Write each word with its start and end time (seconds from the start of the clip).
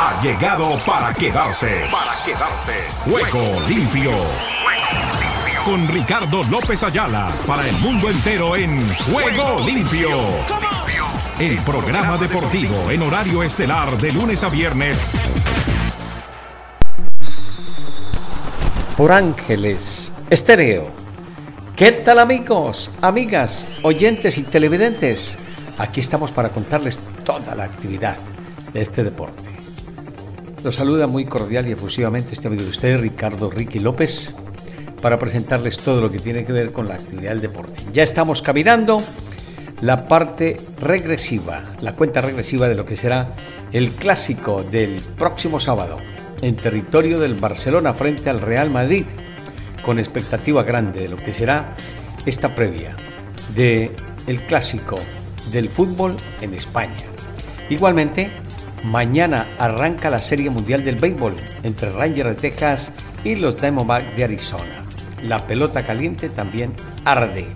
ha 0.00 0.20
llegado 0.22 0.78
para 0.86 1.12
quedarse. 1.12 1.88
Para 1.90 2.12
quedarse. 2.24 2.72
Juego 3.00 3.60
limpio. 3.68 4.12
Con 5.64 5.88
Ricardo 5.88 6.44
López 6.44 6.84
Ayala 6.84 7.28
para 7.48 7.68
el 7.68 7.76
mundo 7.78 8.08
entero 8.08 8.54
en 8.54 8.88
Juego 8.96 9.66
limpio. 9.66 10.10
El 11.40 11.58
programa 11.62 12.16
deportivo 12.16 12.92
en 12.92 13.02
horario 13.02 13.42
estelar 13.42 13.98
de 13.98 14.12
lunes 14.12 14.44
a 14.44 14.48
viernes. 14.48 14.96
Por 18.96 19.10
Ángeles 19.10 20.12
Estéreo. 20.30 20.92
¿Qué 21.74 21.90
tal 21.90 22.20
amigos, 22.20 22.92
amigas, 23.02 23.66
oyentes 23.82 24.38
y 24.38 24.44
televidentes? 24.44 25.38
Aquí 25.76 26.00
estamos 26.00 26.30
para 26.30 26.50
contarles 26.50 27.00
toda 27.24 27.56
la 27.56 27.64
actividad 27.64 28.16
de 28.72 28.82
este 28.82 29.02
deporte. 29.02 29.57
Los 30.64 30.74
saluda 30.74 31.06
muy 31.06 31.24
cordial 31.24 31.68
y 31.68 31.72
efusivamente 31.72 32.32
este 32.32 32.48
amigo 32.48 32.64
de 32.64 32.70
ustedes, 32.70 33.00
Ricardo 33.00 33.48
Ricky 33.48 33.78
López, 33.78 34.34
para 35.00 35.16
presentarles 35.16 35.78
todo 35.78 36.00
lo 36.00 36.10
que 36.10 36.18
tiene 36.18 36.44
que 36.44 36.52
ver 36.52 36.72
con 36.72 36.88
la 36.88 36.94
actividad 36.94 37.30
del 37.30 37.40
deporte. 37.40 37.80
Ya 37.92 38.02
estamos 38.02 38.42
caminando 38.42 39.00
la 39.82 40.08
parte 40.08 40.56
regresiva, 40.80 41.64
la 41.80 41.94
cuenta 41.94 42.20
regresiva 42.20 42.68
de 42.68 42.74
lo 42.74 42.84
que 42.84 42.96
será 42.96 43.36
el 43.72 43.92
clásico 43.92 44.64
del 44.64 45.00
próximo 45.16 45.60
sábado 45.60 45.98
en 46.42 46.56
territorio 46.56 47.20
del 47.20 47.34
Barcelona 47.34 47.94
frente 47.94 48.28
al 48.28 48.40
Real 48.40 48.68
Madrid, 48.68 49.06
con 49.84 50.00
expectativa 50.00 50.64
grande 50.64 51.00
de 51.00 51.08
lo 51.08 51.18
que 51.18 51.32
será 51.32 51.76
esta 52.26 52.56
previa 52.56 52.96
de 53.54 53.92
el 54.26 54.44
clásico 54.46 54.96
del 55.52 55.68
fútbol 55.68 56.16
en 56.40 56.54
España. 56.54 57.04
Igualmente, 57.70 58.32
mañana 58.84 59.48
arranca 59.58 60.10
la 60.10 60.22
Serie 60.22 60.50
Mundial 60.50 60.84
del 60.84 60.96
Béisbol 60.96 61.34
entre 61.62 61.90
Rangers 61.90 62.30
de 62.30 62.34
Texas 62.34 62.92
y 63.24 63.36
los 63.36 63.60
Diamondbacks 63.60 64.16
de 64.16 64.24
Arizona. 64.24 64.84
La 65.22 65.46
pelota 65.46 65.84
caliente 65.84 66.28
también 66.28 66.72
arde. 67.04 67.46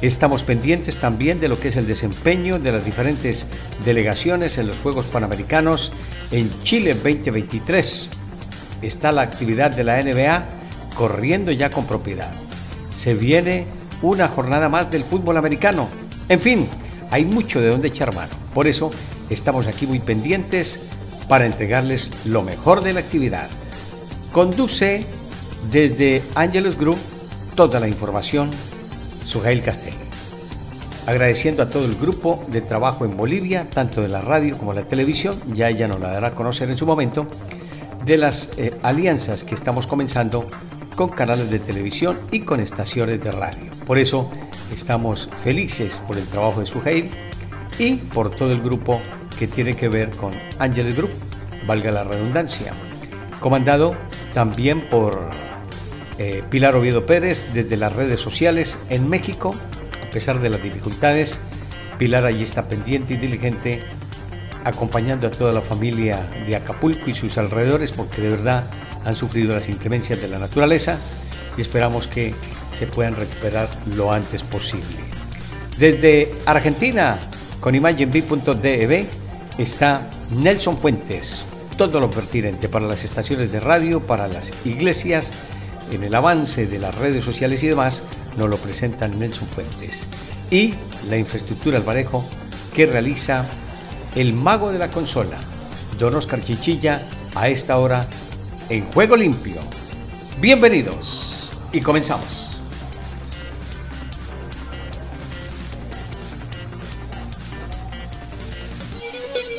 Estamos 0.00 0.42
pendientes 0.42 0.98
también 0.98 1.38
de 1.40 1.48
lo 1.48 1.60
que 1.60 1.68
es 1.68 1.76
el 1.76 1.86
desempeño 1.86 2.58
de 2.58 2.72
las 2.72 2.84
diferentes 2.84 3.46
delegaciones 3.84 4.58
en 4.58 4.66
los 4.66 4.78
Juegos 4.78 5.06
Panamericanos 5.06 5.92
en 6.30 6.50
Chile 6.64 6.94
2023. 6.94 8.08
Está 8.82 9.12
la 9.12 9.22
actividad 9.22 9.70
de 9.70 9.84
la 9.84 10.02
NBA 10.02 10.44
corriendo 10.94 11.52
ya 11.52 11.70
con 11.70 11.86
propiedad. 11.86 12.32
Se 12.92 13.14
viene 13.14 13.66
una 14.02 14.26
jornada 14.26 14.68
más 14.68 14.90
del 14.90 15.04
fútbol 15.04 15.36
americano. 15.36 15.88
En 16.28 16.40
fin, 16.40 16.66
hay 17.10 17.24
mucho 17.24 17.60
de 17.60 17.68
donde 17.68 17.88
echar 17.88 18.14
mano. 18.14 18.32
Por 18.52 18.66
eso 18.66 18.90
estamos 19.32 19.66
aquí 19.66 19.86
muy 19.86 19.98
pendientes 19.98 20.80
para 21.28 21.46
entregarles 21.46 22.10
lo 22.24 22.42
mejor 22.42 22.82
de 22.82 22.92
la 22.92 23.00
actividad. 23.00 23.48
Conduce 24.32 25.04
desde 25.70 26.22
Angelus 26.34 26.76
Group 26.76 26.98
toda 27.54 27.80
la 27.80 27.88
información 27.88 28.50
Sujail 29.26 29.62
Castel. 29.62 29.94
Agradeciendo 31.06 31.62
a 31.62 31.68
todo 31.68 31.84
el 31.84 31.96
grupo 31.96 32.44
de 32.48 32.60
trabajo 32.60 33.04
en 33.04 33.16
Bolivia, 33.16 33.68
tanto 33.68 34.02
de 34.02 34.08
la 34.08 34.20
radio 34.20 34.56
como 34.56 34.72
de 34.74 34.82
la 34.82 34.86
televisión, 34.86 35.36
ya 35.54 35.68
ella 35.68 35.88
nos 35.88 36.00
la 36.00 36.10
dará 36.10 36.28
a 36.28 36.34
conocer 36.34 36.70
en 36.70 36.78
su 36.78 36.86
momento, 36.86 37.26
de 38.04 38.16
las 38.16 38.50
eh, 38.56 38.78
alianzas 38.82 39.44
que 39.44 39.54
estamos 39.54 39.86
comenzando 39.86 40.48
con 40.96 41.08
canales 41.10 41.50
de 41.50 41.58
televisión 41.58 42.18
y 42.30 42.40
con 42.40 42.60
estaciones 42.60 43.22
de 43.22 43.32
radio. 43.32 43.70
Por 43.86 43.98
eso 43.98 44.30
Estamos 44.72 45.28
felices 45.42 46.00
por 46.08 46.16
el 46.16 46.26
trabajo 46.26 46.60
de 46.60 46.66
Suheil 46.66 47.10
y 47.78 47.96
por 47.96 48.34
todo 48.34 48.52
el 48.52 48.62
grupo 48.62 49.02
que 49.38 49.46
tiene 49.46 49.74
que 49.74 49.88
ver 49.88 50.10
con 50.10 50.32
Angel 50.58 50.94
Group, 50.94 51.10
valga 51.66 51.90
la 51.90 52.04
redundancia, 52.04 52.72
comandado 53.40 53.96
también 54.34 54.88
por 54.88 55.30
eh, 56.18 56.42
Pilar 56.50 56.76
Oviedo 56.76 57.06
Pérez 57.06 57.48
desde 57.52 57.76
las 57.76 57.92
redes 57.92 58.20
sociales 58.20 58.78
en 58.88 59.08
México. 59.08 59.54
A 60.06 60.10
pesar 60.10 60.40
de 60.40 60.50
las 60.50 60.62
dificultades, 60.62 61.40
Pilar 61.98 62.24
allí 62.24 62.42
está 62.42 62.68
pendiente 62.68 63.14
y 63.14 63.16
diligente 63.16 63.82
acompañando 64.64 65.26
a 65.26 65.30
toda 65.30 65.52
la 65.52 65.62
familia 65.62 66.28
de 66.46 66.56
Acapulco 66.56 67.10
y 67.10 67.14
sus 67.14 67.38
alrededores 67.38 67.92
porque 67.92 68.22
de 68.22 68.30
verdad 68.30 68.70
han 69.04 69.16
sufrido 69.16 69.54
las 69.54 69.68
inclemencias 69.68 70.20
de 70.20 70.28
la 70.28 70.38
naturaleza 70.38 70.98
y 71.56 71.60
esperamos 71.60 72.06
que 72.06 72.34
se 72.72 72.86
puedan 72.86 73.16
recuperar 73.16 73.68
lo 73.96 74.12
antes 74.12 74.42
posible. 74.42 74.96
Desde 75.78 76.34
Argentina, 76.46 77.18
con 77.60 77.74
imagenb.dev, 77.74 79.06
está 79.62 80.10
Nelson 80.30 80.78
Fuentes. 80.78 81.46
Todo 81.76 82.00
lo 82.00 82.10
pertinente 82.10 82.68
para 82.68 82.86
las 82.86 83.04
estaciones 83.04 83.50
de 83.52 83.60
radio, 83.60 84.00
para 84.00 84.28
las 84.28 84.52
iglesias, 84.64 85.30
en 85.90 86.02
el 86.02 86.14
avance 86.14 86.66
de 86.66 86.78
las 86.78 86.94
redes 86.96 87.24
sociales 87.24 87.62
y 87.62 87.68
demás, 87.68 88.02
nos 88.36 88.50
lo 88.50 88.56
presenta 88.56 89.08
Nelson 89.08 89.48
Fuentes. 89.48 90.06
Y 90.50 90.74
la 91.08 91.16
infraestructura 91.16 91.78
al 91.78 91.84
manejo 91.84 92.24
que 92.74 92.86
realiza 92.86 93.46
el 94.16 94.34
mago 94.34 94.70
de 94.70 94.78
la 94.78 94.90
consola, 94.90 95.38
Don 95.98 96.14
Oscar 96.14 96.44
Chichilla, 96.44 97.02
a 97.34 97.48
esta 97.48 97.78
hora 97.78 98.06
en 98.68 98.84
Juego 98.92 99.16
Limpio. 99.16 99.60
Bienvenidos 100.40 101.50
y 101.72 101.80
comenzamos. 101.80 102.41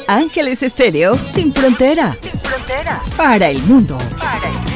Ángeles 0.08 0.64
Estéreo 0.64 1.18
sin 1.18 1.54
frontera. 1.54 2.18
Sin 2.22 2.40
frontera. 2.40 3.02
Para 3.16 3.50
el 3.50 3.62
mundo. 3.64 3.98
Para 4.18 4.48
el 4.48 4.54
mundo. 4.54 4.72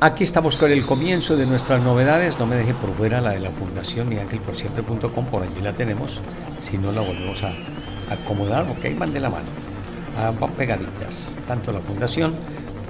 Aquí 0.00 0.24
estamos 0.24 0.56
con 0.56 0.72
el 0.72 0.86
comienzo 0.86 1.36
de 1.36 1.44
nuestras 1.44 1.82
novedades. 1.82 2.38
No 2.38 2.46
me 2.46 2.56
deje 2.56 2.72
por 2.72 2.94
fuera 2.94 3.20
la 3.20 3.32
de 3.32 3.40
la 3.40 3.50
Fundación 3.50 4.08
Siempre.com, 4.54 5.26
por 5.26 5.42
allí 5.42 5.60
la 5.60 5.74
tenemos. 5.74 6.22
Si 6.62 6.78
no, 6.78 6.92
la 6.92 7.02
volvemos 7.02 7.42
a 7.42 7.52
acomodar, 8.10 8.64
ok, 8.70 8.98
van 8.98 9.12
de 9.12 9.20
la 9.20 9.28
mano. 9.28 9.48
Ah, 10.16 10.32
van 10.40 10.52
pegaditas, 10.52 11.36
tanto 11.46 11.70
la 11.70 11.80
Fundación 11.80 12.34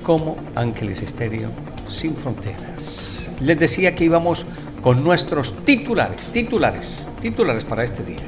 como 0.05 0.37
Ángeles 0.55 1.03
Estéreo 1.03 1.51
sin 1.91 2.17
fronteras. 2.17 3.31
Les 3.41 3.59
decía 3.59 3.95
que 3.95 4.05
íbamos 4.05 4.47
con 4.81 5.03
nuestros 5.05 5.55
titulares, 5.65 6.27
titulares, 6.33 7.09
titulares 7.21 7.65
para 7.65 7.85
este 7.85 8.03
día. 8.03 8.19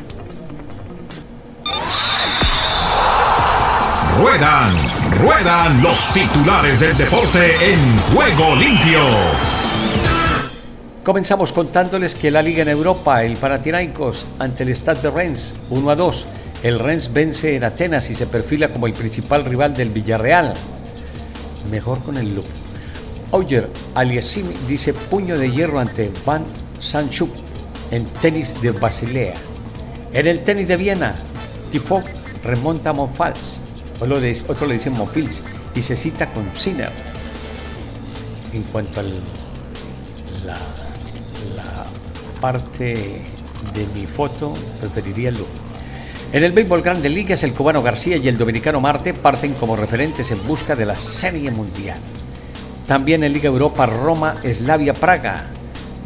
Ruedan, 4.19 4.71
ruedan 5.23 5.83
los 5.83 6.13
titulares 6.13 6.79
del 6.79 6.97
deporte 6.97 7.73
en 7.73 7.99
juego 8.15 8.55
limpio. 8.55 9.01
Comenzamos 11.03 11.53
contándoles 11.53 12.15
que 12.15 12.31
la 12.31 12.43
Liga 12.43 12.63
en 12.63 12.69
Europa, 12.69 13.25
el 13.25 13.37
Panathinaikos 13.37 14.25
ante 14.39 14.63
el 14.63 14.69
Stade 14.77 15.03
de 15.03 15.11
Rennes 15.11 15.57
1 15.71 15.91
a 15.91 15.97
2. 15.97 16.27
El 16.63 16.79
Rennes 16.79 17.13
vence 17.13 17.57
en 17.57 17.65
Atenas 17.65 18.09
y 18.11 18.15
se 18.15 18.27
perfila 18.27 18.69
como 18.69 18.87
el 18.87 18.93
principal 18.93 19.45
rival 19.45 19.75
del 19.75 19.91
Villarreal. 19.91 20.55
Mejor 21.71 22.01
con 22.05 22.19
el 22.19 22.35
look. 22.37 22.62
Oyer 23.35 23.67
Aliasim 23.95 24.47
dice 24.69 24.93
puño 24.93 25.39
de 25.39 25.51
hierro 25.51 25.81
ante 25.81 26.13
Van 26.27 26.45
Sanchuk 26.79 27.31
en 27.91 28.05
tenis 28.21 28.61
de 28.61 28.73
Basilea. 28.73 29.35
En 30.13 30.27
el 30.27 30.45
tenis 30.45 30.69
de 30.69 30.77
Viena, 30.77 31.15
Tifo 31.71 32.03
remonta 32.45 32.91
a 32.91 32.93
Monfals, 32.93 33.63
otro 34.49 34.67
le 34.67 34.75
dice 34.75 34.91
Monfils, 34.91 35.43
y 35.75 35.81
se 35.81 35.97
cita 35.97 36.31
con 36.31 36.45
Sinner. 36.55 36.91
En 38.53 38.65
cuanto 38.65 39.01
a 39.01 39.03
la, 40.45 40.59
parte 42.39 43.23
de 43.73 43.87
mi 43.95 44.07
foto, 44.07 44.55
preferiría 44.81 45.31
el 45.31 45.37
look. 45.37 45.49
En 46.33 46.45
el 46.45 46.53
béisbol 46.53 46.83
Grande 46.83 47.09
Ligas, 47.09 47.43
el 47.45 47.55
cubano 47.55 47.83
García 47.83 48.19
y 48.19 48.29
el 48.29 48.37
dominicano 48.37 48.81
Marte 48.81 49.15
parten 49.15 49.55
como 49.55 49.77
referentes 49.77 50.31
en 50.31 50.47
busca 50.47 50.77
de 50.77 50.85
la 50.85 50.99
Serie 50.99 51.51
Mundial. 51.51 51.99
También 52.87 53.25
en 53.25 53.33
Liga 53.33 53.49
Europa, 53.49 53.87
Roma, 53.87 54.37
Eslavia, 54.43 54.95
Praga. 54.95 55.47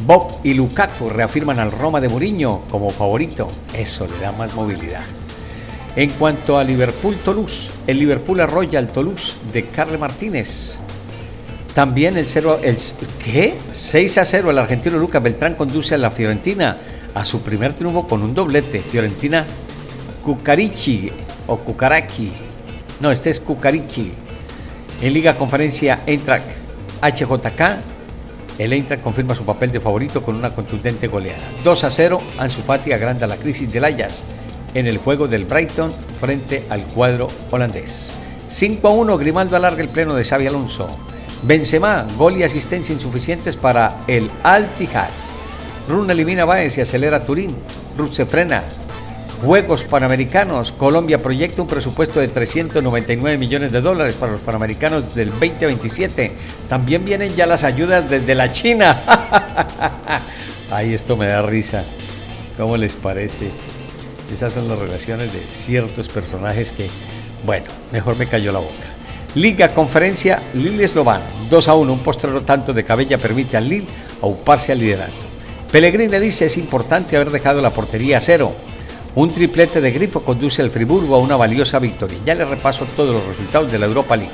Bob 0.07 0.41
y 0.45 0.53
Lukaku 0.55 1.09
reafirman 1.09 1.59
al 1.59 1.73
Roma 1.73 2.01
de 2.01 2.09
Mourinho 2.09 2.63
como 2.71 2.91
favorito. 2.91 3.49
Eso 3.75 4.07
le 4.07 4.19
da 4.19 4.33
más 4.33 4.55
movilidad. 4.55 5.03
En 5.97 6.11
cuanto 6.11 6.59
a 6.59 6.65
Liverpool-Toulouse, 6.65 7.71
el 7.87 7.99
Liverpool 7.99 8.41
arrolla 8.41 8.79
al 8.79 8.89
Toulouse 8.89 9.33
de 9.53 9.67
Carle 9.67 9.97
Martínez. 9.97 10.77
También 11.75 12.19
el 12.19 12.29
0 12.29 12.61
el 12.63 12.77
¿qué? 13.25 13.55
6 13.73 14.19
a 14.19 14.25
0 14.27 14.51
el 14.51 14.59
argentino 14.59 14.99
Lucas 14.99 15.23
Beltrán 15.23 15.55
conduce 15.55 15.95
a 15.95 15.99
la 15.99 16.11
Fiorentina 16.11 16.77
a 17.15 17.25
su 17.25 17.41
primer 17.41 17.73
triunfo 17.73 18.07
con 18.07 18.23
un 18.23 18.35
doblete. 18.35 18.81
Fiorentina 18.81 19.45
Cucarici 20.23 21.11
o 21.47 21.57
Cucarachi. 21.59 22.33
No, 23.01 23.11
este 23.11 23.31
es 23.31 23.41
Cucarici. 23.41 24.13
En 25.01 25.13
Liga 25.15 25.35
Conferencia 25.35 26.01
Eintracht 26.07 26.66
HJK 27.03 27.97
el 28.59 28.73
Eintracht 28.73 29.03
confirma 29.03 29.35
su 29.35 29.45
papel 29.45 29.71
de 29.71 29.81
favorito 29.81 30.23
con 30.23 30.35
una 30.35 30.51
contundente 30.51 31.09
goleada. 31.09 31.43
2 31.63 31.85
a 31.85 31.91
0, 31.91 32.23
Ansu 32.39 32.63
agranda 32.71 33.27
la 33.27 33.37
crisis 33.37 33.71
del 33.71 33.85
Ajax 33.85 34.25
en 34.73 34.87
el 34.87 34.97
juego 34.97 35.29
del 35.29 35.45
Brighton 35.45 35.95
frente 36.19 36.65
al 36.71 36.83
cuadro 36.85 37.29
holandés. 37.51 38.11
5 38.51 38.89
a 38.89 38.91
1, 38.93 39.19
Grimaldo 39.19 39.57
alarga 39.57 39.83
el 39.83 39.89
pleno 39.89 40.15
de 40.15 40.25
Xavi 40.25 40.47
Alonso. 40.47 40.89
Benzema, 41.43 42.07
gol 42.17 42.39
y 42.39 42.45
asistencia 42.45 42.95
insuficientes 42.95 43.57
para 43.57 43.99
el 44.07 44.31
Al-Tihad. 44.43 45.11
Run 45.89 46.11
elimina 46.11 46.47
Baez 46.47 46.79
y 46.79 46.81
acelera 46.81 47.25
Turín. 47.27 47.55
Ruth 47.99 48.15
se 48.15 48.25
frena. 48.25 48.63
Juegos 49.43 49.85
Panamericanos. 49.85 50.73
Colombia 50.73 51.23
proyecta 51.23 51.63
un 51.63 51.69
presupuesto 51.69 52.21
de 52.21 52.29
399 52.29 53.39
millones 53.39 53.71
de 53.71 53.81
dólares 53.81 54.15
para 54.15 54.33
los 54.33 54.41
Panamericanos 54.41 55.15
del 55.15 55.31
2027. 55.31 56.33
También 56.69 57.05
vienen 57.05 57.35
ya 57.37 57.47
las 57.47 57.63
ayudas 57.63 58.09
desde 58.09 58.35
la 58.35 58.51
China. 58.53 59.03
Ay, 60.71 60.95
esto 60.95 61.17
me 61.17 61.27
da 61.27 61.43
risa. 61.43 61.85
¿Cómo 62.57 62.77
les 62.77 62.95
parece? 62.95 63.51
Esas 64.33 64.55
son 64.55 64.69
las 64.69 64.79
relaciones 64.79 65.33
de 65.33 65.41
ciertos 65.55 66.09
personajes 66.09 66.73
que, 66.73 66.89
bueno, 67.45 67.67
mejor 67.93 68.17
me 68.17 68.27
cayó 68.27 68.53
la 68.53 68.59
boca. 68.59 68.87
Liga 69.35 69.69
Conferencia 69.69 70.41
Lille 70.55 70.85
Eslovan 70.85 71.21
2 71.51 71.69
a 71.69 71.75
1. 71.75 71.93
Un 71.93 71.99
postrero 72.01 72.43
tanto 72.43 72.73
de 72.73 72.85
Cabella 72.85 73.19
permite 73.19 73.59
al 73.59 73.69
Lille 73.69 73.87
auparse 74.23 74.73
al 74.73 74.79
liderato. 74.79 75.27
Pellegrini 75.71 76.19
dice 76.19 76.47
es 76.47 76.57
importante 76.57 77.17
haber 77.17 77.31
dejado 77.31 77.61
la 77.61 77.71
portería 77.71 78.19
a 78.19 78.21
cero. 78.23 78.55
Un 79.17 79.31
triplete 79.31 79.81
de 79.81 79.93
Grifo 79.93 80.23
conduce 80.23 80.61
al 80.61 80.71
Friburgo 80.71 81.15
a 81.15 81.19
una 81.19 81.37
valiosa 81.37 81.79
victoria. 81.79 82.19
Ya 82.27 82.35
le 82.35 82.45
repaso 82.45 82.87
todos 82.95 83.15
los 83.15 83.27
resultados 83.27 83.73
de 83.73 83.79
la 83.79 83.87
Europa 83.87 84.15
League. 84.15 84.31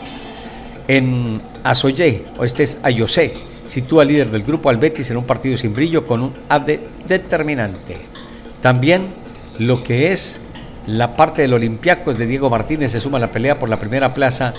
En 0.88 1.40
Asoye, 1.62 2.24
o 2.36 2.44
este 2.44 2.64
es 2.64 2.78
Ayosé, 2.82 3.32
sitúa 3.68 4.04
líder 4.04 4.32
del 4.32 4.42
grupo 4.42 4.70
al 4.70 4.78
Betis 4.78 5.08
en 5.12 5.18
un 5.18 5.24
partido 5.24 5.56
sin 5.56 5.72
brillo 5.72 6.04
con 6.04 6.20
un 6.20 6.34
AD 6.48 6.80
determinante. 7.06 7.96
También 8.60 9.06
lo 9.60 9.84
que 9.84 10.10
es 10.10 10.40
la 10.88 11.14
parte 11.14 11.42
del 11.42 11.54
Olympiacos 11.54 12.18
de 12.18 12.26
Diego 12.26 12.50
Martínez 12.50 12.90
se 12.90 13.00
suma 13.00 13.18
a 13.18 13.20
la 13.20 13.28
pelea 13.28 13.60
por 13.60 13.68
la 13.68 13.76
primera 13.76 14.12
plaza 14.12 14.52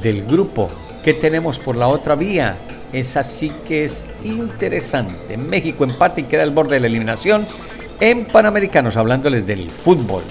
del 0.00 0.24
grupo. 0.24 0.70
¿Qué 1.04 1.12
tenemos 1.12 1.58
por 1.58 1.76
la 1.76 1.88
otra 1.88 2.14
vía? 2.14 2.56
Esa 2.94 3.22
sí 3.22 3.52
que 3.68 3.84
es 3.84 4.06
interesante. 4.24 5.36
México 5.36 5.84
empate 5.84 6.22
y 6.22 6.24
queda 6.24 6.44
al 6.44 6.50
borde 6.50 6.76
de 6.76 6.80
la 6.80 6.86
eliminación 6.86 7.46
en 8.00 8.26
Panamericanos, 8.26 8.96
hablándoles 8.96 9.46
del 9.46 9.70
fútbol. 9.70 10.22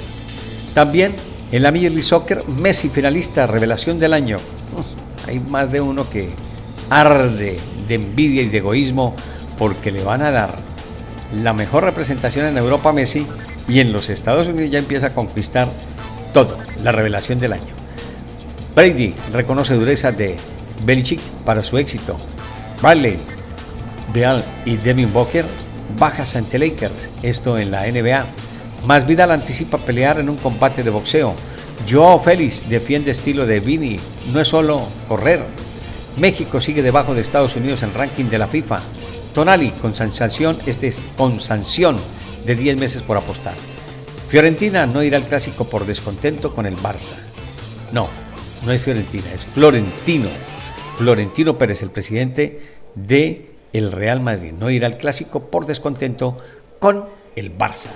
También 0.73 1.15
en 1.51 1.63
la 1.63 1.71
Major 1.71 2.03
Soccer, 2.03 2.43
Messi 2.47 2.89
finalista, 2.89 3.47
revelación 3.47 3.99
del 3.99 4.13
año. 4.13 4.37
Hay 5.27 5.39
más 5.39 5.71
de 5.71 5.81
uno 5.81 6.09
que 6.09 6.29
arde 6.89 7.57
de 7.87 7.95
envidia 7.95 8.41
y 8.41 8.49
de 8.49 8.57
egoísmo 8.57 9.15
porque 9.57 9.91
le 9.91 10.03
van 10.03 10.21
a 10.21 10.31
dar 10.31 10.53
la 11.33 11.53
mejor 11.53 11.83
representación 11.83 12.45
en 12.45 12.57
Europa 12.57 12.89
a 12.89 12.93
Messi 12.93 13.25
y 13.67 13.79
en 13.79 13.91
los 13.91 14.09
Estados 14.09 14.47
Unidos 14.47 14.71
ya 14.71 14.79
empieza 14.79 15.07
a 15.07 15.13
conquistar 15.13 15.67
todo, 16.33 16.57
la 16.83 16.91
revelación 16.91 17.39
del 17.39 17.53
año. 17.53 17.73
Brady 18.75 19.15
reconoce 19.33 19.75
dureza 19.75 20.11
de 20.11 20.35
Belichick 20.83 21.21
para 21.45 21.63
su 21.63 21.77
éxito. 21.77 22.17
Bradley, 22.81 23.17
Beal 24.13 24.43
y 24.65 24.75
Devin 24.75 25.11
Booker 25.11 25.45
bajas 25.97 26.35
ante 26.35 26.59
Lakers, 26.59 27.09
esto 27.23 27.57
en 27.57 27.71
la 27.71 27.85
NBA. 27.87 28.25
Más 28.85 29.07
Vidal 29.07 29.31
anticipa 29.31 29.77
pelear 29.77 30.19
en 30.19 30.29
un 30.29 30.37
combate 30.37 30.83
de 30.83 30.89
boxeo. 30.89 31.33
Joao 31.89 32.19
Félix 32.19 32.67
defiende 32.69 33.11
estilo 33.11 33.45
de 33.45 33.59
Vini, 33.59 33.97
no 34.31 34.39
es 34.39 34.47
solo 34.47 34.87
correr. 35.07 35.41
México 36.17 36.61
sigue 36.61 36.81
debajo 36.81 37.13
de 37.13 37.21
Estados 37.21 37.55
Unidos 37.55 37.83
en 37.83 37.93
ranking 37.93 38.25
de 38.25 38.37
la 38.37 38.47
FIFA. 38.47 38.79
Tonali 39.33 39.71
con 39.71 39.93
sanción, 39.95 40.57
este 40.65 40.87
es 40.87 40.99
con 41.17 41.39
sanción 41.39 41.97
de 42.45 42.55
10 42.55 42.77
meses 42.77 43.01
por 43.01 43.17
apostar. 43.17 43.53
Fiorentina 44.29 44.85
no 44.85 45.03
irá 45.03 45.17
al 45.17 45.23
clásico 45.23 45.65
por 45.65 45.85
descontento 45.85 46.53
con 46.53 46.65
el 46.65 46.77
Barça. 46.77 47.15
No, 47.91 48.07
no 48.65 48.71
es 48.71 48.81
Fiorentina, 48.81 49.31
es 49.33 49.45
Florentino. 49.45 50.29
Florentino 50.97 51.57
Pérez, 51.57 51.83
el 51.83 51.91
presidente 51.91 52.61
de 52.95 53.54
el 53.77 53.91
Real 53.91 54.21
Madrid. 54.21 54.53
No 54.57 54.69
irá 54.69 54.87
al 54.87 54.95
clásico 54.95 55.51
por 55.51 55.65
descontento 55.65 56.37
con 56.79 57.05
el 57.35 57.57
Barça. 57.57 57.89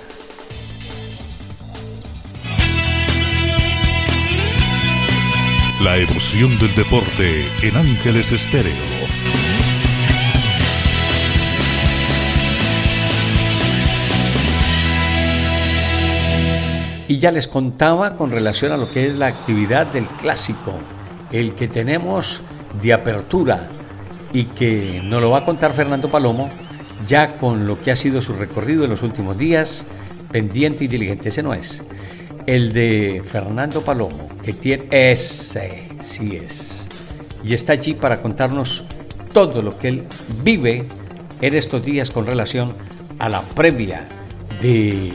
La 5.82 5.96
emoción 5.96 6.58
del 6.58 6.74
deporte 6.74 7.46
en 7.62 7.76
Ángeles 7.78 8.30
Estéreo. 8.32 8.74
Y 17.08 17.18
ya 17.18 17.32
les 17.32 17.48
contaba 17.48 18.16
con 18.16 18.30
relación 18.30 18.70
a 18.72 18.76
lo 18.76 18.90
que 18.90 19.06
es 19.06 19.16
la 19.16 19.28
actividad 19.28 19.86
del 19.86 20.04
clásico, 20.06 20.74
el 21.32 21.54
que 21.54 21.66
tenemos 21.66 22.42
de 22.80 22.92
apertura 22.92 23.70
y 24.32 24.44
que 24.44 25.00
nos 25.04 25.20
lo 25.20 25.30
va 25.30 25.38
a 25.38 25.44
contar 25.44 25.72
Fernando 25.72 26.08
Palomo 26.08 26.48
ya 27.06 27.28
con 27.28 27.66
lo 27.66 27.80
que 27.80 27.90
ha 27.90 27.96
sido 27.96 28.22
su 28.22 28.32
recorrido 28.34 28.84
en 28.84 28.90
los 28.90 29.02
últimos 29.02 29.38
días, 29.38 29.86
pendiente 30.30 30.84
y 30.84 30.88
diligente. 30.88 31.30
Ese 31.30 31.42
no 31.42 31.54
es. 31.54 31.82
El 32.46 32.72
de 32.72 33.22
Fernando 33.24 33.82
Palomo, 33.82 34.28
que 34.42 34.52
tiene 34.52 34.86
ese, 34.90 35.88
sí 36.00 36.36
es. 36.36 36.88
Y 37.44 37.54
está 37.54 37.72
allí 37.72 37.94
para 37.94 38.20
contarnos 38.20 38.84
todo 39.32 39.62
lo 39.62 39.76
que 39.78 39.88
él 39.88 40.06
vive 40.42 40.86
en 41.40 41.54
estos 41.54 41.84
días 41.84 42.10
con 42.10 42.26
relación 42.26 42.74
a 43.18 43.28
la 43.28 43.40
previa 43.42 44.08
de 44.60 45.12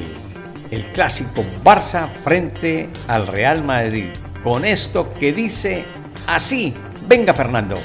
el 0.71 0.85
clásico 0.93 1.43
Barça 1.63 2.07
frente 2.09 2.89
al 3.07 3.27
Real 3.27 3.63
Madrid. 3.63 4.09
Con 4.43 4.65
esto 4.65 5.13
que 5.19 5.33
dice 5.33 5.85
así. 6.27 6.73
Venga 7.07 7.33
Fernando. 7.33 7.77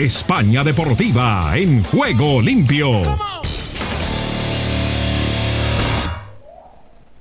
España 0.00 0.64
Deportiva 0.64 1.52
en 1.56 1.84
juego 1.84 2.40
limpio. 2.40 3.02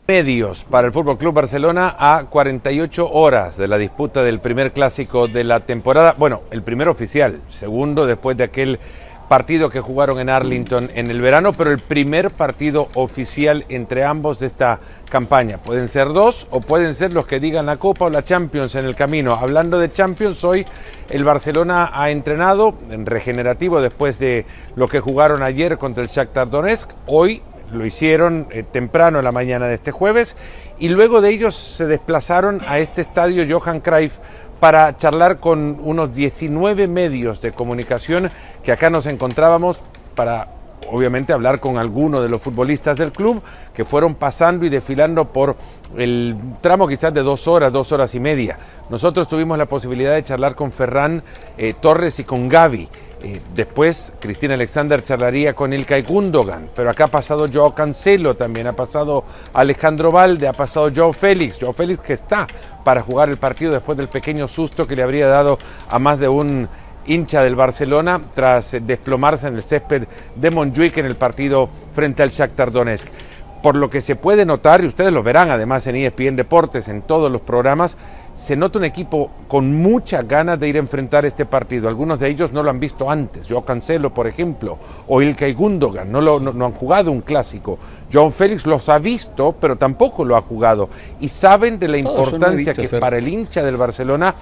medios 0.08 0.64
para 0.64 0.88
el 0.88 0.94
Fútbol 0.94 1.20
Club 1.20 1.36
Barcelona 1.36 1.96
a 2.00 2.26
48 2.32 3.12
horas 3.12 3.58
de 3.58 3.68
la 3.68 3.78
disputa 3.78 4.24
del 4.24 4.40
primer 4.40 4.72
clásico 4.72 5.28
de 5.28 5.44
la 5.44 5.60
temporada. 5.60 6.16
Bueno, 6.18 6.42
el 6.50 6.64
primer 6.64 6.88
oficial, 6.88 7.42
segundo 7.48 8.08
después 8.08 8.36
de 8.36 8.46
aquel 8.46 8.80
partido 9.30 9.70
que 9.70 9.80
jugaron 9.80 10.20
en 10.20 10.30
Arlington 10.30 10.90
en 10.96 11.10
el 11.10 11.22
verano, 11.22 11.54
pero 11.54 11.72
el 11.72 11.80
primer 11.80 12.32
partido 12.32 12.90
oficial 12.96 13.64
entre 13.70 14.04
ambos 14.04 14.40
de 14.40 14.48
esta 14.48 14.80
campaña. 15.10 15.60
Pueden 15.60 15.88
ser 15.88 16.08
dos 16.08 16.48
o 16.50 16.60
pueden 16.60 16.96
ser 16.96 17.14
los 17.14 17.28
que 17.28 17.40
digan 17.40 17.68
la 17.68 17.78
Copa 17.78 18.06
o 18.06 18.10
la 18.10 18.24
Champions 18.24 18.76
en 18.76 18.86
el 18.86 18.96
camino. 18.96 19.36
Hablando 19.36 19.80
de 19.80 19.92
Champions, 19.92 20.44
hoy 20.44 20.66
el 21.10 21.24
Barcelona 21.24 21.92
ha 21.94 22.10
entrenado 22.10 22.74
en 22.90 23.06
regenerativo 23.06 23.82
después 23.82 24.20
de 24.20 24.46
lo 24.76 24.88
que 24.88 25.00
jugaron 25.00 25.44
ayer 25.44 25.78
contra 25.78 26.04
el 26.04 26.10
Shakhtar 26.10 26.50
Donetsk. 26.50 26.90
Hoy 27.06 27.42
lo 27.72 27.86
hicieron 27.86 28.48
eh, 28.50 28.64
temprano 28.64 29.20
en 29.20 29.26
la 29.26 29.32
mañana 29.32 29.68
de 29.68 29.76
este 29.76 29.92
jueves 29.92 30.36
y 30.80 30.90
luego 30.90 31.22
de 31.22 31.30
ellos 31.30 31.56
se 31.56 31.86
desplazaron 31.86 32.62
a 32.68 32.80
este 32.80 33.02
estadio 33.02 33.46
Johan 33.48 33.80
Cruyff 33.80 34.14
para 34.60 34.98
charlar 34.98 35.40
con 35.40 35.80
unos 35.82 36.14
19 36.14 36.88
medios 36.88 37.42
de 37.42 37.52
comunicación 37.52 38.30
que 38.64 38.72
acá 38.72 38.90
nos 38.90 39.06
encontrábamos 39.06 39.80
para 40.16 40.48
obviamente 40.92 41.34
hablar 41.34 41.60
con 41.60 41.78
algunos 41.78 42.22
de 42.22 42.30
los 42.30 42.42
futbolistas 42.42 42.98
del 42.98 43.12
club 43.12 43.42
que 43.74 43.86
fueron 43.86 44.16
pasando 44.16 44.66
y 44.66 44.70
desfilando 44.70 45.26
por 45.26 45.56
el 45.98 46.36
tramo 46.62 46.88
quizás 46.88 47.14
de 47.14 47.22
dos 47.22 47.48
horas, 47.48 47.72
dos 47.72 47.92
horas 47.92 48.14
y 48.16 48.20
media. 48.20 48.58
Nosotros 48.90 49.28
tuvimos 49.28 49.58
la 49.58 49.66
posibilidad 49.66 50.14
de 50.14 50.24
charlar 50.24 50.56
con 50.56 50.72
Ferran 50.72 51.24
eh, 51.58 51.76
Torres 51.80 52.20
y 52.20 52.24
con 52.24 52.50
Gaby. 52.50 52.90
Eh, 53.22 53.42
después 53.54 54.14
Cristina 54.20 54.54
Alexander 54.54 55.04
charlaría 55.04 55.54
con 55.54 55.74
Ilkay 55.74 56.04
Gundogan, 56.04 56.70
pero 56.74 56.90
acá 56.90 57.06
ha 57.06 57.08
pasado 57.08 57.48
Joao 57.52 57.76
Cancelo 57.76 58.38
también, 58.38 58.68
ha 58.68 58.74
pasado 58.74 59.26
Alejandro 59.54 60.10
Valde, 60.10 60.48
ha 60.48 60.54
pasado 60.54 60.90
Joao 60.96 61.12
Félix, 61.12 61.58
Joao 61.60 61.74
Félix 61.74 62.00
que 62.00 62.14
está 62.14 62.48
para 62.86 63.02
jugar 63.02 63.28
el 63.28 63.36
partido 63.36 63.74
después 63.74 63.98
del 63.98 64.08
pequeño 64.08 64.48
susto 64.48 64.88
que 64.88 64.96
le 64.96 65.04
habría 65.04 65.28
dado 65.28 65.60
a 65.90 66.00
más 66.00 66.18
de 66.18 66.30
un 66.30 66.70
hincha 67.06 67.44
del 67.44 67.56
Barcelona 67.56 68.22
tras 68.34 68.78
desplomarse 68.82 69.48
en 69.48 69.56
el 69.56 69.64
césped 69.64 70.08
de 70.36 70.52
Montjuic 70.52 70.98
en 70.98 71.06
el 71.06 71.16
partido 71.16 71.70
frente 71.94 72.24
al 72.24 72.30
Shakhtar 72.30 72.72
Donetsk. 72.72 73.08
Por 73.62 73.76
lo 73.76 73.90
que 73.90 74.00
se 74.00 74.16
puede 74.16 74.46
notar, 74.46 74.82
y 74.82 74.88
ustedes 74.88 75.12
lo 75.12 75.24
verán 75.24 75.52
además 75.52 75.86
en 75.88 75.98
ESPN 75.98 76.38
Deportes, 76.38 76.88
en 76.88 77.02
todos 77.02 77.30
los 77.30 77.42
programas, 77.42 77.98
se 78.40 78.56
nota 78.56 78.80
un 78.80 78.86
equipo 78.86 79.30
con 79.50 79.76
muchas 79.76 80.26
ganas 80.26 80.58
de 80.58 80.70
ir 80.70 80.78
a 80.78 80.80
enfrentar 80.80 81.26
este 81.26 81.46
partido. 81.46 81.90
Algunos 81.90 82.20
de 82.20 82.30
ellos 82.30 82.54
no 82.54 82.64
lo 82.64 82.70
han 82.70 82.80
visto 82.80 83.12
antes. 83.12 83.48
Yo 83.48 83.62
Cancelo, 83.64 84.14
por 84.14 84.28
ejemplo, 84.28 84.78
o 85.08 85.22
Ilkay 85.22 85.54
Gundogan, 85.54 86.10
no, 86.10 86.22
lo, 86.22 86.40
no, 86.40 86.66
han 86.66 86.72
jugado 86.72 87.12
un 87.12 87.20
clásico. 87.20 87.78
John 88.12 88.32
Félix 88.32 88.66
los 88.66 88.88
ha 88.88 88.98
visto, 88.98 89.54
pero 89.60 89.76
tampoco 89.76 90.24
lo 90.24 90.38
ha 90.38 90.42
jugado. 90.42 90.88
Y 91.20 91.28
saben 91.28 91.78
de 91.80 91.90
la 91.90 91.98
importancia 91.98 92.74
que 92.74 92.88
para 92.88 93.18
el 93.18 93.28
hincha 93.28 93.62
del 93.62 93.76
Barcelona 93.76 94.34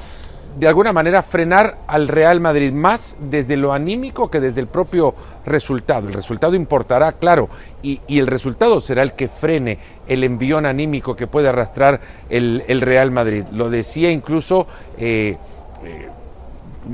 de 0.58 0.68
alguna 0.68 0.92
manera 0.92 1.22
frenar 1.22 1.78
al 1.86 2.08
Real 2.08 2.40
Madrid 2.40 2.72
más 2.72 3.16
desde 3.20 3.56
lo 3.56 3.74
anímico 3.74 4.32
que 4.32 4.40
desde 4.40 4.62
el 4.62 4.68
propio 4.68 5.14
resultado. 5.46 6.08
El 6.08 6.16
resultado 6.16 6.56
importará, 6.56 7.12
claro, 7.12 7.48
y, 7.84 8.02
el 8.08 8.26
resultado 8.26 8.82
será 8.82 9.04
el 9.04 9.14
que 9.14 9.28
frene 9.28 9.78
el 10.08 10.24
envión 10.24 10.66
anímico 10.66 11.16
que 11.16 11.28
puede 11.28 11.50
arrastrar 11.50 12.02
el, 12.30 12.82
Real 12.82 13.12
Madrid. 13.12 13.46
Lo 13.52 13.70
decía 13.70 14.10
incluso 14.10 14.68
eh, 14.98 15.38
eh, 15.84 16.08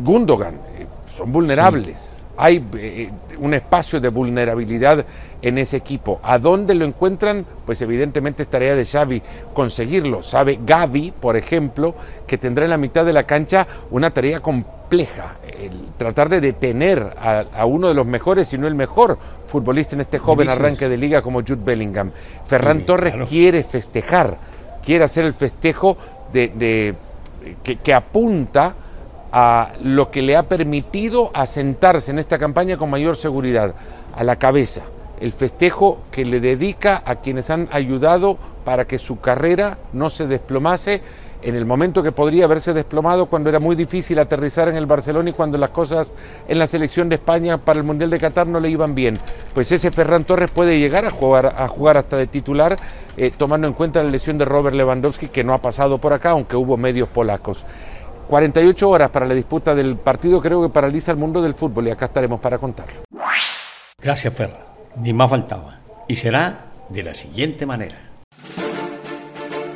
Gundogan, 0.04 0.56
eh, 0.56 0.88
son 1.08 1.32
vulnerables 1.32 2.14
hay 2.36 3.10
un 3.38 3.54
espacio 3.54 4.00
de 4.00 4.10
vulnerabilidad 4.10 5.06
en 5.44 5.58
ese 5.58 5.78
equipo. 5.78 6.20
¿A 6.24 6.40
dónde 6.40 6.74
lo 6.74 6.86
encuentran? 6.86 7.46
Pues 7.66 7.82
evidentemente 7.82 8.44
es 8.44 8.50
tarea 8.50 8.76
de 8.76 8.86
Xavi 8.86 9.22
conseguirlo. 9.54 10.24
Sabe 10.24 10.60
Gaby, 10.66 11.14
por 11.20 11.36
ejemplo, 11.36 11.94
que 12.26 12.38
tendrá 12.38 12.64
en 12.64 12.72
la 12.72 12.78
mitad 12.78 13.06
de 13.06 13.14
la 13.14 13.24
cancha 13.24 13.68
una 13.92 14.12
tarea 14.12 14.40
compleja, 14.40 15.36
el 15.60 15.72
tratar 15.98 16.30
de 16.30 16.40
detener 16.40 17.14
a, 17.20 17.66
uno 17.66 17.90
de 17.90 17.94
los 17.94 18.06
mejores, 18.06 18.48
si 18.48 18.58
no 18.58 18.68
el 18.68 18.76
mejor 18.76 19.18
futbolista 19.46 19.96
en 19.96 20.02
este 20.02 20.18
joven 20.18 20.50
arranque 20.50 20.88
de 20.88 20.98
liga 20.98 21.22
como 21.22 21.42
Jude 21.42 21.64
Bellingham. 21.64 22.12
Ferran 22.46 22.86
Torres 22.86 23.16
quiere 23.28 23.64
festejar, 23.64 24.38
quiere 24.84 25.04
hacer 25.04 25.26
el 25.26 25.34
festejo 25.34 25.98
de, 26.32 26.96
que 27.64 27.94
apunta 27.94 28.76
a 29.34 29.72
lo 29.84 30.10
que 30.10 30.22
le 30.22 30.38
ha 30.38 30.44
permitido 30.44 31.32
asentarse 31.34 32.12
en 32.12 32.20
esta 32.20 32.38
campaña 32.38 32.78
con 32.78 32.90
mayor 32.90 33.18
seguridad, 33.18 33.74
a 34.16 34.24
la 34.24 34.36
cabeza, 34.36 34.84
el 35.24 35.32
festejo 35.32 36.02
que 36.12 36.26
le 36.26 36.42
dedica 36.42 37.02
a 37.06 37.16
quienes 37.16 37.50
han 37.50 37.70
ayudado 37.72 38.38
para 38.66 38.86
que 38.86 39.00
su 39.00 39.22
carrera 39.22 39.78
no 39.94 40.10
se 40.10 40.28
desplomase 40.28 41.02
en 41.42 41.56
el 41.56 41.66
momento 41.66 42.04
que 42.04 42.12
podría 42.12 42.44
haberse 42.44 42.74
desplomado 42.74 43.28
cuando 43.28 43.48
era 43.48 43.60
muy 43.60 43.78
difícil 43.78 44.20
aterrizar 44.20 44.68
en 44.68 44.76
el 44.76 44.86
Barcelona 44.86 45.30
y 45.30 45.34
cuando 45.34 45.58
las 45.58 45.70
cosas 45.70 46.12
en 46.46 46.60
la 46.60 46.68
selección 46.68 47.08
de 47.08 47.16
España 47.16 47.58
para 47.58 47.80
el 47.80 47.86
Mundial 47.86 48.10
de 48.10 48.20
Qatar 48.20 48.48
no 48.48 48.60
le 48.60 48.70
iban 48.70 48.96
bien. 48.96 49.18
Pues 49.54 49.72
ese 49.72 49.92
Ferran 49.92 50.26
Torres 50.26 50.52
puede 50.52 50.78
llegar 50.78 51.06
a 51.06 51.10
jugar, 51.10 51.56
a 51.58 51.70
jugar 51.70 51.96
hasta 51.96 52.18
de 52.18 52.28
titular, 52.28 52.76
eh, 53.16 53.32
tomando 53.38 53.66
en 53.66 53.74
cuenta 53.74 54.04
la 54.04 54.10
lesión 54.10 54.38
de 54.38 54.44
Robert 54.44 54.76
Lewandowski, 54.76 55.28
que 55.28 55.46
no 55.46 55.54
ha 55.54 55.62
pasado 55.62 56.00
por 56.00 56.12
acá, 56.12 56.32
aunque 56.32 56.58
hubo 56.58 56.76
medios 56.76 57.08
polacos. 57.08 57.64
48 58.28 58.90
horas 58.90 59.10
para 59.10 59.26
la 59.26 59.34
disputa 59.34 59.74
del 59.74 59.96
partido 59.96 60.42
creo 60.42 60.62
que 60.62 60.68
paraliza 60.68 61.12
el 61.12 61.18
mundo 61.18 61.42
del 61.42 61.54
fútbol 61.54 61.88
y 61.88 61.92
acá 61.92 62.06
estaremos 62.06 62.42
para 62.42 62.58
contarlo. 62.58 63.04
Gracias, 64.02 64.34
Ferra. 64.34 64.73
Ni 64.98 65.14
más 65.14 65.30
faltaba. 65.30 65.80
Y 66.08 66.16
será 66.16 66.66
de 66.90 67.04
la 67.04 67.14
siguiente 67.14 67.66
manera. 67.66 67.98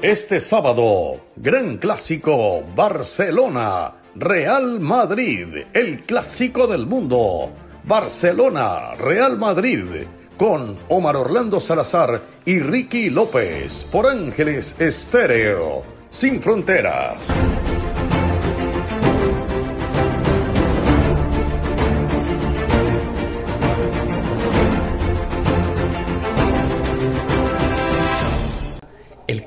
Este 0.02 0.40
sábado, 0.40 1.20
gran 1.36 1.78
clásico 1.78 2.64
Barcelona, 2.76 3.94
Real 4.16 4.80
Madrid, 4.80 5.66
el 5.74 6.04
clásico 6.04 6.68
del 6.68 6.86
mundo. 6.86 7.52
Barcelona, 7.84 8.96
Real 8.96 9.38
Madrid, 9.38 10.06
con 10.38 10.78
Omar 10.90 11.16
Orlando 11.16 11.60
Salazar 11.60 12.22
y 12.46 12.60
Ricky 12.60 13.10
López 13.10 13.86
por 13.92 14.08
Ángeles 14.08 14.80
Estéreo, 14.80 15.84
sin 16.12 16.42
fronteras. 16.42 17.28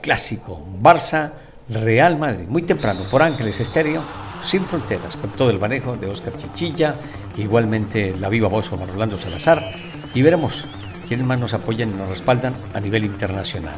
Clásico 0.00 0.64
Barça 0.80 1.32
Real 1.68 2.18
Madrid, 2.18 2.46
muy 2.48 2.62
temprano 2.62 3.08
por 3.10 3.22
Ángeles 3.22 3.60
Estéreo, 3.60 4.02
sin 4.42 4.64
fronteras, 4.64 5.16
con 5.16 5.30
todo 5.30 5.50
el 5.50 5.58
manejo 5.58 5.96
de 5.96 6.08
Oscar 6.08 6.36
Chichilla, 6.36 6.94
igualmente 7.36 8.14
la 8.18 8.28
viva 8.28 8.48
voz 8.48 8.70
de 8.70 8.82
Orlando 8.82 9.18
Salazar, 9.18 9.72
y 10.14 10.22
veremos 10.22 10.66
quiénes 11.06 11.26
más 11.26 11.38
nos 11.38 11.54
apoyan 11.54 11.90
y 11.90 11.94
nos 11.94 12.08
respaldan 12.08 12.54
a 12.74 12.80
nivel 12.80 13.04
internacional. 13.04 13.76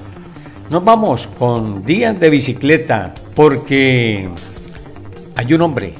Nos 0.70 0.84
vamos 0.84 1.26
con 1.26 1.84
días 1.84 2.18
de 2.18 2.30
bicicleta, 2.30 3.14
porque 3.34 4.30
hay 5.36 5.54
un 5.54 5.60
hombre 5.60 5.94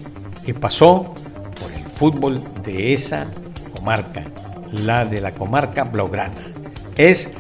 que 0.44 0.54
pasó 0.54 1.14
por 1.60 1.72
el 1.72 1.84
fútbol 1.96 2.40
de 2.62 2.94
esa 2.94 3.26
comarca, 3.74 4.24
la 4.72 5.04
de 5.04 5.20
la 5.20 5.32
comarca 5.32 5.84
Blaugrana. 5.84 6.40
Es 6.96 7.30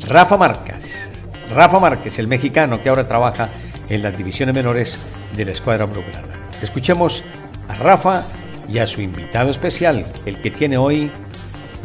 Rafa 0.00 0.36
Márquez. 0.36 1.09
Rafa 1.54 1.80
Márquez, 1.80 2.18
el 2.18 2.28
mexicano 2.28 2.80
que 2.80 2.88
ahora 2.88 3.04
trabaja 3.04 3.48
en 3.88 4.02
las 4.02 4.16
divisiones 4.16 4.54
menores 4.54 4.98
de 5.36 5.44
la 5.44 5.50
escuadra 5.50 5.84
blaugrana. 5.84 6.40
Escuchemos 6.62 7.24
a 7.68 7.74
Rafa 7.76 8.22
y 8.68 8.78
a 8.78 8.86
su 8.86 9.00
invitado 9.00 9.50
especial, 9.50 10.06
el 10.26 10.40
que 10.40 10.50
tiene 10.50 10.76
hoy 10.76 11.10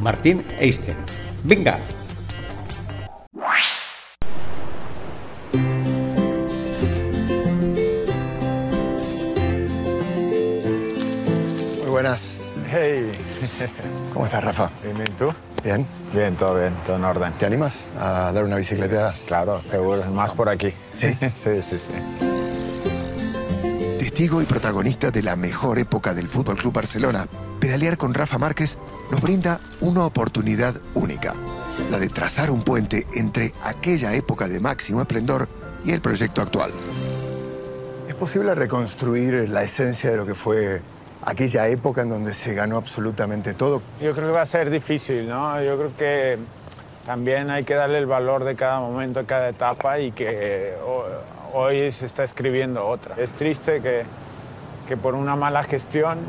Martín 0.02 0.46
Eisten. 0.60 0.98
Venga. 1.44 1.80
Muy 11.82 11.90
buenas. 11.90 12.40
Hey. 12.70 13.12
¿Cómo 14.14 14.26
estás, 14.26 14.44
Rafa? 14.44 14.70
Bien, 14.84 15.06
¿tú? 15.18 15.34
Bien. 15.64 16.05
Bien, 16.16 16.34
todo 16.38 16.58
bien, 16.58 16.74
todo 16.86 16.96
en 16.96 17.04
orden. 17.04 17.34
¿Te 17.34 17.46
animas 17.46 17.76
a 18.00 18.32
dar 18.32 18.46
una 18.46 18.56
bicicleta? 18.56 19.14
Claro, 19.28 19.62
seguro, 19.70 20.06
más 20.12 20.32
por 20.32 20.48
aquí. 20.48 20.74
¿Sí? 20.98 21.08
sí, 21.36 21.62
sí, 21.62 21.78
sí. 21.78 21.94
Testigo 24.00 24.42
y 24.42 24.46
protagonista 24.46 25.12
de 25.12 25.22
la 25.22 25.36
mejor 25.36 25.78
época 25.78 26.14
del 26.14 26.30
Fútbol 26.30 26.56
Club 26.56 26.72
Barcelona, 26.72 27.28
pedalear 27.60 27.98
con 27.98 28.14
Rafa 28.14 28.38
Márquez 28.38 28.78
nos 29.12 29.20
brinda 29.20 29.60
una 29.82 30.06
oportunidad 30.06 30.80
única, 30.94 31.34
la 31.92 32.00
de 32.00 32.08
trazar 32.08 32.50
un 32.50 32.64
puente 32.64 33.06
entre 33.14 33.54
aquella 33.66 34.14
época 34.14 34.48
de 34.48 34.62
máximo 34.62 35.02
esplendor 35.02 35.50
y 35.84 35.92
el 35.92 36.00
proyecto 36.00 36.42
actual. 36.42 36.72
¿Es 38.08 38.16
posible 38.16 38.56
reconstruir 38.56 39.50
la 39.50 39.64
esencia 39.64 40.12
de 40.12 40.18
lo 40.18 40.26
que 40.26 40.34
fue 40.34 40.82
aquella 41.24 41.68
época 41.68 42.02
en 42.02 42.10
donde 42.10 42.34
se 42.34 42.54
ganó 42.54 42.78
absolutamente 42.78 43.54
todo. 43.54 43.82
Yo 44.02 44.14
creo 44.14 44.28
que 44.28 44.34
va 44.34 44.42
a 44.42 44.46
ser 44.46 44.70
difícil, 44.70 45.28
¿no? 45.28 45.62
Yo 45.62 45.78
creo 45.78 45.96
que 45.98 46.38
también 47.06 47.50
hay 47.50 47.64
que 47.64 47.76
darle 47.76 48.00
el 48.00 48.06
valor 48.06 48.44
de 48.44 48.56
cada 48.56 48.80
momento, 48.80 49.20
de 49.20 49.26
cada 49.26 49.50
etapa 49.50 50.00
y 50.00 50.12
que 50.12 50.74
hoy 51.54 51.92
se 51.92 52.06
está 52.06 52.24
escribiendo 52.24 52.86
otra. 52.86 53.16
Es 53.18 53.32
triste 53.34 53.82
que, 53.82 54.04
que 54.88 54.98
por 54.98 55.16
una 55.16 55.36
mala 55.36 55.64
gestión 55.64 56.20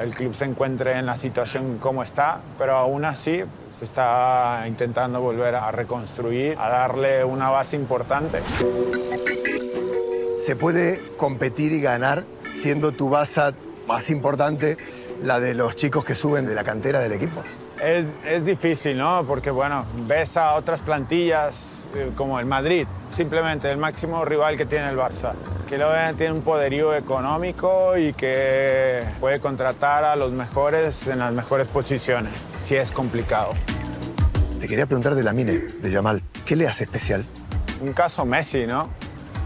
el 0.00 0.14
club 0.14 0.34
se 0.34 0.44
encuentre 0.44 0.98
en 0.98 1.06
la 1.06 1.16
situación 1.16 1.78
como 1.78 2.02
está, 2.02 2.40
pero 2.58 2.76
aún 2.76 3.04
así 3.04 3.42
se 3.78 3.84
está 3.84 4.64
intentando 4.66 5.20
volver 5.20 5.54
a 5.54 5.70
reconstruir, 5.70 6.56
a 6.58 6.68
darle 6.68 7.24
una 7.24 7.50
base 7.50 7.76
importante. 7.76 8.40
¿Se 10.44 10.56
puede 10.56 11.00
competir 11.16 11.72
y 11.72 11.80
ganar 11.80 12.24
siendo 12.52 12.92
tu 12.92 13.10
base 13.10 13.52
más 13.86 14.10
importante 14.10 14.76
la 15.22 15.40
de 15.40 15.54
los 15.54 15.76
chicos 15.76 16.04
que 16.04 16.14
suben 16.14 16.46
de 16.46 16.54
la 16.54 16.64
cantera 16.64 17.00
del 17.00 17.12
equipo. 17.12 17.42
Es, 17.80 18.06
es 18.24 18.44
difícil, 18.44 18.96
¿no? 18.96 19.24
Porque, 19.26 19.50
bueno, 19.50 19.84
ves 20.06 20.36
a 20.36 20.54
otras 20.54 20.80
plantillas 20.80 21.84
eh, 21.94 22.10
como 22.16 22.40
el 22.40 22.46
Madrid, 22.46 22.86
simplemente 23.14 23.70
el 23.70 23.76
máximo 23.76 24.24
rival 24.24 24.56
que 24.56 24.66
tiene 24.66 24.88
el 24.88 24.96
Barça, 24.96 25.32
que 25.68 25.76
luego 25.76 25.92
tiene 26.16 26.32
un 26.32 26.42
poderío 26.42 26.94
económico 26.94 27.96
y 27.98 28.12
que 28.14 29.02
puede 29.20 29.40
contratar 29.40 30.04
a 30.04 30.16
los 30.16 30.32
mejores 30.32 31.06
en 31.06 31.18
las 31.18 31.32
mejores 31.32 31.66
posiciones. 31.66 32.32
Sí 32.62 32.76
es 32.76 32.90
complicado. 32.92 33.50
Te 34.60 34.68
quería 34.68 34.86
preguntar 34.86 35.14
de 35.14 35.22
la 35.22 35.32
Mine, 35.32 35.58
de 35.82 35.90
Yamal. 35.90 36.22
¿Qué 36.46 36.56
le 36.56 36.68
hace 36.68 36.84
especial? 36.84 37.24
Un 37.80 37.92
caso 37.92 38.24
Messi, 38.24 38.64
¿no? 38.66 38.88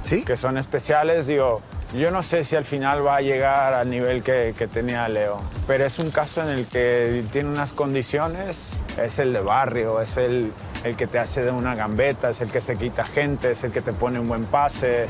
¿Sí? 0.04 0.22
Que 0.22 0.36
son 0.36 0.58
especiales, 0.58 1.26
digo, 1.26 1.62
yo 1.94 2.10
no 2.10 2.22
sé 2.22 2.44
si 2.44 2.56
al 2.56 2.64
final 2.64 3.06
va 3.06 3.16
a 3.16 3.20
llegar 3.20 3.74
al 3.74 3.88
nivel 3.88 4.22
que, 4.22 4.52
tenía 4.72 5.08
Leo, 5.08 5.40
pero 5.66 5.84
es 5.84 5.98
un 5.98 6.10
caso 6.10 6.42
en 6.42 6.48
el 6.48 6.66
que 6.66 7.24
tiene 7.32 7.48
unas 7.48 7.72
condiciones, 7.72 8.80
es 9.00 9.18
el 9.18 9.32
de 9.32 9.40
barrio, 9.40 10.00
es 10.00 10.16
el, 10.16 10.52
el 10.84 10.96
que 10.96 11.06
te 11.06 11.18
hace 11.18 11.42
de 11.42 11.50
una 11.50 11.74
gambeta, 11.74 12.30
es 12.30 12.40
el 12.40 12.50
que 12.50 12.60
se 12.60 12.76
quita 12.76 13.04
gente, 13.04 13.52
es 13.52 13.64
el 13.64 13.72
que 13.72 13.80
te 13.80 13.92
pone 13.92 14.18
un 14.18 14.28
buen 14.28 14.44
pase, 14.44 15.06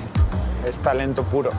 es 0.67 0.79
talento 0.81 1.23
puro. 1.25 1.53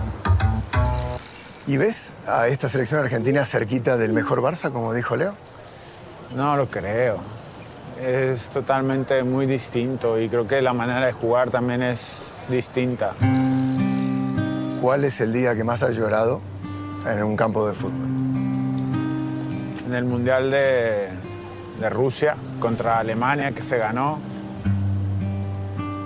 ¿Y 1.65 1.75
ves 1.77 2.13
a 2.25 2.47
esta 2.47 2.69
selección 2.69 3.01
argentina 3.01 3.43
cerquita 3.43 3.97
del 3.97 4.13
mejor 4.13 4.41
Barça, 4.41 4.71
como 4.71 4.93
dijo 4.93 5.17
Leo? 5.17 5.33
No 6.33 6.55
lo 6.55 6.67
creo. 6.69 7.17
Es 8.01 8.49
totalmente 8.49 9.23
muy 9.23 9.47
distinto 9.47 10.19
y 10.19 10.29
creo 10.29 10.47
que 10.47 10.61
la 10.61 10.71
manera 10.71 11.05
de 11.05 11.11
jugar 11.11 11.49
también 11.49 11.81
es 11.81 12.21
distinta. 12.47 13.13
¿Cuál 14.81 15.05
es 15.05 15.19
el 15.21 15.33
día 15.33 15.55
que 15.55 15.63
más 15.63 15.81
has 15.81 15.97
llorado 15.97 16.39
en 17.07 17.23
un 17.23 17.35
campo 17.35 17.67
de 17.67 17.73
fútbol? 17.73 18.07
En 19.87 19.93
el 19.93 20.05
Mundial 20.05 20.51
de, 20.51 21.09
Rusia 21.89 22.35
contra 22.59 22.99
Alemania 22.99 23.51
que 23.51 23.63
se 23.63 23.79
ganó. 23.79 24.19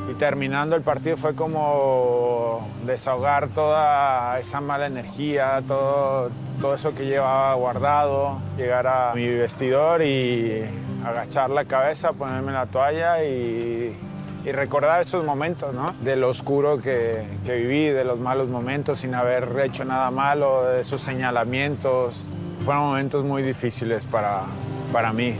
Y 0.10 0.13
terminando 0.13 0.78
el 0.78 0.84
partido 0.84 1.18
fue 1.18 1.36
como 1.36 2.66
desahogar 2.86 3.50
toda 3.50 4.40
esa 4.40 4.62
mala 4.62 4.88
energía, 4.88 5.62
todo, 5.68 6.30
todo 6.62 6.75
eso 6.75 6.96
que 6.96 7.06
llevaba 7.06 7.54
guardado, 7.56 8.40
llegar 8.58 8.88
a 8.88 9.13
mi 9.16 9.28
vestidor 9.28 10.01
y 10.01 10.63
agachar 11.06 11.50
la 11.50 11.66
cabeza, 11.66 12.13
ponerme 12.13 12.54
la 12.54 12.68
toalla 12.68 13.24
y, 13.24 13.98
y 14.44 14.52
recordar 14.52 15.02
esos 15.02 15.24
momentos, 15.24 15.74
¿no? 15.74 15.94
De 16.02 16.22
oscuro 16.24 16.82
que, 16.82 17.24
que 17.46 17.56
viví, 17.56 17.90
de 17.90 18.04
los 18.04 18.20
malos 18.20 18.48
momentos 18.48 19.00
sin 19.00 19.14
haber 19.14 19.48
hecho 19.64 19.86
nada 19.86 20.10
malo, 20.12 20.64
de 20.64 20.82
esos 20.82 21.02
señalamientos. 21.02 22.16
Fueron 22.66 22.86
momentos 22.86 23.24
muy 23.24 23.44
difíciles 23.44 24.04
para, 24.06 24.44
para 24.92 25.14
mí, 25.14 25.36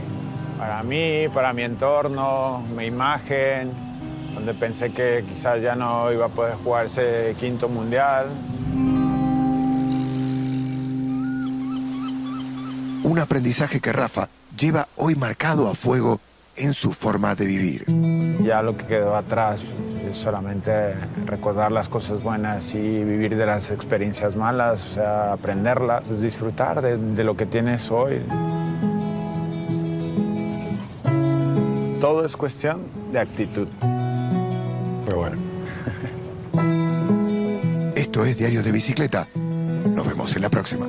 para 0.58 0.82
mí, 0.82 1.26
para 1.32 1.52
mi 1.52 1.62
entorno, 1.62 2.62
mi 2.76 2.86
imagen, 2.86 3.72
donde 4.34 4.54
pensé 4.54 4.92
que 4.92 5.24
quizás 5.28 5.60
ya 5.60 5.74
no 5.74 6.12
iba 6.12 6.26
a 6.26 6.28
poder 6.28 6.54
jugar 6.62 6.86
ese 6.86 7.34
quinto 7.38 7.68
mundial. 7.68 8.26
Un 13.04 13.18
aprendizaje 13.18 13.80
que 13.80 13.92
Rafa 13.92 14.28
lleva 14.56 14.86
hoy 14.96 15.16
marcado 15.16 15.68
a 15.68 15.74
fuego 15.74 16.20
en 16.56 16.74
su 16.74 16.92
forma 16.92 17.34
de 17.34 17.46
vivir. 17.46 17.84
Ya 18.42 18.62
lo 18.62 18.76
que 18.76 18.84
quedó 18.84 19.16
atrás 19.16 19.62
es 20.10 20.16
solamente 20.16 20.94
recordar 21.26 21.72
las 21.72 21.88
cosas 21.88 22.22
buenas 22.22 22.74
y 22.74 23.04
vivir 23.04 23.36
de 23.36 23.46
las 23.46 23.70
experiencias 23.70 24.36
malas, 24.36 24.84
o 24.90 24.94
sea, 24.94 25.32
aprenderlas, 25.32 26.04
pues, 26.08 26.20
disfrutar 26.20 26.82
de, 26.82 26.96
de 26.96 27.24
lo 27.24 27.34
que 27.36 27.46
tienes 27.46 27.90
hoy. 27.90 28.20
Todo 32.00 32.24
es 32.24 32.36
cuestión 32.36 32.82
de 33.12 33.20
actitud. 33.20 33.68
Pero 35.06 35.18
bueno. 35.18 35.38
Esto 37.94 38.24
es 38.24 38.36
Diario 38.36 38.62
de 38.62 38.72
Bicicleta. 38.72 39.26
Nos 39.34 40.06
vemos 40.06 40.34
en 40.36 40.42
la 40.42 40.50
próxima. 40.50 40.86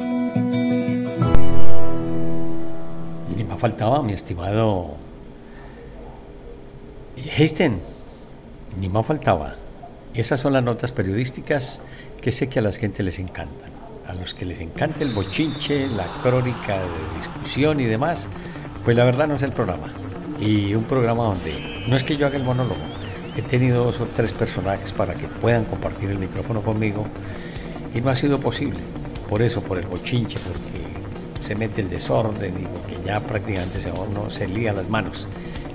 Ni 3.36 3.44
me 3.44 3.58
faltaba, 3.58 4.02
mi 4.02 4.14
estimado 4.14 5.03
Heisten, 7.30 7.80
ni 8.80 8.90
más 8.90 9.06
faltaba. 9.06 9.56
Esas 10.14 10.42
son 10.42 10.54
las 10.54 10.64
notas 10.64 10.92
periodísticas 10.92 11.80
que 12.22 12.32
sé 12.32 12.50
que 12.50 12.60
a 12.60 12.62
la 12.62 12.72
gente 12.72 13.02
les 13.02 13.18
encantan. 13.18 13.72
A 14.06 14.14
los 14.14 14.34
que 14.34 14.46
les 14.46 14.60
encanta 14.60 15.04
el 15.04 15.14
bochinche, 15.14 15.88
la 15.88 16.08
crónica 16.22 16.80
de 16.80 17.16
discusión 17.16 17.80
y 17.80 17.86
demás, 17.86 18.28
pues 18.84 18.98
la 18.98 19.06
verdad 19.06 19.28
no 19.28 19.36
es 19.36 19.44
el 19.44 19.54
programa. 19.54 19.94
Y 20.40 20.76
un 20.76 20.84
programa 20.84 21.24
donde 21.24 21.86
no 21.88 21.96
es 21.96 22.04
que 22.04 22.18
yo 22.18 22.28
haga 22.28 22.36
el 22.36 22.44
monólogo, 22.44 22.82
he 23.38 23.42
tenido 23.42 23.86
dos 23.86 24.02
o 24.02 24.06
tres 24.08 24.34
personajes 24.34 24.92
para 24.92 25.16
que 25.16 25.28
puedan 25.28 25.64
compartir 25.64 26.10
el 26.10 26.20
micrófono 26.20 26.62
conmigo 26.62 27.06
y 27.96 28.02
no 28.02 28.10
ha 28.10 28.16
sido 28.16 28.38
posible. 28.38 28.80
Por 29.30 29.42
eso, 29.42 29.64
por 29.64 29.78
el 29.78 29.88
bochinche, 29.88 30.38
porque 30.40 31.46
se 31.46 31.56
mete 31.56 31.82
el 31.82 31.90
desorden 31.90 32.54
y 32.60 32.66
porque 32.66 32.98
ya 33.06 33.22
prácticamente 33.22 33.80
se, 33.80 33.90
no, 33.90 34.30
se 34.30 34.48
lía 34.48 34.74
las 34.74 34.90
manos. 34.90 35.28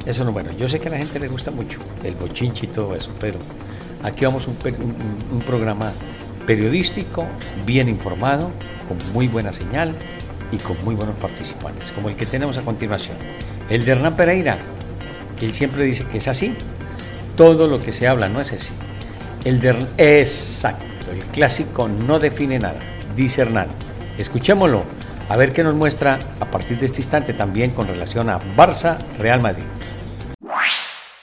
Eso 0.07 0.25
no, 0.25 0.33
bueno, 0.33 0.53
yo 0.53 0.69
sé 0.69 0.81
que 0.81 0.89
a 0.89 0.93
la 0.93 0.99
gente 0.99 1.19
le 1.19 1.29
gusta 1.29 1.51
mucho 1.51 1.79
el 2.03 2.15
bochinche 2.15 2.67
y 2.67 2.69
todo 2.69 2.95
eso, 2.95 3.13
pero 3.21 3.39
aquí 4.03 4.25
vamos 4.25 4.47
un, 4.47 4.57
un, 4.65 4.97
un 5.33 5.41
programa 5.41 5.93
periodístico, 6.47 7.27
bien 7.67 7.89
informado, 7.89 8.51
con 8.89 8.97
muy 9.13 9.29
buena 9.29 9.53
señal 9.53 9.95
y 10.51 10.57
con 10.57 10.83
muy 10.83 10.95
buenos 10.95 11.15
participantes, 11.17 11.93
como 11.93 12.09
el 12.09 12.17
que 12.17 12.25
tenemos 12.25 12.57
a 12.57 12.63
continuación. 12.63 13.17
El 13.69 13.85
de 13.85 13.93
Hernán 13.93 14.17
Pereira, 14.17 14.59
que 15.39 15.47
él 15.47 15.55
siempre 15.55 15.85
dice 15.85 16.05
que 16.05 16.19
es 16.19 16.29
así. 16.29 16.55
Todo 17.37 17.69
lo 17.69 17.81
que 17.83 17.93
se 17.93 18.09
habla 18.09 18.29
no 18.29 18.41
es 18.41 18.53
así. 18.53 18.73
El 19.45 19.61
de 19.61 19.87
Exacto, 19.99 21.13
el 21.13 21.21
clásico 21.27 21.89
no 21.89 22.19
define 22.19 22.59
nada, 22.59 22.81
dice 23.15 23.43
Hernán. 23.43 23.69
Escuchémoslo, 24.17 24.85
a 25.29 25.37
ver 25.37 25.53
qué 25.53 25.63
nos 25.63 25.75
muestra 25.75 26.19
a 26.41 26.51
partir 26.51 26.79
de 26.79 26.87
este 26.87 27.03
instante 27.03 27.35
también 27.35 27.71
con 27.73 27.87
relación 27.87 28.31
a 28.31 28.41
Barça 28.57 28.99
Real 29.19 29.43
Madrid. 29.43 29.65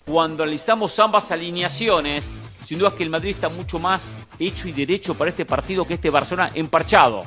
Cuando 0.05 0.43
analizamos 0.43 0.99
ambas 0.99 1.31
alineaciones, 1.31 2.23
sin 2.63 2.77
duda 2.77 2.89
es 2.89 2.95
que 2.95 3.03
el 3.03 3.09
Madrid 3.09 3.31
está 3.31 3.49
mucho 3.49 3.79
más 3.79 4.11
hecho 4.37 4.67
y 4.67 4.71
derecho 4.71 5.15
para 5.15 5.31
este 5.31 5.45
partido 5.45 5.85
que 5.85 5.95
este 5.95 6.11
Barcelona 6.11 6.51
emparchado. 6.53 7.25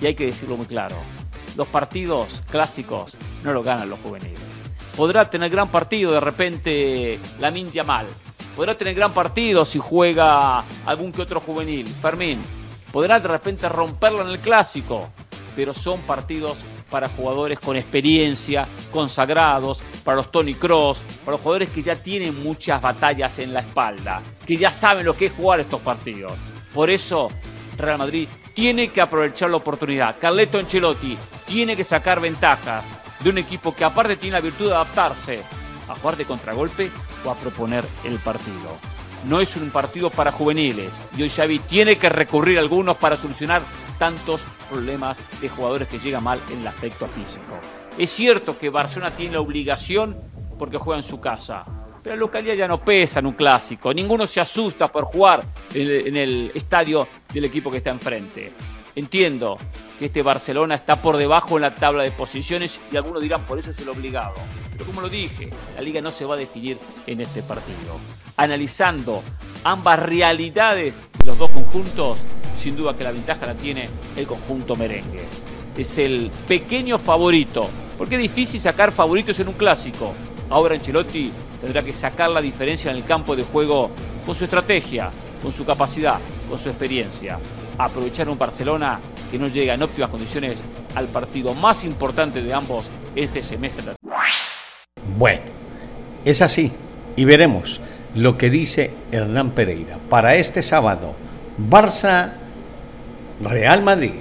Y 0.00 0.06
hay 0.06 0.14
que 0.14 0.26
decirlo 0.26 0.56
muy 0.56 0.66
claro, 0.66 0.96
los 1.56 1.68
partidos 1.68 2.42
clásicos 2.50 3.16
no 3.44 3.52
lo 3.52 3.62
ganan 3.62 3.88
los 3.88 4.00
juveniles. 4.00 4.40
Podrá 4.96 5.30
tener 5.30 5.50
gran 5.50 5.68
partido 5.68 6.10
de 6.12 6.20
repente 6.20 7.20
Lamin 7.38 7.70
Yamal. 7.70 8.06
Podrá 8.56 8.76
tener 8.76 8.94
gran 8.94 9.12
partido 9.12 9.64
si 9.64 9.78
juega 9.78 10.64
algún 10.86 11.12
que 11.12 11.22
otro 11.22 11.38
juvenil, 11.40 11.86
Fermín. 11.86 12.38
Podrá 12.90 13.20
de 13.20 13.28
repente 13.28 13.68
romperlo 13.68 14.22
en 14.22 14.28
el 14.28 14.38
clásico. 14.40 15.12
Pero 15.56 15.74
son 15.74 16.00
partidos 16.02 16.58
para 16.90 17.08
jugadores 17.08 17.58
con 17.58 17.76
experiencia, 17.76 18.68
consagrados, 18.92 19.80
para 20.04 20.18
los 20.18 20.30
Tony 20.30 20.54
Cross, 20.54 21.02
para 21.24 21.32
los 21.32 21.40
jugadores 21.40 21.70
que 21.70 21.82
ya 21.82 21.96
tienen 21.96 22.40
muchas 22.42 22.80
batallas 22.80 23.38
en 23.40 23.52
la 23.52 23.60
espalda, 23.60 24.22
que 24.46 24.56
ya 24.56 24.70
saben 24.70 25.04
lo 25.04 25.16
que 25.16 25.26
es 25.26 25.32
jugar 25.32 25.58
estos 25.60 25.80
partidos. 25.80 26.32
Por 26.72 26.90
eso, 26.90 27.28
Real 27.76 27.98
Madrid 27.98 28.28
tiene 28.54 28.92
que 28.92 29.00
aprovechar 29.00 29.50
la 29.50 29.56
oportunidad. 29.56 30.16
Carleto 30.20 30.58
Ancelotti 30.58 31.16
tiene 31.46 31.76
que 31.76 31.84
sacar 31.84 32.20
ventaja 32.20 32.82
de 33.20 33.30
un 33.30 33.38
equipo 33.38 33.74
que 33.74 33.84
aparte 33.84 34.16
tiene 34.16 34.36
la 34.36 34.40
virtud 34.40 34.68
de 34.68 34.74
adaptarse 34.74 35.40
a 35.88 35.94
jugar 35.94 36.16
de 36.16 36.24
contragolpe 36.24 36.90
o 37.24 37.30
a 37.30 37.34
proponer 37.36 37.84
el 38.04 38.18
partido. 38.18 38.78
No 39.24 39.40
es 39.40 39.56
un 39.56 39.70
partido 39.70 40.10
para 40.10 40.32
juveniles 40.32 40.90
y 41.16 41.22
hoy 41.22 41.30
Xavi 41.30 41.58
tiene 41.60 41.96
que 41.98 42.08
recurrir 42.08 42.58
a 42.58 42.60
algunos 42.60 42.96
para 42.96 43.16
solucionar 43.16 43.62
tantos 43.98 44.42
problemas 44.68 45.20
de 45.40 45.48
jugadores 45.48 45.88
que 45.88 45.98
llegan 45.98 46.24
mal 46.24 46.40
en 46.50 46.60
el 46.60 46.66
aspecto 46.66 47.06
físico. 47.06 47.58
Es 47.98 48.10
cierto 48.10 48.58
que 48.58 48.68
Barcelona 48.68 49.14
tiene 49.14 49.34
la 49.34 49.40
obligación 49.40 50.16
porque 50.58 50.78
juega 50.78 50.98
en 50.98 51.02
su 51.02 51.20
casa, 51.20 51.64
pero 52.02 52.14
la 52.14 52.20
localidad 52.20 52.54
ya 52.54 52.68
no 52.68 52.84
pesa 52.84 53.20
en 53.20 53.26
un 53.26 53.32
clásico. 53.32 53.92
Ninguno 53.92 54.26
se 54.26 54.40
asusta 54.40 54.90
por 54.90 55.04
jugar 55.04 55.44
en 55.74 56.16
el 56.16 56.52
estadio 56.54 57.08
del 57.32 57.46
equipo 57.46 57.70
que 57.70 57.78
está 57.78 57.90
enfrente. 57.90 58.52
Entiendo 58.94 59.58
que 59.98 60.06
este 60.06 60.22
Barcelona 60.22 60.74
está 60.74 61.02
por 61.02 61.16
debajo 61.16 61.56
en 61.56 61.62
la 61.62 61.74
tabla 61.74 62.02
de 62.02 62.10
posiciones 62.10 62.80
y 62.90 62.96
algunos 62.96 63.22
dirán 63.22 63.42
por 63.42 63.58
eso 63.58 63.70
es 63.70 63.78
el 63.80 63.88
obligado. 63.88 64.34
Pero 64.76 64.90
como 64.90 65.00
lo 65.00 65.08
dije, 65.08 65.48
la 65.74 65.80
liga 65.80 66.02
no 66.02 66.10
se 66.10 66.26
va 66.26 66.34
a 66.34 66.38
definir 66.38 66.78
en 67.06 67.22
este 67.22 67.42
partido. 67.42 67.98
Analizando 68.36 69.22
ambas 69.64 69.98
realidades 69.98 71.08
de 71.18 71.24
los 71.24 71.38
dos 71.38 71.50
conjuntos, 71.50 72.18
sin 72.58 72.76
duda 72.76 72.94
que 72.94 73.04
la 73.04 73.12
ventaja 73.12 73.46
la 73.46 73.54
tiene 73.54 73.88
el 74.16 74.26
conjunto 74.26 74.76
merengue. 74.76 75.24
Es 75.78 75.96
el 75.96 76.30
pequeño 76.46 76.98
favorito, 76.98 77.70
porque 77.96 78.16
es 78.16 78.22
difícil 78.22 78.60
sacar 78.60 78.92
favoritos 78.92 79.40
en 79.40 79.48
un 79.48 79.54
clásico. 79.54 80.12
Ahora 80.50 80.74
Ancelotti 80.74 81.32
tendrá 81.60 81.82
que 81.82 81.94
sacar 81.94 82.28
la 82.28 82.42
diferencia 82.42 82.90
en 82.90 82.98
el 82.98 83.04
campo 83.04 83.34
de 83.34 83.44
juego 83.44 83.90
con 84.26 84.34
su 84.34 84.44
estrategia, 84.44 85.10
con 85.42 85.52
su 85.52 85.64
capacidad, 85.64 86.18
con 86.50 86.58
su 86.58 86.68
experiencia. 86.68 87.38
Aprovechar 87.78 88.28
un 88.28 88.38
Barcelona 88.38 89.00
que 89.30 89.38
no 89.38 89.48
llega 89.48 89.72
en 89.72 89.82
óptimas 89.82 90.10
condiciones 90.10 90.60
al 90.94 91.06
partido 91.08 91.54
más 91.54 91.82
importante 91.84 92.42
de 92.42 92.52
ambos 92.52 92.86
este 93.14 93.42
semestre. 93.42 93.95
Bueno, 95.18 95.40
es 96.26 96.42
así 96.42 96.72
y 97.16 97.24
veremos 97.24 97.80
lo 98.14 98.36
que 98.36 98.50
dice 98.50 98.90
Hernán 99.12 99.52
Pereira 99.52 99.98
para 100.10 100.34
este 100.34 100.62
sábado. 100.62 101.14
Barça 101.58 102.32
Real 103.40 103.82
Madrid. 103.82 104.12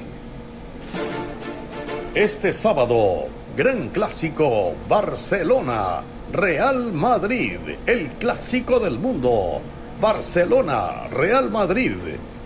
Este 2.13 2.53
sábado, 2.53 3.25
gran 3.57 3.89
clásico 3.89 4.73
Barcelona 4.87 6.01
Real 6.31 6.93
Madrid, 6.93 7.59
el 7.85 8.07
clásico 8.11 8.79
del 8.79 8.97
mundo. 8.97 9.61
Barcelona 9.99 11.07
Real 11.11 11.49
Madrid 11.49 11.95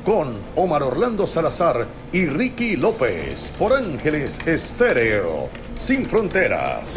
con 0.04 0.34
Omar 0.56 0.82
Orlando 0.82 1.28
Salazar 1.28 1.86
y 2.12 2.26
Ricky 2.26 2.78
López 2.78 3.52
por 3.60 3.74
Ángeles 3.74 4.40
Estéreo, 4.48 5.50
sin 5.80 6.08
fronteras. 6.08 6.96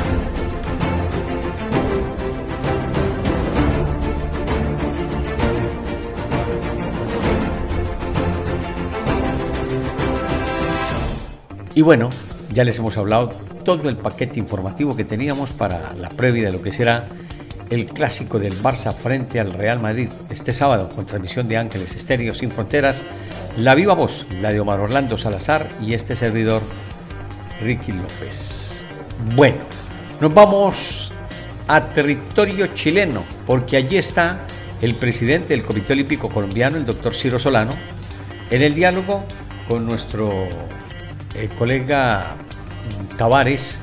Y 11.75 11.81
bueno, 11.81 12.11
ya 12.53 12.65
les 12.65 12.79
hemos 12.79 12.99
hablado 12.99 13.31
todo 13.65 13.89
el 13.89 13.97
paquete 13.97 14.39
informativo 14.39 14.95
que 14.95 15.05
teníamos 15.05 15.51
para 15.51 15.95
la 15.95 16.11
previa 16.11 16.47
de 16.47 16.53
lo 16.53 16.61
que 16.61 16.71
será 16.71 17.07
el 17.71 17.87
clásico 17.87 18.39
del 18.39 18.61
Barça 18.63 18.93
frente 18.93 19.41
al 19.41 19.55
Real 19.55 19.81
Madrid 19.81 20.11
este 20.29 20.53
sábado 20.53 20.91
con 20.95 21.07
transmisión 21.07 21.49
de 21.49 21.57
Ángeles 21.57 21.95
Estéreo 21.97 22.35
sin 22.35 22.53
fronteras 22.53 23.03
la 23.57 23.75
viva 23.75 23.95
voz, 23.95 24.27
la 24.43 24.53
de 24.53 24.61
Omar 24.61 24.81
Orlando 24.81 25.17
Salazar 25.17 25.71
y 25.81 25.95
este 25.95 26.15
servidor, 26.15 26.61
Ricky 27.61 27.93
López. 27.93 28.85
Bueno, 29.35 29.59
nos 30.21 30.35
vamos 30.35 31.13
a 31.69 31.81
territorio 31.87 32.69
chileno, 32.69 33.25
porque 33.47 33.79
allí 33.79 33.97
está 33.97 34.47
el 34.83 34.95
presidente 34.95 35.49
del 35.55 35.65
Comité 35.65 35.95
Olímpico 35.95 36.29
Colombiano, 36.29 36.77
el 36.77 36.85
doctor 36.85 37.15
Ciro 37.15 37.39
Solano, 37.39 37.73
en 38.51 38.61
el 38.61 38.75
diálogo 38.75 39.25
con 39.69 39.87
nuestro 39.87 40.49
eh, 41.35 41.49
colega 41.57 42.37
Tavares, 43.17 43.81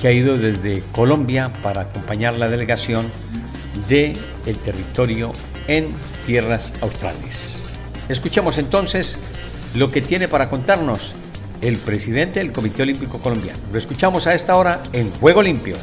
que 0.00 0.08
ha 0.08 0.12
ido 0.12 0.38
desde 0.38 0.82
Colombia 0.92 1.52
para 1.62 1.82
acompañar 1.82 2.36
la 2.36 2.48
delegación 2.48 3.06
del 3.88 4.16
el 4.46 4.56
territorio 4.56 5.32
en 5.68 5.88
tierras 6.26 6.72
australes. 6.80 7.62
Escuchemos 8.08 8.58
entonces 8.58 9.18
lo 9.74 9.90
que 9.90 10.00
tiene 10.00 10.28
para 10.28 10.48
contarnos 10.48 11.14
el 11.60 11.76
presidente 11.78 12.40
del 12.40 12.52
Comité 12.52 12.82
Olímpico 12.82 13.18
Colombiano. 13.18 13.58
Lo 13.72 13.78
escuchamos 13.78 14.26
a 14.26 14.34
esta 14.34 14.56
hora 14.56 14.82
en 14.92 15.10
Juego 15.12 15.42
Limpio. 15.42 15.76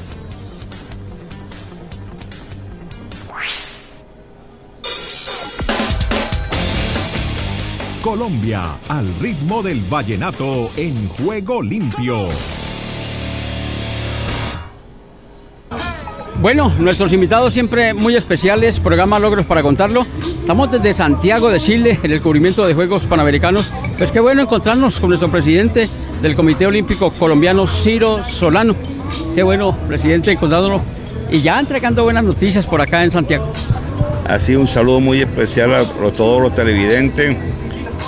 Colombia, 8.03 8.65
al 8.89 9.07
ritmo 9.21 9.63
del 9.63 9.79
vallenato 9.79 10.69
en 10.75 11.07
Juego 11.07 11.61
Limpio. 11.61 12.27
Bueno, 16.41 16.73
nuestros 16.79 17.13
invitados 17.13 17.53
siempre 17.53 17.93
muy 17.93 18.17
especiales, 18.17 18.81
programa 18.81 19.19
Logros 19.19 19.45
para 19.45 19.63
contarlo. 19.63 20.05
Estamos 20.41 20.69
desde 20.69 20.93
Santiago 20.93 21.49
de 21.49 21.61
Chile 21.61 21.97
en 22.03 22.11
el 22.11 22.21
cubrimiento 22.21 22.67
de 22.67 22.73
Juegos 22.73 23.03
Panamericanos. 23.03 23.69
Pues 23.97 24.11
qué 24.11 24.19
bueno 24.19 24.41
encontrarnos 24.41 24.99
con 24.99 25.07
nuestro 25.07 25.31
presidente 25.31 25.87
del 26.21 26.35
Comité 26.35 26.65
Olímpico 26.65 27.09
Colombiano, 27.11 27.65
Ciro 27.67 28.21
Solano. 28.25 28.75
Qué 29.33 29.43
bueno, 29.43 29.77
presidente, 29.87 30.33
encontrándolo 30.33 30.81
y 31.31 31.41
ya 31.41 31.57
entregando 31.57 32.03
buenas 32.03 32.25
noticias 32.25 32.67
por 32.67 32.81
acá 32.81 33.01
en 33.01 33.11
Santiago. 33.11 33.49
Así 34.27 34.57
un 34.57 34.67
saludo 34.67 34.99
muy 34.99 35.21
especial 35.21 35.73
a 35.73 35.85
todos 35.85 36.41
los 36.41 36.53
televidentes 36.53 37.37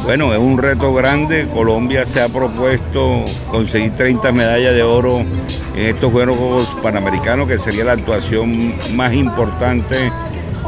bueno, 0.06 0.32
es 0.34 0.40
un 0.40 0.60
reto 0.60 0.94
grande. 0.94 1.48
Colombia 1.52 2.06
se 2.06 2.22
ha 2.22 2.30
propuesto 2.30 3.26
conseguir 3.50 3.92
30 3.94 4.32
medallas 4.32 4.76
de 4.76 4.84
oro 4.84 5.22
en 5.22 5.86
estos 5.88 6.12
Juegos 6.12 6.68
Panamericanos, 6.84 7.48
que 7.48 7.58
sería 7.58 7.84
la 7.86 7.94
actuación 7.94 8.76
más 8.96 9.14
importante 9.16 10.12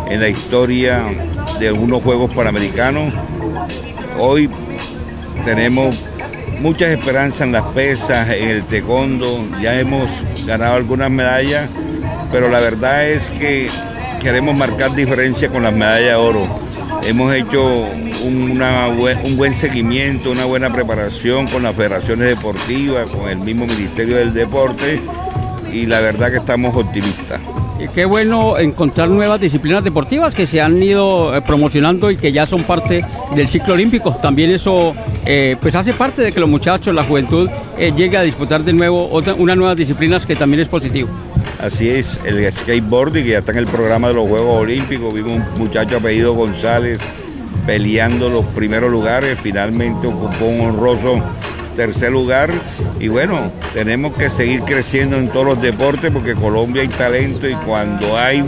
en 0.09 0.19
la 0.19 0.27
historia 0.27 1.03
de 1.59 1.67
algunos 1.67 2.01
Juegos 2.01 2.33
Panamericanos. 2.33 3.13
Hoy 4.17 4.49
tenemos 5.45 5.95
muchas 6.59 6.89
esperanzas 6.89 7.41
en 7.41 7.51
las 7.51 7.65
pesas, 7.67 8.29
en 8.29 8.49
el 8.49 8.63
taekwondo, 8.63 9.47
ya 9.61 9.79
hemos 9.79 10.09
ganado 10.47 10.73
algunas 10.73 11.11
medallas, 11.11 11.69
pero 12.31 12.49
la 12.49 12.59
verdad 12.59 13.07
es 13.07 13.29
que 13.29 13.69
queremos 14.19 14.55
marcar 14.55 14.95
diferencia 14.95 15.49
con 15.49 15.61
las 15.61 15.73
medallas 15.73 16.09
de 16.09 16.15
oro. 16.15 16.66
Hemos 17.07 17.33
hecho 17.33 17.85
un 18.25 19.37
buen 19.37 19.55
seguimiento, 19.55 20.29
una 20.29 20.43
buena 20.43 20.73
preparación 20.73 21.47
con 21.47 21.63
las 21.63 21.73
federaciones 21.73 22.27
deportivas, 22.27 23.09
con 23.09 23.29
el 23.29 23.37
mismo 23.37 23.65
Ministerio 23.65 24.17
del 24.17 24.33
Deporte 24.33 24.99
y 25.71 25.85
la 25.85 26.01
verdad 26.01 26.31
que 26.31 26.37
estamos 26.39 26.75
optimistas. 26.75 27.39
Y 27.79 27.87
qué 27.87 28.03
bueno 28.03 28.57
encontrar 28.57 29.07
nuevas 29.07 29.39
disciplinas 29.39 29.85
deportivas 29.85 30.33
que 30.33 30.45
se 30.45 30.59
han 30.59 30.83
ido 30.83 31.33
eh, 31.33 31.41
promocionando 31.41 32.11
y 32.11 32.17
que 32.17 32.33
ya 32.33 32.45
son 32.45 32.63
parte 32.63 33.05
del 33.33 33.47
ciclo 33.47 33.75
olímpico. 33.75 34.11
También 34.21 34.51
eso 34.51 34.93
eh, 35.25 35.55
pues 35.61 35.75
hace 35.75 35.93
parte 35.93 36.21
de 36.23 36.33
que 36.33 36.41
los 36.41 36.49
muchachos, 36.49 36.93
la 36.93 37.05
juventud, 37.05 37.49
eh, 37.77 37.93
llegue 37.95 38.17
a 38.17 38.23
disputar 38.23 38.65
de 38.65 38.73
nuevo 38.73 39.09
otra, 39.09 39.33
unas 39.35 39.55
nuevas 39.55 39.77
disciplinas 39.77 40.25
que 40.25 40.35
también 40.35 40.59
es 40.59 40.67
positivo. 40.67 41.07
Así 41.61 41.89
es, 41.89 42.19
el 42.23 42.51
skateboarding 42.51 43.23
que 43.23 43.31
ya 43.31 43.39
está 43.39 43.51
en 43.51 43.59
el 43.59 43.67
programa 43.67 44.09
de 44.09 44.13
los 44.13 44.27
Juegos 44.27 44.61
Olímpicos. 44.61 45.13
Vimos 45.13 45.33
un 45.33 45.59
muchacho 45.59 45.97
apellido 45.97 46.33
González 46.33 46.99
peleando 47.65 48.29
los 48.29 48.45
primeros 48.45 48.89
lugares, 48.89 49.37
finalmente 49.41 50.07
ocupó 50.07 50.45
un 50.45 50.61
honroso 50.61 51.21
tercer 51.75 52.11
lugar 52.11 52.51
y 52.99 53.07
bueno, 53.07 53.51
tenemos 53.73 54.17
que 54.17 54.31
seguir 54.31 54.61
creciendo 54.61 55.15
en 55.17 55.27
todos 55.27 55.45
los 55.45 55.61
deportes 55.61 56.11
porque 56.11 56.33
Colombia 56.33 56.81
hay 56.81 56.87
talento 56.87 57.47
y 57.47 57.53
cuando 57.53 58.17
hay 58.17 58.43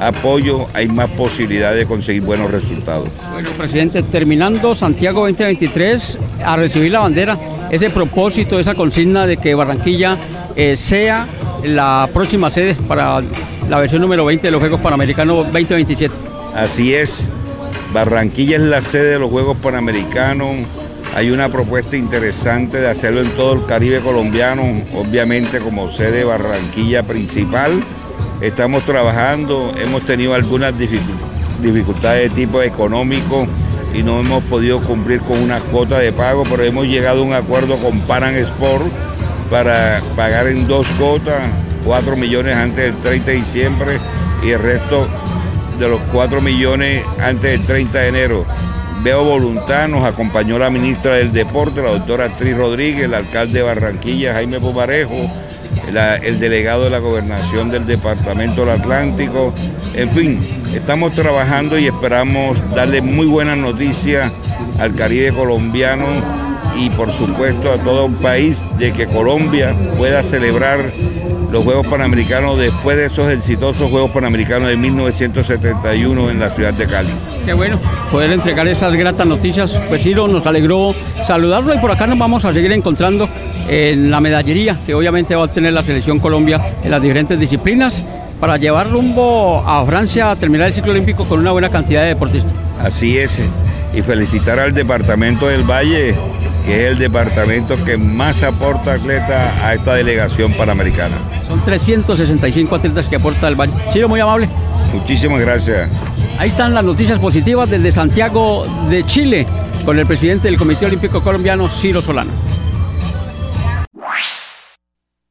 apoyo 0.00 0.66
hay 0.72 0.88
más 0.88 1.10
posibilidades 1.10 1.80
de 1.80 1.86
conseguir 1.86 2.22
buenos 2.22 2.50
resultados. 2.50 3.10
Bueno, 3.32 3.50
presidente, 3.50 4.02
terminando 4.04 4.74
Santiago 4.74 5.20
2023 5.20 6.18
a 6.42 6.56
recibir 6.56 6.92
la 6.92 7.00
bandera, 7.00 7.38
ese 7.70 7.90
propósito, 7.90 8.58
esa 8.58 8.74
consigna 8.74 9.26
de 9.26 9.36
que 9.36 9.54
Barranquilla 9.54 10.16
eh, 10.56 10.74
sea 10.74 11.26
la 11.64 12.08
próxima 12.12 12.50
sede 12.50 12.74
para 12.88 13.20
la 13.68 13.78
versión 13.78 14.02
número 14.02 14.24
20 14.24 14.46
de 14.46 14.50
los 14.50 14.60
Juegos 14.60 14.80
Panamericanos 14.80 15.46
2027. 15.52 16.14
Así 16.54 16.94
es, 16.94 17.28
Barranquilla 17.92 18.56
es 18.56 18.62
la 18.62 18.82
sede 18.82 19.12
de 19.12 19.18
los 19.18 19.30
Juegos 19.30 19.56
Panamericanos. 19.58 20.68
Hay 21.14 21.30
una 21.30 21.48
propuesta 21.48 21.96
interesante 21.96 22.80
de 22.80 22.88
hacerlo 22.88 23.20
en 23.20 23.30
todo 23.30 23.54
el 23.54 23.66
Caribe 23.66 24.00
colombiano, 24.00 24.62
obviamente 24.94 25.58
como 25.60 25.90
sede 25.90 26.24
Barranquilla 26.24 27.02
principal. 27.02 27.82
Estamos 28.40 28.84
trabajando, 28.84 29.74
hemos 29.82 30.06
tenido 30.06 30.34
algunas 30.34 30.72
dificultades 30.78 32.30
de 32.30 32.36
tipo 32.36 32.62
económico 32.62 33.46
y 33.92 34.02
no 34.02 34.20
hemos 34.20 34.42
podido 34.44 34.80
cumplir 34.80 35.20
con 35.20 35.38
una 35.42 35.60
cuota 35.60 35.98
de 35.98 36.12
pago, 36.12 36.44
pero 36.48 36.62
hemos 36.62 36.86
llegado 36.86 37.22
a 37.22 37.24
un 37.24 37.32
acuerdo 37.32 37.76
con 37.78 38.00
Paran 38.02 38.34
Sport 38.36 39.09
para 39.50 40.00
pagar 40.14 40.46
en 40.46 40.68
dos 40.68 40.86
cuotas, 40.98 41.42
4 41.84 42.16
millones 42.16 42.54
antes 42.54 42.84
del 42.84 42.94
30 42.94 43.30
de 43.30 43.36
diciembre 43.36 43.98
y 44.44 44.50
el 44.50 44.60
resto 44.60 45.08
de 45.78 45.88
los 45.88 46.00
4 46.12 46.40
millones 46.40 47.04
antes 47.20 47.50
del 47.50 47.64
30 47.64 47.98
de 47.98 48.08
enero. 48.08 48.46
Veo 49.02 49.24
voluntad, 49.24 49.88
nos 49.88 50.04
acompañó 50.04 50.58
la 50.58 50.70
ministra 50.70 51.14
del 51.14 51.32
Deporte, 51.32 51.82
la 51.82 51.90
doctora 51.90 52.36
Tris 52.36 52.56
Rodríguez, 52.56 53.04
el 53.04 53.14
alcalde 53.14 53.58
de 53.58 53.64
Barranquilla, 53.64 54.34
Jaime 54.34 54.60
Poparejo, 54.60 55.30
el 56.22 56.38
delegado 56.38 56.84
de 56.84 56.90
la 56.90 56.98
gobernación 56.98 57.70
del 57.70 57.86
Departamento 57.86 58.64
del 58.64 58.80
Atlántico. 58.80 59.52
En 59.94 60.10
fin, 60.12 60.62
estamos 60.74 61.14
trabajando 61.14 61.78
y 61.78 61.86
esperamos 61.86 62.58
darle 62.74 63.00
muy 63.00 63.26
buenas 63.26 63.56
noticias 63.56 64.30
al 64.78 64.94
Caribe 64.94 65.32
colombiano 65.32 66.39
y 66.76 66.90
por 66.90 67.12
supuesto 67.12 67.72
a 67.72 67.78
todo 67.78 68.06
un 68.06 68.14
país 68.14 68.64
de 68.78 68.92
que 68.92 69.06
Colombia 69.06 69.74
pueda 69.96 70.22
celebrar 70.22 70.90
los 71.52 71.64
Juegos 71.64 71.86
Panamericanos 71.86 72.58
después 72.58 72.96
de 72.96 73.06
esos 73.06 73.28
exitosos 73.30 73.90
Juegos 73.90 74.10
Panamericanos 74.12 74.68
de 74.68 74.76
1971 74.76 76.30
en 76.30 76.38
la 76.38 76.48
ciudad 76.50 76.72
de 76.72 76.86
Cali. 76.86 77.10
Qué 77.44 77.52
bueno 77.52 77.78
poder 78.10 78.30
entregar 78.32 78.68
esas 78.68 78.94
gratas 78.94 79.26
noticias. 79.26 79.80
Pues 79.88 80.02
Ciro, 80.02 80.28
nos 80.28 80.46
alegró 80.46 80.94
saludarlo 81.26 81.74
y 81.74 81.78
por 81.78 81.90
acá 81.90 82.06
nos 82.06 82.18
vamos 82.18 82.44
a 82.44 82.52
seguir 82.52 82.70
encontrando 82.72 83.28
en 83.68 84.10
la 84.10 84.20
medallería 84.20 84.78
que 84.86 84.94
obviamente 84.94 85.34
va 85.34 85.44
a 85.44 85.48
tener 85.48 85.72
la 85.72 85.82
selección 85.82 86.18
Colombia 86.18 86.74
en 86.82 86.90
las 86.90 87.02
diferentes 87.02 87.38
disciplinas 87.38 88.04
para 88.38 88.56
llevar 88.56 88.90
rumbo 88.90 89.62
a 89.66 89.84
Francia 89.84 90.30
a 90.30 90.36
terminar 90.36 90.68
el 90.68 90.74
ciclo 90.74 90.92
olímpico 90.92 91.24
con 91.24 91.40
una 91.40 91.52
buena 91.52 91.68
cantidad 91.68 92.02
de 92.02 92.08
deportistas. 92.08 92.54
Así 92.80 93.18
es, 93.18 93.38
y 93.92 94.02
felicitar 94.02 94.58
al 94.58 94.72
departamento 94.72 95.46
del 95.46 95.62
Valle 95.62 96.14
que 96.64 96.86
es 96.86 96.92
el 96.92 96.98
departamento 96.98 97.82
que 97.84 97.96
más 97.96 98.42
aporta 98.42 98.94
atletas 98.94 99.52
a 99.62 99.74
esta 99.74 99.94
delegación 99.94 100.52
panamericana. 100.52 101.16
Son 101.46 101.64
365 101.64 102.74
atletas 102.74 103.08
que 103.08 103.16
aporta 103.16 103.48
el 103.48 103.54
Valle. 103.54 103.72
Ciro, 103.92 104.08
muy 104.08 104.20
amable. 104.20 104.48
Muchísimas 104.92 105.40
gracias. 105.40 105.88
Ahí 106.38 106.48
están 106.48 106.74
las 106.74 106.84
noticias 106.84 107.18
positivas 107.18 107.68
desde 107.68 107.92
Santiago 107.92 108.66
de 108.88 109.04
Chile 109.04 109.46
con 109.84 109.98
el 109.98 110.06
presidente 110.06 110.48
del 110.48 110.56
Comité 110.56 110.86
Olímpico 110.86 111.22
Colombiano, 111.22 111.68
Ciro 111.68 112.00
Solano. 112.00 112.32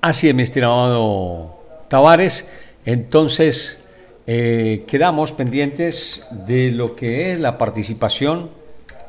Así 0.01 0.29
es, 0.29 0.35
mi 0.35 0.43
estimado 0.43 1.59
Tavares. 1.89 2.47
Entonces, 2.85 3.83
eh, 4.27 4.85
quedamos 4.87 5.31
pendientes 5.31 6.25
de 6.45 6.71
lo 6.71 6.95
que 6.95 7.33
es 7.33 7.39
la 7.39 7.57
participación, 7.57 8.49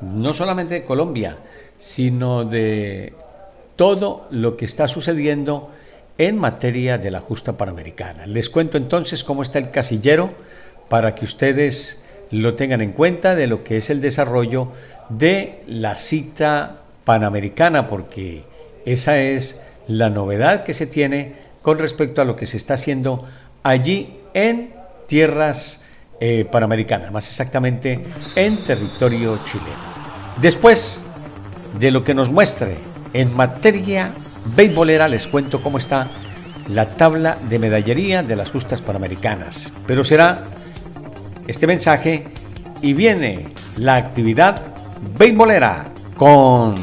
no 0.01 0.35
solamente 0.35 0.75
de 0.75 0.85
Colombia, 0.85 1.39
sino 1.81 2.45
de 2.45 3.15
todo 3.75 4.29
lo 4.31 4.57
que 4.57 4.67
está 4.67 4.87
sucediendo 4.87 5.71
en 6.19 6.39
materia 6.39 6.99
de 6.99 7.11
la 7.11 7.21
justa 7.21 7.57
panamericana. 7.57 8.27
Les 8.27 8.51
cuento 8.51 8.77
entonces 8.77 9.25
cómo 9.25 9.43
está 9.43 9.59
el 9.59 9.71
casillero 9.71 10.35
para 10.91 11.15
que 11.15 11.25
ustedes 11.25 12.03
lo 12.31 12.53
tengan 12.53 12.83
en 12.83 12.93
cuenta 12.93 13.35
de 13.35 13.47
lo 13.47 13.65
que 13.65 13.79
es 13.79 13.89
el 13.89 14.03
desarrollo 14.03 14.69
de 15.09 15.63
la 15.67 15.97
cita 15.97 16.83
panamericana, 17.05 17.89
porque 17.89 18.45
esa 18.85 19.19
es 19.19 19.61
la 19.89 20.11
novedad 20.11 20.63
que 20.63 20.75
se 20.75 20.87
tiene 20.87 21.35
con 21.63 21.79
respecto 21.79 22.21
a 22.21 22.27
lo 22.27 22.37
que 22.37 22.47
se 22.47 22.59
está 22.59 22.75
haciendo 22.75 23.27
allí 23.63 24.19
en 24.35 24.75
tierras 25.07 25.83
eh, 26.21 26.45
panamericanas, 26.45 27.11
más 27.11 27.29
exactamente 27.29 28.05
en 28.37 28.63
territorio 28.63 29.41
chileno. 29.45 29.91
Después 30.41 31.03
de 31.79 31.91
lo 31.91 32.05
que 32.05 32.15
nos 32.15 32.31
muestre 32.31 32.77
en 33.13 33.35
materia 33.35 34.13
beisbolera, 34.57 35.09
les 35.09 35.27
cuento 35.27 35.63
cómo 35.63 35.79
está 35.79 36.09
la 36.69 36.87
tabla 36.87 37.37
de 37.49 37.59
medallería 37.59 38.23
de 38.23 38.37
las 38.37 38.51
justas 38.51 38.81
panamericanas. 38.81 39.73
Pero 39.87 40.05
será 40.05 40.45
este 41.47 41.67
mensaje 41.67 42.29
y 42.83 42.93
viene 42.93 43.55
la 43.77 43.97
actividad 43.97 44.75
beisbolera 45.19 45.91
con 46.17 46.75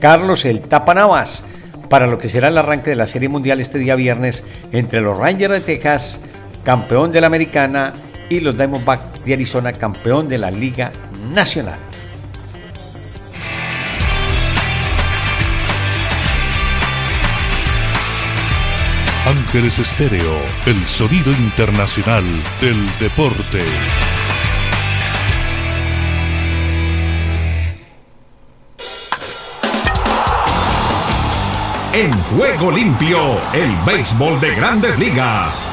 Carlos 0.00 0.44
el 0.44 0.60
Tapanavas 0.60 1.44
para 1.88 2.06
lo 2.06 2.18
que 2.18 2.28
será 2.28 2.48
el 2.48 2.58
arranque 2.58 2.90
de 2.90 2.96
la 2.96 3.06
Serie 3.06 3.28
Mundial 3.28 3.60
este 3.60 3.78
día 3.78 3.94
viernes 3.94 4.44
entre 4.72 5.00
los 5.00 5.18
Rangers 5.18 5.54
de 5.54 5.60
Texas, 5.60 6.20
campeón 6.64 7.10
de 7.12 7.20
la 7.22 7.28
Americana, 7.28 7.94
y 8.28 8.40
los 8.40 8.56
Diamondbacks 8.56 9.24
de 9.24 9.32
Arizona, 9.34 9.72
campeón 9.72 10.28
de 10.28 10.38
la 10.38 10.50
Liga 10.50 10.92
Nacional. 11.32 11.78
Ángeles 19.28 19.78
Estéreo, 19.78 20.40
el 20.64 20.86
sonido 20.86 21.30
internacional 21.32 22.24
del 22.62 22.98
deporte. 22.98 23.62
En 31.92 32.10
juego 32.10 32.70
limpio, 32.70 33.38
el 33.52 33.70
béisbol 33.84 34.40
de 34.40 34.54
grandes 34.54 34.98
ligas. 34.98 35.70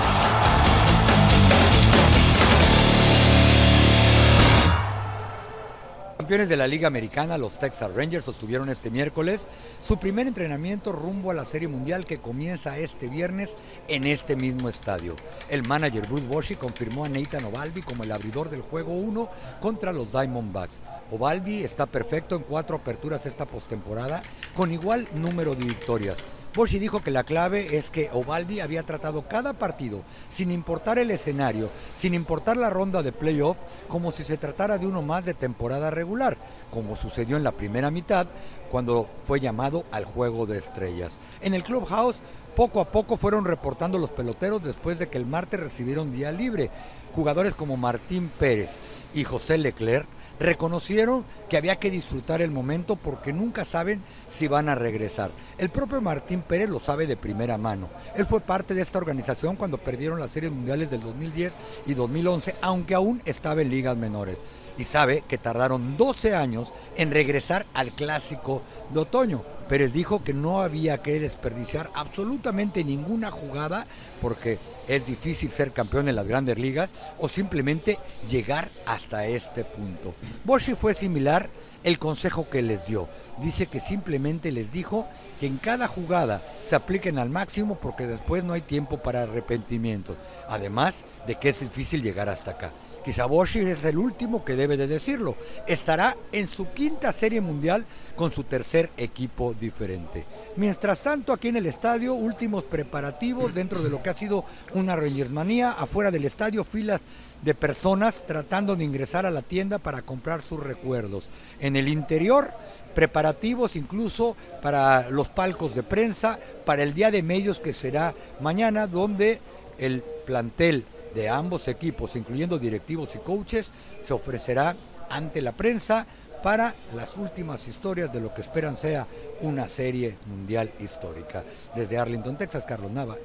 Campeones 6.35 6.49
de 6.49 6.57
la 6.57 6.67
Liga 6.67 6.87
Americana, 6.87 7.37
los 7.37 7.57
Texas 7.57 7.95
Rangers, 7.95 8.25
sostuvieron 8.25 8.67
este 8.67 8.91
miércoles 8.91 9.47
su 9.79 9.97
primer 9.97 10.27
entrenamiento 10.27 10.91
rumbo 10.91 11.31
a 11.31 11.33
la 11.33 11.45
Serie 11.45 11.69
Mundial 11.69 12.03
que 12.03 12.19
comienza 12.19 12.77
este 12.77 13.07
viernes 13.07 13.55
en 13.87 14.05
este 14.05 14.35
mismo 14.35 14.67
estadio. 14.67 15.15
El 15.49 15.65
manager 15.65 16.05
Bruce 16.09 16.27
Bochy 16.27 16.55
confirmó 16.55 17.05
a 17.05 17.09
Nathan 17.09 17.45
Ovaldi 17.45 17.83
como 17.83 18.03
el 18.03 18.11
abridor 18.11 18.49
del 18.49 18.63
juego 18.63 18.91
1 18.91 19.29
contra 19.61 19.93
los 19.93 20.11
Diamondbacks. 20.11 20.81
Ovaldi 21.09 21.63
está 21.63 21.85
perfecto 21.85 22.35
en 22.35 22.41
cuatro 22.41 22.75
aperturas 22.75 23.25
esta 23.25 23.45
postemporada 23.45 24.21
con 24.53 24.73
igual 24.73 25.07
número 25.13 25.55
de 25.55 25.63
victorias. 25.63 26.17
Boschi 26.55 26.79
dijo 26.79 27.03
que 27.03 27.11
la 27.11 27.25
clave 27.25 27.75
es 27.75 27.89
que 27.89 28.09
Ovaldi 28.13 28.61
había 28.61 28.83
tratado 28.83 29.27
cada 29.27 29.51
partido, 29.51 30.03
sin 30.29 30.51
importar 30.51 30.97
el 30.97 31.11
escenario, 31.11 31.69
sin 31.97 32.13
importar 32.13 32.55
la 32.55 32.69
ronda 32.69 33.03
de 33.03 33.11
playoff, 33.11 33.57
como 33.89 34.13
si 34.13 34.23
se 34.23 34.37
tratara 34.37 34.77
de 34.77 34.87
uno 34.87 35.01
más 35.01 35.25
de 35.25 35.33
temporada 35.33 35.91
regular, 35.91 36.37
como 36.71 36.95
sucedió 36.95 37.35
en 37.35 37.43
la 37.43 37.51
primera 37.51 37.91
mitad, 37.91 38.27
cuando 38.71 39.09
fue 39.25 39.41
llamado 39.41 39.83
al 39.91 40.05
juego 40.05 40.45
de 40.45 40.57
estrellas. 40.57 41.17
En 41.41 41.55
el 41.55 41.63
clubhouse, 41.63 42.21
poco 42.55 42.79
a 42.79 42.89
poco 42.89 43.17
fueron 43.17 43.43
reportando 43.43 43.97
los 43.97 44.11
peloteros 44.11 44.63
después 44.63 44.97
de 44.97 45.09
que 45.09 45.17
el 45.17 45.25
martes 45.25 45.59
recibieron 45.59 46.13
día 46.13 46.31
libre. 46.31 46.69
Jugadores 47.11 47.53
como 47.53 47.75
Martín 47.75 48.31
Pérez 48.39 48.79
y 49.13 49.25
José 49.25 49.57
Leclerc 49.57 50.07
reconocieron 50.39 51.25
que 51.49 51.57
había 51.57 51.77
que 51.77 51.91
disfrutar 51.91 52.41
el 52.41 52.51
momento 52.51 52.95
porque 52.95 53.33
nunca 53.33 53.65
saben 53.65 54.01
si 54.29 54.47
van 54.47 54.69
a 54.69 54.75
regresar. 54.75 55.31
El 55.57 55.69
propio 55.69 56.01
Martín 56.01 56.41
Pérez 56.41 56.69
lo 56.69 56.79
sabe 56.79 57.07
de 57.07 57.17
primera 57.17 57.57
mano. 57.57 57.89
Él 58.15 58.25
fue 58.25 58.41
parte 58.41 58.73
de 58.73 58.81
esta 58.81 58.97
organización 58.97 59.55
cuando 59.55 59.77
perdieron 59.77 60.19
las 60.19 60.31
series 60.31 60.51
mundiales 60.51 60.91
del 60.91 61.01
2010 61.01 61.53
y 61.87 61.93
2011, 61.93 62.55
aunque 62.61 62.95
aún 62.95 63.21
estaba 63.25 63.61
en 63.61 63.69
ligas 63.69 63.97
menores. 63.97 64.37
Y 64.77 64.83
sabe 64.83 65.23
que 65.27 65.37
tardaron 65.37 65.97
12 65.97 66.35
años 66.35 66.73
en 66.97 67.11
regresar 67.11 67.65
al 67.73 67.91
clásico 67.91 68.61
de 68.93 68.99
otoño. 68.99 69.43
Pérez 69.69 69.93
dijo 69.93 70.23
que 70.23 70.33
no 70.33 70.61
había 70.61 71.01
que 71.01 71.19
desperdiciar 71.19 71.89
absolutamente 71.95 72.83
ninguna 72.83 73.31
jugada 73.31 73.87
porque 74.21 74.59
es 74.87 75.05
difícil 75.05 75.49
ser 75.49 75.71
campeón 75.71 76.07
en 76.07 76.15
las 76.15 76.27
grandes 76.27 76.59
ligas 76.59 76.93
o 77.17 77.27
simplemente 77.27 77.97
llegar 78.29 78.69
hasta 78.85 79.25
este 79.25 79.63
punto. 79.63 80.13
Boshi 80.43 80.75
fue 80.75 80.93
similar 80.93 81.49
el 81.83 81.97
consejo 81.97 82.49
que 82.49 82.61
les 82.61 82.85
dio. 82.85 83.09
Dice 83.41 83.67
que 83.67 83.79
simplemente 83.79 84.51
les 84.51 84.71
dijo 84.71 85.07
que 85.39 85.47
en 85.47 85.57
cada 85.57 85.87
jugada 85.87 86.41
se 86.63 86.75
apliquen 86.75 87.17
al 87.17 87.29
máximo 87.29 87.75
porque 87.75 88.07
después 88.07 88.43
no 88.43 88.53
hay 88.53 88.61
tiempo 88.61 88.97
para 88.97 89.23
arrepentimiento. 89.23 90.15
Además 90.47 90.95
de 91.27 91.35
que 91.35 91.49
es 91.49 91.59
difícil 91.59 92.01
llegar 92.01 92.29
hasta 92.29 92.51
acá. 92.51 92.71
Quizá 93.05 93.27
Boshi 93.27 93.59
es 93.59 93.83
el 93.83 93.99
último 93.99 94.43
que 94.43 94.55
debe 94.55 94.77
de 94.77 94.87
decirlo. 94.87 95.35
Estará 95.67 96.17
en 96.31 96.47
su 96.47 96.71
quinta 96.71 97.13
serie 97.13 97.39
mundial 97.39 97.85
con 98.15 98.31
su 98.31 98.45
tercer 98.45 98.89
equipo 98.97 99.53
diferente. 99.53 100.25
Mientras 100.55 101.03
tanto, 101.03 101.31
aquí 101.31 101.49
en 101.49 101.57
el 101.57 101.67
estadio, 101.67 102.15
últimos 102.15 102.63
preparativos 102.63 103.53
dentro 103.53 103.83
de 103.83 103.91
lo 103.91 104.01
que 104.01 104.09
ha 104.09 104.15
sido 104.15 104.43
una 104.73 104.95
Rangersmanía. 104.95 105.73
Afuera 105.73 106.09
del 106.09 106.25
estadio, 106.25 106.63
filas 106.63 107.01
de 107.43 107.53
personas 107.53 108.25
tratando 108.25 108.75
de 108.75 108.85
ingresar 108.85 109.27
a 109.27 109.31
la 109.31 109.43
tienda 109.43 109.77
para 109.77 110.01
comprar 110.01 110.41
sus 110.41 110.59
recuerdos. 110.59 111.29
En 111.59 111.75
el 111.75 111.87
interior, 111.87 112.49
preparativos 112.95 113.75
incluso 113.75 114.35
para 114.63 115.11
los 115.11 115.27
palcos 115.27 115.75
de 115.75 115.83
prensa, 115.83 116.39
para 116.65 116.81
el 116.81 116.95
día 116.95 117.11
de 117.11 117.21
medios 117.21 117.59
que 117.59 117.71
será 117.71 118.15
mañana, 118.39 118.87
donde 118.87 119.41
el 119.77 120.01
plantel 120.25 120.85
de 121.15 121.29
ambos 121.29 121.67
equipos, 121.67 122.15
incluyendo 122.15 122.59
directivos 122.59 123.15
y 123.15 123.19
coaches, 123.19 123.71
se 124.03 124.13
ofrecerá 124.13 124.75
ante 125.09 125.41
la 125.41 125.53
prensa 125.53 126.05
para 126.43 126.75
las 126.95 127.17
últimas 127.17 127.67
historias 127.67 128.13
de 128.13 128.21
lo 128.21 128.33
que 128.33 128.41
esperan 128.41 128.77
sea 128.77 129.07
una 129.41 129.67
serie 129.67 130.15
mundial 130.27 130.69
histórica. 130.79 131.43
Desde 131.75 131.97
Arlington, 131.97 132.37
Texas, 132.37 132.65
Carlos 132.65 132.91
Nava. 132.91 133.15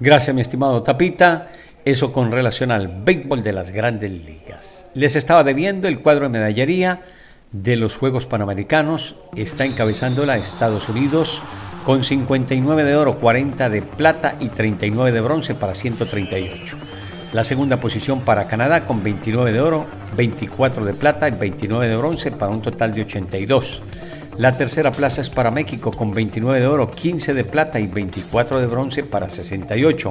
Gracias, 0.00 0.34
mi 0.34 0.40
estimado 0.40 0.82
Tapita. 0.82 1.48
Eso 1.84 2.12
con 2.12 2.32
relación 2.32 2.72
al 2.72 2.88
béisbol 2.88 3.42
de 3.42 3.52
las 3.52 3.70
grandes 3.70 4.10
ligas. 4.10 4.86
Les 4.94 5.14
estaba 5.14 5.44
debiendo 5.44 5.86
el 5.86 6.02
cuadro 6.02 6.24
de 6.24 6.30
medallería 6.30 7.02
de 7.52 7.76
los 7.76 7.96
Juegos 7.96 8.26
Panamericanos. 8.26 9.16
Está 9.36 9.64
encabezándola 9.64 10.36
Estados 10.36 10.88
Unidos 10.88 11.42
con 11.84 12.04
59 12.04 12.84
de 12.84 12.96
oro, 12.96 13.18
40 13.18 13.68
de 13.70 13.82
plata 13.82 14.36
y 14.40 14.48
39 14.48 15.12
de 15.12 15.20
bronce 15.20 15.54
para 15.54 15.74
138. 15.74 16.76
La 17.32 17.44
segunda 17.44 17.76
posición 17.78 18.22
para 18.22 18.46
Canadá 18.46 18.86
con 18.86 19.02
29 19.02 19.52
de 19.52 19.60
oro, 19.60 19.86
24 20.16 20.84
de 20.84 20.94
plata 20.94 21.28
y 21.28 21.32
29 21.32 21.88
de 21.88 21.96
bronce 21.96 22.30
para 22.30 22.52
un 22.52 22.62
total 22.62 22.92
de 22.92 23.02
82. 23.02 23.82
La 24.38 24.52
tercera 24.52 24.92
plaza 24.92 25.20
es 25.20 25.30
para 25.30 25.50
México 25.50 25.90
con 25.90 26.12
29 26.12 26.60
de 26.60 26.66
oro, 26.66 26.90
15 26.90 27.34
de 27.34 27.44
plata 27.44 27.80
y 27.80 27.86
24 27.86 28.60
de 28.60 28.66
bronce 28.66 29.02
para 29.02 29.28
68. 29.28 30.10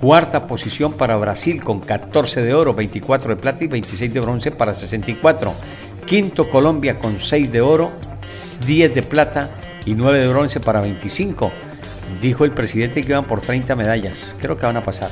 Cuarta 0.00 0.46
posición 0.46 0.94
para 0.94 1.16
Brasil 1.16 1.62
con 1.62 1.80
14 1.80 2.42
de 2.42 2.54
oro, 2.54 2.74
24 2.74 3.34
de 3.34 3.40
plata 3.40 3.64
y 3.64 3.66
26 3.66 4.14
de 4.14 4.20
bronce 4.20 4.50
para 4.50 4.74
64. 4.74 5.52
Quinto 6.06 6.48
Colombia 6.48 6.98
con 6.98 7.20
6 7.20 7.52
de 7.52 7.60
oro, 7.60 7.90
10 8.66 8.94
de 8.94 9.02
plata 9.02 9.50
y 9.84 9.94
9 9.94 10.18
de 10.18 10.28
bronce 10.28 10.60
para 10.60 10.80
25. 10.80 11.52
Dijo 12.20 12.44
el 12.44 12.52
presidente 12.52 13.02
que 13.02 13.12
iban 13.12 13.24
por 13.24 13.40
30 13.40 13.76
medallas. 13.76 14.34
Creo 14.40 14.56
que 14.56 14.66
van 14.66 14.76
a 14.76 14.84
pasar 14.84 15.10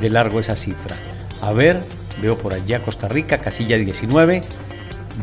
de 0.00 0.10
largo 0.10 0.40
esa 0.40 0.56
cifra. 0.56 0.96
A 1.42 1.52
ver, 1.52 1.82
veo 2.20 2.38
por 2.38 2.54
allá 2.54 2.82
Costa 2.82 3.08
Rica, 3.08 3.38
casilla 3.38 3.76
19, 3.76 4.42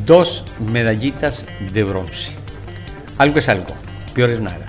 dos 0.05 0.45
medallitas 0.59 1.45
de 1.71 1.83
bronce. 1.83 2.35
Algo 3.17 3.39
es 3.39 3.49
algo, 3.49 3.73
peor 4.13 4.29
es 4.29 4.41
nada. 4.41 4.65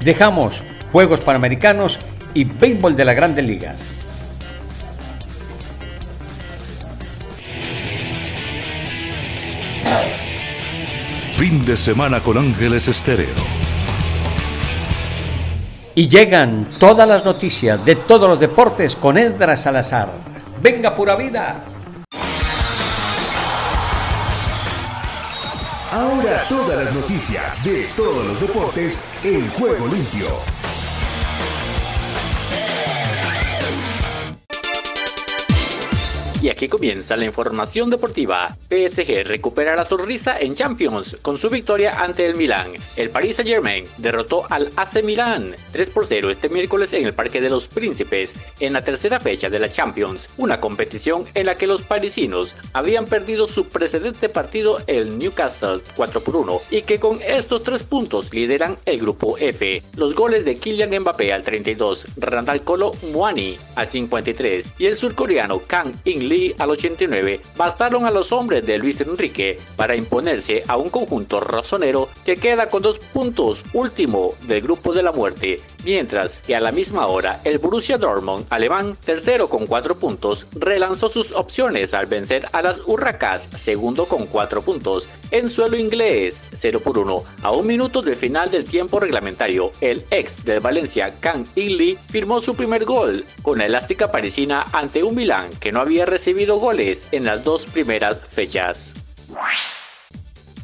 Dejamos 0.00 0.62
Juegos 0.92 1.20
Panamericanos 1.20 2.00
y 2.34 2.44
béisbol 2.44 2.96
de 2.96 3.04
las 3.04 3.16
grandes 3.16 3.44
ligas. 3.44 3.95
Fin 11.36 11.66
de 11.66 11.76
semana 11.76 12.20
con 12.20 12.38
Ángeles 12.38 12.88
Estéreo. 12.88 13.28
Y 15.94 16.08
llegan 16.08 16.78
todas 16.78 17.06
las 17.06 17.26
noticias 17.26 17.84
de 17.84 17.94
todos 17.94 18.26
los 18.26 18.40
deportes 18.40 18.96
con 18.96 19.18
Esdras 19.18 19.60
Salazar. 19.60 20.08
Venga 20.62 20.96
pura 20.96 21.14
vida. 21.14 21.62
Ahora 25.92 26.48
todas 26.48 26.86
las 26.86 26.94
noticias 26.94 27.62
de 27.62 27.86
todos 27.94 28.28
los 28.28 28.40
deportes 28.40 28.98
en 29.22 29.46
juego 29.50 29.88
limpio. 29.88 30.28
Y 36.46 36.48
aquí 36.48 36.68
comienza 36.68 37.16
la 37.16 37.24
información 37.24 37.90
deportiva. 37.90 38.56
PSG 38.70 39.24
recupera 39.24 39.74
la 39.74 39.84
sonrisa 39.84 40.38
en 40.38 40.54
Champions 40.54 41.16
con 41.20 41.38
su 41.38 41.50
victoria 41.50 42.00
ante 42.00 42.24
el 42.24 42.36
Milán. 42.36 42.68
El 42.94 43.10
Paris 43.10 43.34
Saint-Germain 43.34 43.82
derrotó 43.98 44.46
al 44.48 44.70
AC 44.76 45.02
Milán 45.02 45.56
3 45.72 45.90
por 45.90 46.06
0 46.06 46.30
este 46.30 46.48
miércoles 46.48 46.92
en 46.92 47.04
el 47.04 47.14
Parque 47.14 47.40
de 47.40 47.50
los 47.50 47.66
Príncipes 47.66 48.36
en 48.60 48.74
la 48.74 48.84
tercera 48.84 49.18
fecha 49.18 49.50
de 49.50 49.58
la 49.58 49.68
Champions, 49.68 50.28
una 50.36 50.60
competición 50.60 51.24
en 51.34 51.46
la 51.46 51.56
que 51.56 51.66
los 51.66 51.82
parisinos 51.82 52.54
habían 52.72 53.06
perdido 53.06 53.48
su 53.48 53.66
precedente 53.66 54.28
partido 54.28 54.78
el 54.86 55.18
Newcastle 55.18 55.80
4 55.96 56.20
por 56.20 56.36
1 56.36 56.60
y 56.70 56.82
que 56.82 57.00
con 57.00 57.20
estos 57.22 57.64
tres 57.64 57.82
puntos 57.82 58.32
lideran 58.32 58.78
el 58.84 59.00
grupo 59.00 59.36
F. 59.36 59.82
Los 59.96 60.14
goles 60.14 60.44
de 60.44 60.54
Kylian 60.54 60.96
Mbappé 61.00 61.32
al 61.32 61.42
32, 61.42 62.06
Randall 62.18 62.62
Colo 62.62 62.92
Muani 63.12 63.56
al 63.74 63.88
53 63.88 64.64
y 64.78 64.86
el 64.86 64.96
surcoreano 64.96 65.62
Kang 65.66 65.92
In 66.04 66.35
Lee 66.36 66.54
al 66.58 66.70
89 66.70 67.40
bastaron 67.56 68.04
a 68.04 68.10
los 68.10 68.30
hombres 68.30 68.66
de 68.66 68.76
Luis 68.76 69.00
Enrique 69.00 69.56
para 69.76 69.96
imponerse 69.96 70.62
a 70.68 70.76
un 70.76 70.90
conjunto 70.90 71.40
razonero 71.40 72.10
que 72.24 72.36
queda 72.36 72.68
con 72.68 72.82
dos 72.82 72.98
puntos 72.98 73.64
último 73.72 74.28
del 74.42 74.60
grupo 74.60 74.92
de 74.92 75.02
la 75.02 75.12
muerte, 75.12 75.56
mientras 75.84 76.42
que 76.42 76.54
a 76.54 76.60
la 76.60 76.72
misma 76.72 77.06
hora 77.06 77.40
el 77.44 77.58
Borussia 77.58 77.96
Dortmund 77.96 78.46
alemán, 78.50 78.96
tercero 79.04 79.48
con 79.48 79.66
cuatro 79.66 79.96
puntos, 79.96 80.46
relanzó 80.52 81.08
sus 81.08 81.32
opciones 81.32 81.94
al 81.94 82.06
vencer 82.06 82.46
a 82.52 82.60
las 82.60 82.80
Urracas, 82.86 83.48
segundo 83.56 84.04
con 84.04 84.26
cuatro 84.26 84.60
puntos, 84.60 85.08
en 85.30 85.48
suelo 85.48 85.76
inglés, 85.76 86.46
0 86.52 86.80
por 86.84 86.98
1. 86.98 87.22
A 87.42 87.52
un 87.52 87.66
minuto 87.66 88.02
del 88.02 88.16
final 88.16 88.50
del 88.50 88.64
tiempo 88.64 89.00
reglamentario, 89.00 89.72
el 89.80 90.04
ex 90.10 90.44
del 90.44 90.60
Valencia, 90.60 91.14
Kang 91.20 91.46
In 91.54 91.76
firmó 92.08 92.40
su 92.40 92.54
primer 92.54 92.84
gol 92.84 93.24
con 93.42 93.58
la 93.58 93.66
elástica 93.66 94.10
parisina 94.10 94.66
ante 94.72 95.02
un 95.02 95.14
Milán 95.14 95.50
que 95.60 95.72
no 95.72 95.80
había 95.80 96.04
recibido 96.04 96.25
goles 96.34 97.08
en 97.12 97.24
las 97.24 97.44
dos 97.44 97.66
primeras 97.66 98.20
fechas. 98.20 98.94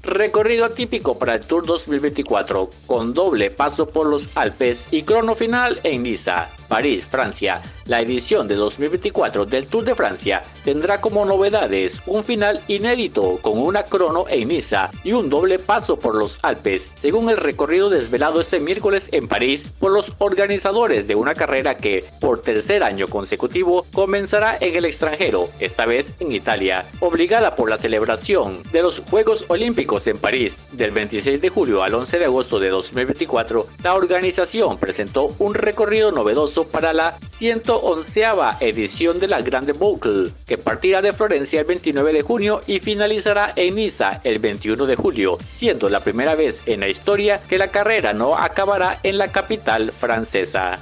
Recorrido 0.02 0.64
atípico 0.64 1.16
para 1.16 1.36
el 1.36 1.42
Tour 1.42 1.64
2024, 1.64 2.68
con 2.86 3.14
doble 3.14 3.50
paso 3.50 3.88
por 3.88 4.06
los 4.06 4.36
Alpes 4.36 4.84
y 4.90 5.04
crono 5.04 5.36
final 5.36 5.78
en 5.84 6.02
Niza, 6.02 6.48
París, 6.66 7.06
Francia. 7.06 7.62
La 7.86 8.00
edición 8.00 8.46
de 8.46 8.54
2024 8.54 9.44
del 9.44 9.66
Tour 9.66 9.84
de 9.84 9.96
Francia 9.96 10.42
tendrá 10.64 11.00
como 11.00 11.24
novedades 11.24 12.00
un 12.06 12.22
final 12.22 12.60
inédito 12.68 13.40
con 13.42 13.58
una 13.58 13.82
crono 13.82 14.24
en 14.28 14.48
Niza 14.48 14.90
y 15.02 15.12
un 15.12 15.28
doble 15.28 15.58
paso 15.58 15.98
por 15.98 16.14
los 16.14 16.38
Alpes, 16.42 16.90
según 16.94 17.28
el 17.28 17.38
recorrido 17.38 17.90
desvelado 17.90 18.40
este 18.40 18.60
miércoles 18.60 19.08
en 19.10 19.26
París 19.26 19.66
por 19.80 19.90
los 19.90 20.12
organizadores 20.18 21.08
de 21.08 21.16
una 21.16 21.34
carrera 21.34 21.76
que, 21.76 22.04
por 22.20 22.40
tercer 22.40 22.84
año 22.84 23.08
consecutivo, 23.08 23.84
comenzará 23.92 24.56
en 24.60 24.76
el 24.76 24.84
extranjero, 24.84 25.48
esta 25.58 25.84
vez 25.84 26.14
en 26.20 26.30
Italia, 26.30 26.84
obligada 27.00 27.56
por 27.56 27.68
la 27.68 27.78
celebración 27.78 28.62
de 28.70 28.82
los 28.82 29.00
Juegos 29.00 29.44
Olímpicos 29.48 30.06
en 30.06 30.18
París 30.18 30.62
del 30.70 30.92
26 30.92 31.40
de 31.40 31.48
julio 31.48 31.82
al 31.82 31.94
11 31.94 32.20
de 32.20 32.24
agosto 32.26 32.60
de 32.60 32.68
2024. 32.68 33.66
La 33.82 33.94
organización 33.94 34.78
presentó 34.78 35.34
un 35.40 35.54
recorrido 35.54 36.12
novedoso 36.12 36.68
para 36.68 36.92
la 36.92 37.18
100 37.26 37.71
onceava 37.76 38.56
edición 38.60 39.18
de 39.20 39.28
la 39.28 39.40
Grande 39.40 39.72
Boucle, 39.72 40.32
que 40.46 40.58
partirá 40.58 41.02
de 41.02 41.12
Florencia 41.12 41.60
el 41.60 41.66
29 41.66 42.12
de 42.12 42.22
junio 42.22 42.60
y 42.66 42.80
finalizará 42.80 43.52
en 43.56 43.76
Niza 43.76 44.20
el 44.24 44.38
21 44.38 44.86
de 44.86 44.96
julio, 44.96 45.38
siendo 45.48 45.88
la 45.88 46.00
primera 46.00 46.34
vez 46.34 46.62
en 46.66 46.80
la 46.80 46.88
historia 46.88 47.40
que 47.48 47.58
la 47.58 47.68
carrera 47.68 48.12
no 48.12 48.36
acabará 48.36 48.98
en 49.02 49.18
la 49.18 49.32
capital 49.32 49.92
francesa. 49.92 50.78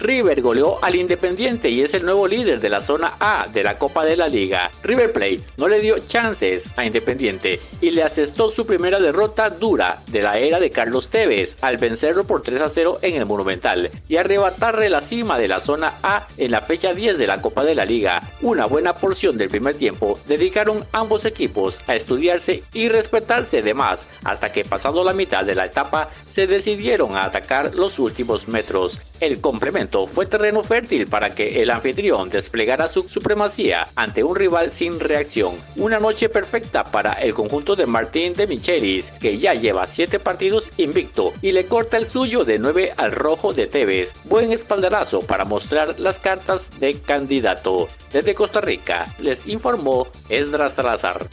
River 0.00 0.40
goleó 0.40 0.82
al 0.82 0.94
Independiente 0.94 1.68
y 1.68 1.82
es 1.82 1.92
el 1.92 2.06
nuevo 2.06 2.26
líder 2.26 2.58
de 2.60 2.70
la 2.70 2.80
zona 2.80 3.12
A 3.20 3.46
de 3.52 3.62
la 3.62 3.76
Copa 3.76 4.02
de 4.04 4.16
la 4.16 4.28
Liga. 4.28 4.70
River 4.82 5.12
Plate 5.12 5.40
no 5.58 5.68
le 5.68 5.80
dio 5.80 5.98
chances 5.98 6.70
a 6.76 6.86
Independiente 6.86 7.60
y 7.82 7.90
le 7.90 8.02
asestó 8.02 8.48
su 8.48 8.66
primera 8.66 8.98
derrota 8.98 9.50
dura 9.50 10.00
de 10.06 10.22
la 10.22 10.38
era 10.38 10.58
de 10.58 10.70
Carlos 10.70 11.08
Tevez 11.08 11.58
al 11.62 11.76
vencerlo 11.76 12.24
por 12.24 12.40
3 12.40 12.62
a 12.62 12.68
0 12.70 12.98
en 13.02 13.16
el 13.16 13.26
Monumental 13.26 13.90
y 14.08 14.16
arrebatarle 14.16 14.88
la 14.88 15.02
cima 15.02 15.38
de 15.38 15.48
la 15.48 15.60
zona 15.60 15.98
A 16.02 16.26
en 16.38 16.50
la 16.50 16.62
fecha 16.62 16.94
10 16.94 17.18
de 17.18 17.26
la 17.26 17.42
Copa 17.42 17.62
de 17.62 17.74
la 17.74 17.84
Liga. 17.84 18.32
Una 18.40 18.64
buena 18.64 18.94
porción 18.94 19.36
del 19.36 19.50
primer 19.50 19.74
tiempo 19.74 20.18
dedicaron 20.26 20.86
ambos 20.92 21.26
equipos 21.26 21.82
a 21.86 21.94
estudiarse 21.94 22.64
y 22.72 22.88
respetarse 22.88 23.60
de 23.60 23.74
más 23.74 24.06
hasta 24.24 24.50
que 24.50 24.64
pasado 24.64 25.04
la 25.04 25.12
mitad 25.12 25.44
de 25.44 25.54
la 25.54 25.66
etapa 25.66 26.08
se 26.30 26.46
decidieron 26.46 27.16
a 27.16 27.24
atacar 27.24 27.74
los 27.74 27.98
últimos 27.98 28.48
metros. 28.48 29.00
El 29.20 29.42
complemento 29.42 29.89
fue 30.06 30.26
terreno 30.26 30.62
fértil 30.62 31.06
para 31.06 31.34
que 31.34 31.62
el 31.62 31.70
anfitrión 31.70 32.30
desplegara 32.30 32.88
su 32.88 33.02
supremacía 33.02 33.86
ante 33.96 34.22
un 34.22 34.36
rival 34.36 34.70
sin 34.70 35.00
reacción. 35.00 35.54
Una 35.76 35.98
noche 35.98 36.28
perfecta 36.28 36.84
para 36.84 37.12
el 37.14 37.34
conjunto 37.34 37.76
de 37.76 37.86
Martín 37.86 38.34
de 38.34 38.46
Michelis, 38.46 39.10
que 39.10 39.38
ya 39.38 39.54
lleva 39.54 39.86
7 39.86 40.18
partidos 40.20 40.70
invicto 40.76 41.32
y 41.42 41.52
le 41.52 41.66
corta 41.66 41.96
el 41.96 42.06
suyo 42.06 42.44
de 42.44 42.58
9 42.58 42.94
al 42.96 43.12
rojo 43.12 43.52
de 43.52 43.66
Tevez. 43.66 44.12
Buen 44.24 44.52
espaldarazo 44.52 45.22
para 45.22 45.44
mostrar 45.44 45.98
las 45.98 46.18
cartas 46.18 46.70
de 46.80 47.00
candidato. 47.00 47.88
Desde 48.12 48.34
Costa 48.34 48.60
Rica 48.60 49.14
les 49.18 49.46
informó 49.46 50.06
Esdras 50.28 50.74
Salazar. 50.74 51.26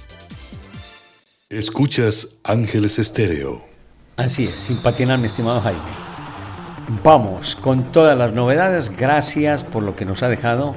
Escuchas 1.50 2.36
Ángeles 2.44 3.00
Estéreo. 3.00 3.64
Así 4.18 4.46
es, 4.46 4.64
sin 4.64 4.82
patinar, 4.82 5.20
mi 5.20 5.28
estimado 5.28 5.62
Jaime. 5.62 6.07
Vamos 7.04 7.58
con 7.58 7.84
todas 7.92 8.18
las 8.18 8.32
novedades. 8.32 8.96
Gracias 8.96 9.66
por 9.66 9.84
lo 9.84 9.98
que 9.98 10.06
nos 10.06 10.24
ha 10.24 10.30
dejado 10.30 10.74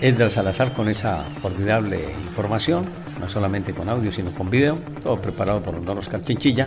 Edgar 0.00 0.30
Salazar 0.30 0.72
con 0.72 0.88
esa 0.88 1.24
formidable 1.42 2.00
información, 2.22 2.86
no 3.20 3.28
solamente 3.28 3.74
con 3.74 3.90
audio, 3.90 4.10
sino 4.10 4.30
con 4.30 4.48
video, 4.48 4.78
todo 5.02 5.18
preparado 5.18 5.60
por 5.60 5.84
don 5.84 5.98
Oscar 5.98 6.22
Chinchilla. 6.22 6.66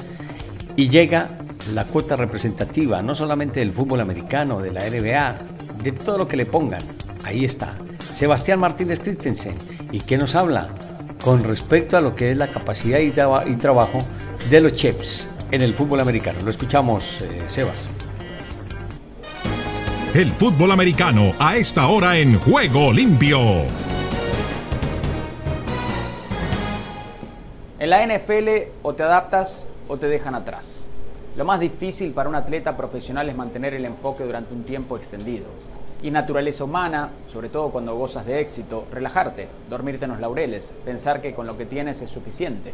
Y 0.75 0.88
llega 0.88 1.29
la 1.73 1.86
cuota 1.86 2.15
representativa, 2.15 3.01
no 3.01 3.15
solamente 3.15 3.60
del 3.60 3.71
fútbol 3.71 4.01
americano, 4.01 4.60
de 4.60 4.71
la 4.71 4.88
NBA, 4.88 5.36
de 5.82 5.91
todo 5.91 6.19
lo 6.19 6.27
que 6.27 6.38
le 6.38 6.45
pongan. 6.45 6.84
Ahí 7.25 7.45
está. 7.45 7.73
Sebastián 8.12 8.60
Martínez 8.60 8.99
Christensen. 8.99 9.58
¿Y 9.91 10.01
qué 10.01 10.15
nos 10.15 10.36
habla? 10.36 10.69
Con 11.23 11.43
respecto 11.43 11.97
a 11.97 12.01
lo 12.01 12.15
que 12.15 12.32
es 12.32 12.38
la 12.38 12.47
capacidad 12.47 12.99
y, 12.99 13.10
trabajo 13.55 13.99
de 14.47 14.62
los 14.62 14.73
chefs 14.73 15.32
en 15.49 15.63
el 15.63 15.73
fútbol 15.73 16.01
americano. 16.01 16.39
Lo 16.43 16.51
escuchamos, 16.51 17.19
eh, 17.21 17.43
Sebas. 17.47 17.89
El 20.12 20.32
fútbol 20.32 20.72
americano 20.72 21.34
a 21.38 21.56
esta 21.56 21.88
hora 21.88 22.17
en 22.17 22.39
Juego 22.39 22.91
Limpio. 22.91 23.39
En 27.78 27.89
la 27.91 28.08
NFL 28.08 28.50
o 28.82 28.95
te 28.95 29.04
adaptas 29.04 29.67
o 29.88 29.98
te 29.98 30.08
dejan 30.08 30.34
atrás. 30.34 30.88
Lo 31.38 31.45
más 31.45 31.60
difícil 31.60 32.12
para 32.12 32.28
un 32.28 32.34
atleta 32.34 32.76
profesional 32.76 33.30
es 33.30 33.36
mantener 33.36 33.76
el 33.76 33.86
enfoque 33.86 34.24
durante 34.24 34.52
un 34.52 34.63
tiempo 34.63 34.98
extendido. 34.98 35.45
Y 36.02 36.10
naturaleza 36.10 36.63
humana, 36.63 37.12
sobre 37.32 37.50
todo 37.50 37.69
cuando 37.69 37.95
gozas 37.95 38.26
de 38.26 38.41
éxito, 38.41 38.88
relajarte, 38.91 39.48
dormirte 39.69 40.06
en 40.06 40.12
los 40.12 40.19
laureles, 40.19 40.72
pensar 40.86 41.22
que 41.22 41.36
con 41.36 41.45
lo 41.45 41.56
que 41.56 41.67
tienes 41.67 42.02
es 42.02 42.10
suficiente. 42.10 42.74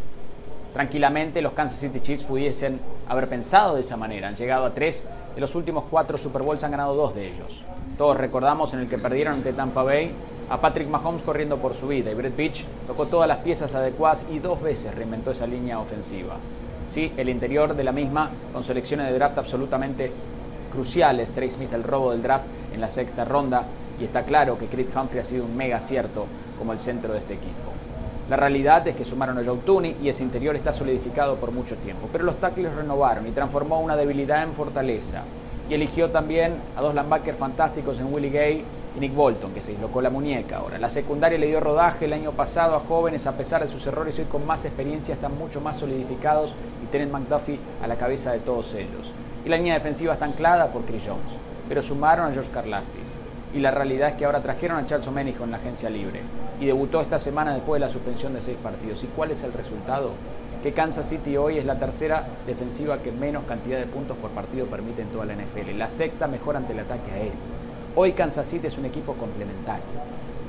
Tranquilamente 0.71 1.41
los 1.41 1.51
Kansas 1.51 1.79
City 1.79 1.99
Chiefs 1.99 2.23
pudiesen 2.23 2.79
haber 3.09 3.27
pensado 3.27 3.75
de 3.75 3.81
esa 3.81 3.97
manera. 3.97 4.29
Han 4.29 4.37
llegado 4.37 4.65
a 4.65 4.73
tres 4.73 5.05
de 5.35 5.41
los 5.41 5.53
últimos 5.53 5.83
cuatro 5.91 6.17
Super 6.17 6.41
Bowls, 6.41 6.63
han 6.63 6.71
ganado 6.71 6.95
dos 6.95 7.13
de 7.13 7.27
ellos. 7.27 7.63
Todos 7.97 8.17
recordamos 8.17 8.73
en 8.73 8.79
el 8.79 8.89
que 8.89 8.97
perdieron 8.97 9.35
ante 9.35 9.53
Tampa 9.53 9.83
Bay 9.83 10.11
a 10.49 10.61
Patrick 10.61 10.87
Mahomes 10.87 11.23
corriendo 11.23 11.57
por 11.57 11.73
su 11.73 11.87
vida 11.87 12.11
y 12.11 12.13
Brett 12.13 12.35
Beach 12.35 12.63
tocó 12.87 13.07
todas 13.07 13.27
las 13.27 13.39
piezas 13.39 13.75
adecuadas 13.75 14.25
y 14.31 14.39
dos 14.39 14.61
veces 14.61 14.95
reinventó 14.95 15.31
esa 15.31 15.45
línea 15.45 15.79
ofensiva. 15.79 16.35
Sí, 16.89 17.11
el 17.17 17.29
interior 17.29 17.75
de 17.75 17.83
la 17.83 17.91
misma 17.91 18.29
con 18.53 18.63
selecciones 18.63 19.07
de 19.07 19.13
draft 19.13 19.37
absolutamente 19.37 20.11
cruciales. 20.71 21.31
Trey 21.33 21.49
Smith 21.49 21.73
el 21.73 21.83
robo 21.83 22.11
del 22.11 22.21
draft 22.21 22.45
en 22.73 22.79
la 22.79 22.89
sexta 22.89 23.25
ronda 23.25 23.65
y 23.99 24.03
está 24.03 24.23
claro 24.23 24.57
que 24.57 24.67
Creed 24.67 24.87
Humphrey 24.95 25.21
ha 25.21 25.25
sido 25.25 25.45
un 25.45 25.55
mega 25.57 25.77
acierto 25.77 26.25
como 26.57 26.73
el 26.73 26.79
centro 26.79 27.13
de 27.13 27.19
este 27.19 27.33
equipo. 27.33 27.71
La 28.27 28.37
realidad 28.37 28.87
es 28.87 28.95
que 28.95 29.05
sumaron 29.05 29.37
a 29.37 29.43
Joe 29.45 29.95
y 30.01 30.09
ese 30.09 30.23
interior 30.23 30.55
está 30.55 30.73
solidificado 30.73 31.35
por 31.35 31.51
mucho 31.51 31.75
tiempo. 31.75 32.09
Pero 32.11 32.23
los 32.23 32.37
tackles 32.37 32.73
renovaron 32.73 33.27
y 33.27 33.31
transformó 33.31 33.79
una 33.79 33.95
debilidad 33.95 34.41
en 34.41 34.53
fortaleza. 34.53 35.21
Y 35.69 35.75
eligió 35.75 36.09
también 36.09 36.55
a 36.75 36.81
dos 36.81 36.95
linebackers 36.95 37.37
fantásticos 37.37 37.99
en 37.99 38.11
Willie 38.11 38.31
Gay 38.31 38.63
y 38.95 38.99
Nick 38.99 39.13
Bolton, 39.13 39.53
que 39.53 39.61
se 39.61 39.71
dislocó 39.71 40.01
la 40.01 40.09
muñeca 40.09 40.57
ahora. 40.57 40.79
La 40.79 40.89
secundaria 40.89 41.37
le 41.37 41.45
dio 41.45 41.59
rodaje 41.59 42.05
el 42.05 42.13
año 42.13 42.31
pasado 42.31 42.75
a 42.75 42.79
jóvenes 42.79 43.27
a 43.27 43.33
pesar 43.33 43.61
de 43.61 43.67
sus 43.67 43.85
errores. 43.85 44.17
Hoy 44.17 44.25
con 44.25 44.43
más 44.47 44.65
experiencia 44.65 45.13
están 45.13 45.37
mucho 45.37 45.61
más 45.61 45.77
solidificados 45.77 46.51
y 46.83 46.87
tienen 46.87 47.11
McDuffie 47.11 47.59
a 47.83 47.87
la 47.87 47.95
cabeza 47.95 48.31
de 48.31 48.39
todos 48.39 48.73
ellos. 48.73 49.11
Y 49.45 49.49
la 49.49 49.57
línea 49.57 49.75
defensiva 49.75 50.13
está 50.13 50.25
anclada 50.25 50.69
por 50.69 50.83
Chris 50.85 51.03
Jones. 51.05 51.39
Pero 51.69 51.83
sumaron 51.83 52.27
a 52.27 52.33
George 52.33 52.51
Karlaftis 52.51 53.24
y 53.53 53.59
la 53.59 53.71
realidad 53.71 54.09
es 54.09 54.15
que 54.15 54.25
ahora 54.25 54.41
trajeron 54.41 54.77
a 54.77 54.85
Charles 54.85 55.07
Omenijo 55.07 55.43
en 55.43 55.51
la 55.51 55.57
agencia 55.57 55.89
libre 55.89 56.21
y 56.59 56.65
debutó 56.65 57.01
esta 57.01 57.19
semana 57.19 57.53
después 57.53 57.79
de 57.79 57.87
la 57.87 57.91
suspensión 57.91 58.33
de 58.33 58.41
seis 58.41 58.57
partidos. 58.61 59.03
¿Y 59.03 59.07
cuál 59.07 59.31
es 59.31 59.43
el 59.43 59.53
resultado? 59.53 60.11
Que 60.61 60.73
Kansas 60.73 61.07
City 61.07 61.37
hoy 61.37 61.57
es 61.57 61.65
la 61.65 61.77
tercera 61.77 62.25
defensiva 62.45 62.97
que 62.97 63.11
menos 63.11 63.43
cantidad 63.45 63.77
de 63.77 63.85
puntos 63.85 64.17
por 64.17 64.31
partido 64.31 64.65
permite 64.65 65.03
en 65.03 65.09
toda 65.09 65.25
la 65.25 65.35
NFL, 65.35 65.77
la 65.77 65.89
sexta 65.89 66.27
mejor 66.27 66.57
ante 66.57 66.73
el 66.73 66.79
ataque 66.79 67.11
aéreo. 67.11 67.33
Hoy 67.95 68.13
Kansas 68.13 68.47
City 68.47 68.67
es 68.67 68.77
un 68.77 68.85
equipo 68.85 69.13
complementario. 69.13 69.85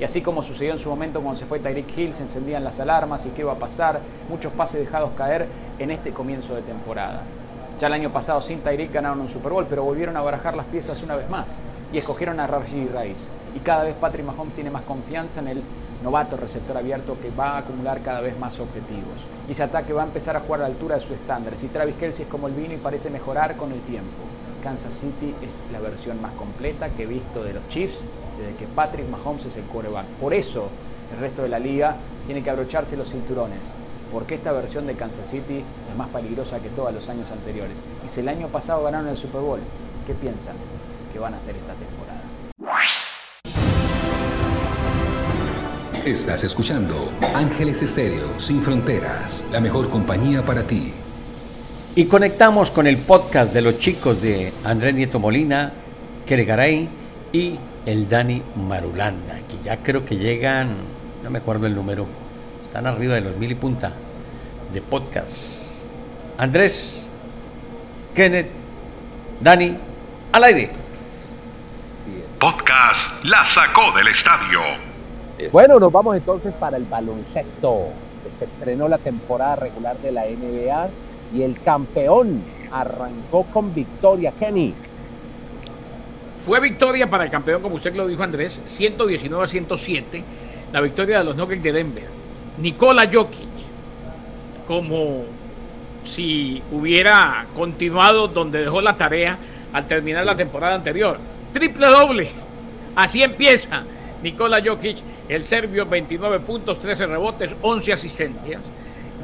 Y 0.00 0.04
así 0.04 0.20
como 0.20 0.42
sucedió 0.42 0.72
en 0.72 0.78
su 0.78 0.90
momento 0.90 1.20
cuando 1.20 1.38
se 1.38 1.46
fue 1.46 1.58
Tyreek 1.58 1.96
Hill, 1.96 2.14
se 2.14 2.22
encendían 2.22 2.64
las 2.64 2.80
alarmas 2.80 3.24
y 3.24 3.30
qué 3.30 3.44
va 3.44 3.52
a 3.52 3.56
pasar, 3.56 4.00
muchos 4.28 4.52
pases 4.52 4.80
dejados 4.80 5.12
caer 5.16 5.46
en 5.78 5.90
este 5.90 6.10
comienzo 6.10 6.54
de 6.54 6.62
temporada. 6.62 7.22
Ya 7.78 7.86
el 7.86 7.92
año 7.92 8.10
pasado 8.10 8.42
sin 8.42 8.60
Tyreek 8.60 8.92
ganaron 8.92 9.20
un 9.20 9.28
Super 9.28 9.52
Bowl, 9.52 9.66
pero 9.68 9.84
volvieron 9.84 10.16
a 10.16 10.22
barajar 10.22 10.56
las 10.56 10.66
piezas 10.66 11.02
una 11.02 11.14
vez 11.14 11.30
más 11.30 11.58
y 11.92 11.98
escogieron 11.98 12.40
a 12.40 12.46
Raji 12.46 12.88
Rice. 12.88 13.28
Y 13.54 13.60
cada 13.60 13.84
vez 13.84 13.94
Patrick 13.94 14.26
Mahomes 14.26 14.54
tiene 14.54 14.70
más 14.70 14.82
confianza 14.82 15.40
en 15.40 15.48
el 15.48 15.62
novato 16.02 16.36
receptor 16.36 16.76
abierto 16.76 17.16
que 17.20 17.30
va 17.30 17.52
a 17.52 17.58
acumular 17.58 18.00
cada 18.02 18.20
vez 18.20 18.38
más 18.38 18.58
objetivos. 18.60 19.18
Y 19.48 19.52
ese 19.52 19.62
ataque 19.62 19.92
va 19.92 20.02
a 20.02 20.06
empezar 20.06 20.36
a 20.36 20.40
jugar 20.40 20.60
a 20.60 20.62
la 20.64 20.68
altura 20.68 20.96
de 20.96 21.00
su 21.00 21.14
estándar. 21.14 21.56
Si 21.56 21.68
Travis 21.68 21.96
Kelsey 21.96 22.24
es 22.24 22.30
como 22.30 22.48
el 22.48 22.54
vino 22.54 22.74
y 22.74 22.78
parece 22.78 23.08
mejorar 23.10 23.56
con 23.56 23.72
el 23.72 23.80
tiempo. 23.80 24.22
Kansas 24.62 24.94
City 24.94 25.34
es 25.42 25.62
la 25.72 25.78
versión 25.78 26.20
más 26.20 26.32
completa 26.32 26.88
que 26.90 27.04
he 27.04 27.06
visto 27.06 27.44
de 27.44 27.54
los 27.54 27.68
Chiefs 27.68 28.04
desde 28.36 28.56
que 28.56 28.66
Patrick 28.66 29.08
Mahomes 29.08 29.46
es 29.46 29.56
el 29.56 29.62
quarterback. 29.64 30.06
Por 30.20 30.34
eso 30.34 30.68
el 31.12 31.20
resto 31.20 31.42
de 31.42 31.48
la 31.48 31.58
liga 31.58 31.96
tiene 32.26 32.42
que 32.42 32.50
abrocharse 32.50 32.96
los 32.96 33.10
cinturones, 33.10 33.72
porque 34.12 34.34
esta 34.34 34.52
versión 34.52 34.86
de 34.86 34.94
Kansas 34.94 35.28
City 35.28 35.62
es 35.90 35.96
más 35.96 36.08
peligrosa 36.08 36.58
que 36.58 36.68
todos 36.70 36.92
los 36.92 37.08
años 37.08 37.30
anteriores. 37.30 37.80
Y 38.04 38.08
si 38.08 38.20
el 38.20 38.28
año 38.28 38.48
pasado 38.48 38.82
ganaron 38.82 39.08
el 39.08 39.16
Super 39.16 39.40
Bowl, 39.40 39.60
¿qué 40.06 40.14
piensan 40.14 40.56
que 41.16 41.20
van 41.20 41.32
a 41.32 41.38
hacer 41.38 41.54
esta 41.56 41.72
temporada? 41.72 42.20
Estás 46.04 46.44
escuchando 46.44 46.94
Ángeles 47.34 47.80
Estéreo 47.82 48.38
Sin 48.38 48.60
Fronteras, 48.60 49.46
la 49.50 49.60
mejor 49.60 49.88
compañía 49.88 50.44
para 50.44 50.66
ti. 50.66 50.92
Y 51.94 52.04
conectamos 52.04 52.70
con 52.70 52.86
el 52.86 52.98
podcast 52.98 53.54
de 53.54 53.62
los 53.62 53.78
chicos 53.78 54.20
de 54.20 54.52
Andrés 54.62 54.94
Nieto 54.94 55.18
Molina, 55.18 55.72
Keregaray 56.26 56.86
y 57.32 57.58
el 57.86 58.10
Dani 58.10 58.42
Marulanda, 58.68 59.38
que 59.48 59.56
ya 59.64 59.78
creo 59.78 60.04
que 60.04 60.16
llegan, 60.16 60.76
no 61.24 61.30
me 61.30 61.38
acuerdo 61.38 61.66
el 61.66 61.74
número, 61.74 62.06
están 62.66 62.86
arriba 62.86 63.14
de 63.14 63.22
los 63.22 63.38
mil 63.38 63.52
y 63.52 63.54
punta 63.54 63.94
de 64.70 64.82
podcast. 64.82 65.62
Andrés, 66.36 67.06
Kenneth, 68.14 68.50
Dani, 69.40 69.78
al 70.32 70.44
aire. 70.44 70.85
Podcast 72.38 73.24
La 73.24 73.46
sacó 73.46 73.92
del 73.96 74.08
estadio. 74.08 74.60
Bueno, 75.52 75.80
nos 75.80 75.90
vamos 75.90 76.16
entonces 76.16 76.52
para 76.52 76.76
el 76.76 76.84
baloncesto. 76.84 77.88
Se 78.38 78.44
estrenó 78.44 78.88
la 78.88 78.98
temporada 78.98 79.56
regular 79.56 79.96
de 79.98 80.12
la 80.12 80.24
NBA 80.26 80.88
y 81.34 81.42
el 81.42 81.58
campeón 81.62 82.42
arrancó 82.70 83.44
con 83.44 83.74
victoria, 83.74 84.32
Kenny. 84.38 84.74
Fue 86.44 86.60
victoria 86.60 87.08
para 87.08 87.24
el 87.24 87.30
campeón, 87.30 87.62
como 87.62 87.76
usted 87.76 87.94
lo 87.94 88.06
dijo 88.06 88.22
Andrés, 88.22 88.60
119 88.66 89.42
a 89.42 89.48
107, 89.48 90.24
la 90.72 90.80
victoria 90.82 91.18
de 91.18 91.24
los 91.24 91.36
Nuggets 91.36 91.62
de 91.62 91.72
Denver. 91.72 92.04
Nikola 92.58 93.08
Jokic, 93.10 93.48
como 94.66 95.24
si 96.04 96.62
hubiera 96.70 97.46
continuado 97.56 98.28
donde 98.28 98.60
dejó 98.60 98.82
la 98.82 98.96
tarea 98.96 99.38
al 99.72 99.86
terminar 99.86 100.26
la 100.26 100.36
temporada 100.36 100.74
anterior. 100.74 101.18
Triple 101.56 101.86
doble. 101.86 102.28
Así 102.96 103.22
empieza 103.22 103.82
Nikola 104.22 104.62
Jokic, 104.62 104.98
el 105.26 105.42
serbio, 105.46 105.86
29 105.86 106.40
puntos, 106.40 106.78
13 106.78 107.06
rebotes, 107.06 107.52
11 107.62 107.94
asistencias. 107.94 108.60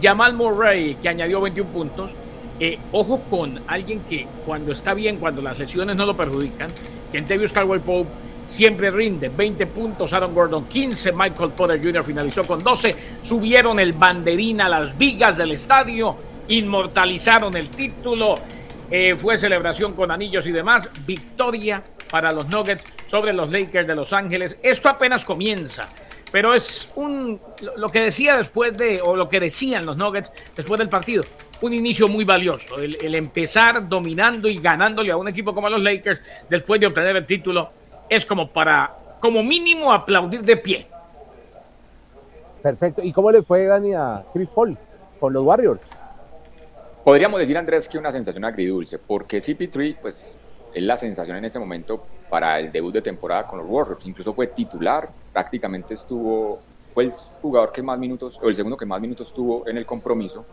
Jamal 0.03 0.33
Murray, 0.33 0.95
que 0.95 1.11
añadió 1.11 1.43
21 1.43 1.71
puntos. 1.71 2.13
Eh, 2.59 2.79
ojo 2.93 3.21
con 3.29 3.61
alguien 3.67 4.01
que 4.01 4.27
cuando 4.47 4.73
está 4.73 4.95
bien, 4.95 5.19
cuando 5.19 5.43
las 5.43 5.59
lesiones 5.59 5.95
no 5.95 6.07
lo 6.07 6.17
perjudican, 6.17 6.71
que 7.11 7.19
en 7.19 7.27
Kentavious 7.27 7.53
Caldwell 7.53 7.83
Pope 7.83 8.09
siempre 8.47 8.91
rinde 8.91 9.29
20 9.29 9.67
puntos, 9.67 10.11
Aaron 10.15 10.35
Gordon 10.35 10.65
15, 10.65 11.13
Michael 11.13 11.51
Potter 11.51 11.83
Jr. 11.83 12.03
finalizó 12.03 12.45
con 12.45 12.65
12, 12.65 12.97
subieron 13.21 13.79
el 13.79 13.93
banderín 13.93 14.63
a 14.63 14.71
las 14.71 14.97
vigas 14.97 15.37
del 15.37 15.51
estadio, 15.51 16.17
inmortalizaron 16.49 17.55
el 17.59 17.69
título, 17.69 18.37
eh, 18.91 19.17
fue 19.19 19.37
celebración 19.37 19.93
con 19.93 20.11
anillos 20.11 20.47
y 20.47 20.53
demás, 20.53 20.89
victoria 21.05 21.83
para 22.13 22.31
los 22.31 22.47
Nuggets 22.49 22.85
sobre 23.11 23.33
los 23.33 23.51
Lakers 23.51 23.87
de 23.89 23.97
Los 23.97 24.13
Ángeles. 24.13 24.59
Esto 24.63 24.91
apenas 24.91 25.25
comienza, 25.25 25.89
pero 26.31 26.55
es 26.55 26.91
un 26.95 27.41
lo 27.77 27.89
que 27.89 28.03
decía 28.03 28.37
después 28.37 28.77
de, 28.77 29.01
o 29.03 29.17
lo 29.17 29.29
que 29.29 29.41
decían 29.41 29.87
los 29.87 29.97
Nuggets 29.97 30.31
después 30.55 30.79
del 30.79 30.91
partido, 30.91 31.25
un 31.63 31.73
inicio 31.73 32.09
muy 32.09 32.25
valioso, 32.25 32.79
el, 32.79 32.99
el 33.01 33.15
empezar 33.15 33.89
dominando 33.89 34.47
y 34.47 34.59
ganándole 34.59 35.11
a 35.11 35.17
un 35.17 35.29
equipo 35.29 35.55
como 35.55 35.71
los 35.71 35.81
Lakers 35.81 36.21
después 36.51 36.79
de 36.81 36.87
obtener 36.87 37.17
el 37.17 37.25
título 37.25 37.71
es 38.11 38.27
como 38.27 38.51
para, 38.51 38.95
como 39.19 39.43
mínimo, 39.43 39.91
aplaudir 39.91 40.43
de 40.43 40.57
pie. 40.59 40.87
Perfecto. 42.63 43.03
¿Y 43.03 43.11
cómo 43.11 43.33
le 43.33 43.43
fue, 43.43 43.65
Dani, 43.65 43.95
a 43.95 44.23
Chris 44.35 44.49
Paul 44.55 44.77
con 45.19 45.33
los 45.33 45.43
Warriors? 45.43 45.81
Podríamos 47.05 47.41
decir, 47.41 47.57
Andrés, 47.57 47.89
que 47.89 47.97
una 47.97 48.13
sensación 48.13 48.45
agridulce, 48.45 48.99
porque 48.99 49.39
CP3, 49.39 49.97
pues, 50.01 50.39
es 50.75 50.83
la 50.83 50.97
sensación 50.97 51.37
en 51.37 51.45
ese 51.45 51.59
momento 51.59 52.05
para 52.29 52.59
el 52.59 52.73
debut 52.73 52.95
de 52.95 53.03
temporada 53.03 53.47
con 53.47 53.59
los 53.59 53.69
Warriors. 53.69 54.05
Incluso 54.07 54.33
fue 54.33 54.47
titular, 54.49 55.09
prácticamente 55.33 55.95
estuvo, 55.95 56.61
fue 56.93 57.05
el 57.05 57.11
jugador 57.11 57.73
que 57.73 57.83
más 57.83 57.99
minutos, 57.99 58.39
o 58.43 58.49
el 58.49 58.55
segundo 58.55 58.77
que 58.77 58.87
más 58.87 59.01
minutos 59.01 59.33
tuvo 59.33 59.67
en 59.69 59.77
el 59.77 59.87
compromiso. 59.87 60.45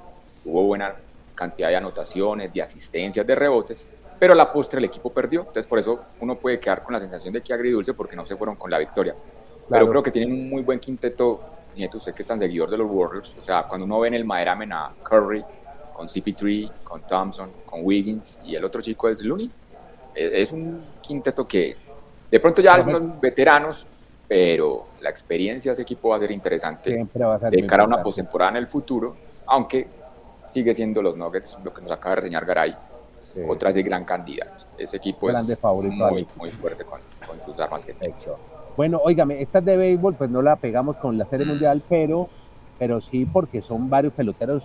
Tuvo 0.43 0.63
buena 0.63 0.95
cantidad 1.35 1.69
de 1.69 1.77
anotaciones, 1.77 2.53
de 2.53 2.61
asistencias, 2.61 3.25
de 3.25 3.35
rebotes, 3.35 3.87
pero 4.19 4.33
a 4.33 4.35
la 4.35 4.51
postre 4.51 4.79
el 4.79 4.85
equipo 4.85 5.09
perdió. 5.11 5.41
Entonces, 5.41 5.67
por 5.67 5.79
eso 5.79 6.01
uno 6.19 6.35
puede 6.35 6.59
quedar 6.59 6.83
con 6.83 6.93
la 6.93 6.99
sensación 6.99 7.33
de 7.33 7.41
que 7.41 7.53
agridulce 7.53 7.93
porque 7.93 8.15
no 8.15 8.25
se 8.25 8.35
fueron 8.35 8.57
con 8.57 8.69
la 8.69 8.77
victoria. 8.77 9.15
Pero 9.69 9.87
creo 9.89 10.03
que 10.03 10.11
tienen 10.11 10.33
un 10.33 10.49
muy 10.49 10.63
buen 10.63 10.79
quinteto. 10.79 11.43
Nieto, 11.75 11.97
usted 11.97 12.13
que 12.13 12.23
es 12.23 12.27
tan 12.27 12.39
seguidor 12.39 12.69
de 12.69 12.77
los 12.77 12.89
Warriors, 12.89 13.35
o 13.39 13.43
sea, 13.43 13.63
cuando 13.63 13.85
uno 13.85 13.99
ve 13.99 14.07
en 14.09 14.15
el 14.15 14.25
maderamen 14.25 14.73
a 14.73 14.91
Curry, 15.03 15.45
con 15.93 16.07
CP3, 16.07 16.71
con 16.83 17.01
Thompson, 17.01 17.51
con 17.65 17.81
Wiggins 17.83 18.39
y 18.43 18.55
el 18.55 18.65
otro 18.65 18.81
chico 18.81 19.07
es 19.07 19.21
Looney, 19.21 19.51
es 20.19 20.51
un 20.51 20.79
quinteto 21.01 21.47
que 21.47 21.75
de 22.29 22.39
pronto 22.39 22.61
ya 22.61 22.73
algunos 22.73 23.19
veteranos, 23.19 23.87
pero 24.27 24.85
la 25.01 25.09
experiencia 25.09 25.71
de 25.71 25.73
ese 25.73 25.81
equipo 25.81 26.09
va 26.09 26.17
a 26.17 26.19
ser 26.19 26.31
interesante 26.31 27.07
va 27.19 27.35
a 27.35 27.39
ser 27.39 27.51
de 27.51 27.65
cara 27.65 27.83
a 27.83 27.87
una 27.87 28.01
postemporada 28.01 28.51
en 28.51 28.57
el 28.57 28.67
futuro, 28.67 29.15
aunque 29.47 29.87
sigue 30.49 30.73
siendo 30.73 31.01
los 31.01 31.15
Nuggets, 31.15 31.57
lo 31.63 31.73
que 31.73 31.81
nos 31.81 31.91
acaba 31.91 32.15
de 32.15 32.21
reseñar 32.21 32.45
Garay, 32.45 32.75
otras 33.47 33.73
de 33.73 33.83
gran 33.83 34.03
candidato. 34.03 34.65
Ese 34.77 34.97
equipo 34.97 35.27
Grande 35.27 35.53
es 35.53 35.63
muy, 35.63 36.27
muy 36.35 36.49
fuerte 36.51 36.83
con, 36.83 36.99
con 37.25 37.39
sus 37.39 37.57
armas 37.59 37.85
que 37.85 37.93
tiene. 37.93 38.13
Bueno, 38.75 38.99
óigame, 39.03 39.41
estas 39.41 39.63
de 39.65 39.77
béisbol 39.77 40.15
pues 40.15 40.29
no 40.29 40.41
la 40.41 40.55
pegamos 40.55 40.97
con 40.97 41.17
la 41.17 41.25
Serie 41.25 41.45
Mundial, 41.45 41.81
pero, 41.87 42.29
pero 42.77 43.01
sí 43.01 43.25
porque 43.25 43.61
son 43.61 43.89
varios 43.89 44.13
peloteros 44.13 44.63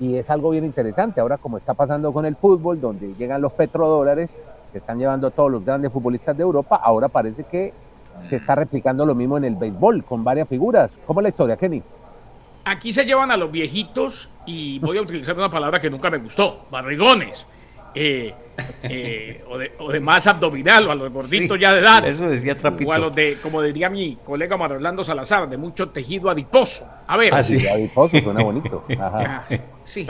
y 0.00 0.16
es 0.16 0.28
algo 0.30 0.50
bien 0.50 0.64
interesante. 0.64 1.20
Ahora 1.20 1.38
como 1.38 1.58
está 1.58 1.74
pasando 1.74 2.12
con 2.12 2.26
el 2.26 2.36
fútbol, 2.36 2.80
donde 2.80 3.14
llegan 3.14 3.40
los 3.40 3.52
petrodólares, 3.52 4.30
que 4.74 4.78
están 4.78 4.98
llevando 4.98 5.30
todos 5.30 5.52
los 5.52 5.64
grandes 5.64 5.92
futbolistas 5.92 6.36
de 6.36 6.42
Europa, 6.42 6.80
ahora 6.82 7.06
parece 7.06 7.44
que 7.44 7.72
se 8.28 8.36
está 8.36 8.56
replicando 8.56 9.06
lo 9.06 9.14
mismo 9.14 9.38
en 9.38 9.44
el 9.44 9.54
béisbol, 9.54 10.02
con 10.02 10.24
varias 10.24 10.48
figuras. 10.48 10.98
¿Cómo 11.06 11.20
es 11.20 11.22
la 11.22 11.28
historia, 11.28 11.56
Kenny? 11.56 11.80
Aquí 12.64 12.92
se 12.92 13.04
llevan 13.04 13.30
a 13.30 13.36
los 13.36 13.52
viejitos 13.52 14.28
y 14.46 14.80
voy 14.80 14.98
a 14.98 15.02
utilizar 15.02 15.36
una 15.36 15.48
palabra 15.48 15.78
que 15.78 15.88
nunca 15.88 16.10
me 16.10 16.18
gustó, 16.18 16.66
barrigones. 16.72 17.46
Eh, 17.94 18.34
eh, 18.84 19.44
o, 19.48 19.58
de, 19.58 19.72
o 19.78 19.90
de 19.90 20.00
más 20.00 20.26
abdominal, 20.26 20.86
o 20.86 20.92
a 20.92 20.94
los 20.94 21.12
gorditos 21.12 21.56
Sí, 21.56 21.60
ya 21.62 21.72
de 21.72 21.80
edad. 21.80 22.06
eso 22.06 22.28
decía 22.28 22.56
Trapito. 22.56 22.90
O 22.90 22.92
a 22.92 22.98
los 22.98 23.14
de, 23.14 23.36
como 23.42 23.60
diría 23.62 23.90
mi 23.90 24.16
colega 24.24 24.56
Mario 24.56 24.76
Orlando 24.76 25.02
Salazar, 25.04 25.48
de 25.48 25.56
mucho 25.56 25.88
tejido 25.90 26.30
adiposo. 26.30 26.88
A 27.06 27.16
ver. 27.16 27.34
Ah, 27.34 27.42
sí. 27.42 27.66
Adiposo, 27.66 28.16
suena 28.18 28.42
bonito. 28.42 28.84
Ajá. 28.98 29.44
Ah, 29.50 29.54
Sí, 29.86 30.08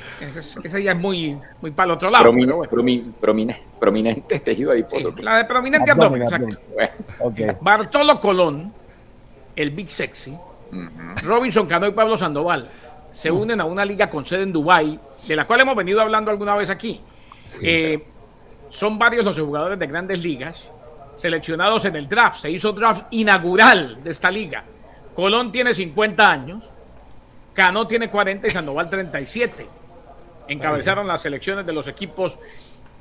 ese 0.62 0.82
ya 0.84 0.92
es 0.92 0.98
muy, 0.98 1.36
muy 1.60 1.72
para 1.72 1.86
el 1.86 1.90
otro 1.92 2.08
lado. 2.08 2.24
Promine- 2.24 2.44
pero 2.46 2.56
bueno. 2.58 2.72
promi- 2.72 3.12
promine- 3.20 3.58
prominente 3.80 4.38
tejido 4.38 4.70
adiposo. 4.70 5.12
La 5.20 5.38
de 5.38 5.44
prominente 5.46 5.90
abdomen, 5.90 6.22
exacto. 6.22 6.56
Bueno, 7.20 7.56
Bartolo 7.60 8.20
Colón, 8.20 8.72
el 9.56 9.70
Big 9.70 9.90
Sexy, 9.90 10.32
Robinson 11.24 11.66
Cano 11.66 11.86
y 11.88 11.90
Pablo 11.92 12.16
Sandoval 12.18 12.68
se 13.10 13.30
unen 13.32 13.60
a 13.60 13.64
una 13.64 13.84
liga 13.84 14.08
con 14.10 14.24
sede 14.24 14.42
en 14.42 14.52
Dubái, 14.52 14.98
de 15.26 15.36
la 15.36 15.44
cual 15.46 15.60
hemos 15.60 15.74
venido 15.76 16.00
hablando 16.00 16.30
alguna 16.30 16.54
vez 16.54 16.70
aquí. 16.70 17.00
Eh, 17.62 18.04
son 18.70 18.98
varios 18.98 19.24
los 19.24 19.38
jugadores 19.38 19.78
de 19.78 19.86
grandes 19.86 20.22
ligas 20.22 20.68
seleccionados 21.16 21.84
en 21.84 21.96
el 21.96 22.08
draft. 22.08 22.38
Se 22.38 22.50
hizo 22.50 22.72
draft 22.72 23.06
inaugural 23.10 24.02
de 24.02 24.10
esta 24.10 24.30
liga. 24.30 24.64
Colón 25.14 25.52
tiene 25.52 25.72
50 25.72 26.30
años, 26.30 26.64
Cano 27.52 27.86
tiene 27.86 28.10
40 28.10 28.48
y 28.48 28.50
Sandoval 28.50 28.90
37. 28.90 29.66
Encabezaron 30.48 31.06
las 31.06 31.22
selecciones 31.22 31.64
de 31.64 31.72
los 31.72 31.86
equipos 31.86 32.38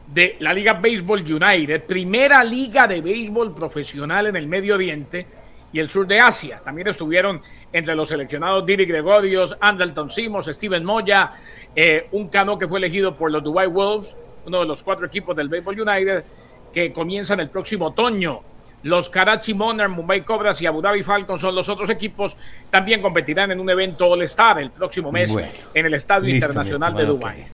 de 0.07 0.37
la 0.39 0.53
Liga 0.53 0.73
Baseball 0.73 1.21
United, 1.21 1.83
primera 1.83 2.43
liga 2.43 2.87
de 2.87 3.01
béisbol 3.01 3.53
profesional 3.53 4.27
en 4.27 4.35
el 4.35 4.47
Medio 4.47 4.75
Oriente 4.75 5.25
y 5.71 5.79
el 5.79 5.89
sur 5.89 6.05
de 6.05 6.19
Asia. 6.19 6.61
También 6.63 6.87
estuvieron 6.87 7.41
entre 7.71 7.95
los 7.95 8.09
seleccionados 8.09 8.65
Didi 8.65 8.85
Gregorios, 8.85 9.57
Andrelton 9.59 10.11
Simos, 10.11 10.45
Steven 10.45 10.85
Moya, 10.85 11.31
eh, 11.75 12.07
un 12.11 12.27
cano 12.27 12.57
que 12.57 12.67
fue 12.67 12.79
elegido 12.79 13.17
por 13.17 13.31
los 13.31 13.43
Dubai 13.43 13.67
Wolves, 13.67 14.15
uno 14.45 14.59
de 14.59 14.65
los 14.65 14.83
cuatro 14.83 15.05
equipos 15.05 15.35
del 15.35 15.49
Baseball 15.49 15.79
United, 15.79 16.23
que 16.71 16.91
comienzan 16.91 17.39
el 17.39 17.49
próximo 17.49 17.87
otoño. 17.87 18.41
Los 18.83 19.09
Karachi 19.09 19.53
Monarch, 19.53 19.91
Mumbai 19.91 20.25
Cobras 20.25 20.61
y 20.61 20.65
Abu 20.65 20.81
Dhabi 20.81 21.03
Falcons 21.03 21.39
son 21.39 21.55
los 21.55 21.69
otros 21.69 21.89
equipos. 21.89 22.35
También 22.69 23.01
competirán 23.01 23.51
en 23.51 23.59
un 23.59 23.69
evento 23.69 24.07
All-Star 24.07 24.59
el 24.59 24.71
próximo 24.71 25.11
mes 25.11 25.31
en 25.73 25.85
el 25.85 25.93
Estadio 25.93 26.33
Internacional 26.33 26.93
de 26.93 27.05
Dubái. 27.05 27.45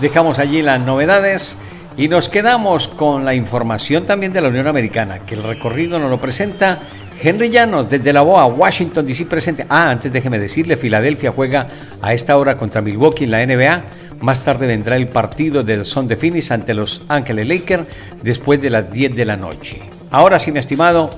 Dejamos 0.00 0.38
allí 0.38 0.62
las 0.62 0.80
novedades 0.80 1.58
y 1.96 2.06
nos 2.06 2.28
quedamos 2.28 2.86
con 2.86 3.24
la 3.24 3.34
información 3.34 4.06
también 4.06 4.32
de 4.32 4.40
la 4.40 4.48
Unión 4.48 4.68
Americana, 4.68 5.18
que 5.26 5.34
el 5.34 5.42
recorrido 5.42 5.98
nos 5.98 6.10
lo 6.10 6.20
presenta 6.20 6.78
Henry 7.22 7.50
Llanos 7.50 7.90
desde 7.90 8.12
la 8.12 8.22
BOA, 8.22 8.46
Washington 8.46 9.06
DC 9.06 9.26
presente. 9.26 9.66
Ah, 9.68 9.90
antes 9.90 10.10
déjeme 10.10 10.38
decirle, 10.38 10.76
Filadelfia 10.76 11.32
juega 11.32 11.66
a 12.00 12.14
esta 12.14 12.36
hora 12.38 12.56
contra 12.56 12.80
Milwaukee 12.80 13.24
en 13.24 13.30
la 13.32 13.44
NBA. 13.44 13.84
Más 14.20 14.44
tarde 14.44 14.66
vendrá 14.66 14.96
el 14.96 15.08
partido 15.08 15.62
del 15.62 15.84
Son 15.84 16.06
de 16.06 16.16
Phoenix 16.16 16.50
ante 16.50 16.74
los 16.74 17.02
Ángeles 17.08 17.48
Lakers 17.48 17.86
después 18.22 18.60
de 18.60 18.70
las 18.70 18.92
10 18.92 19.16
de 19.16 19.24
la 19.24 19.36
noche. 19.36 19.80
Ahora 20.10 20.38
sí, 20.38 20.52
mi 20.52 20.58
estimado 20.58 21.10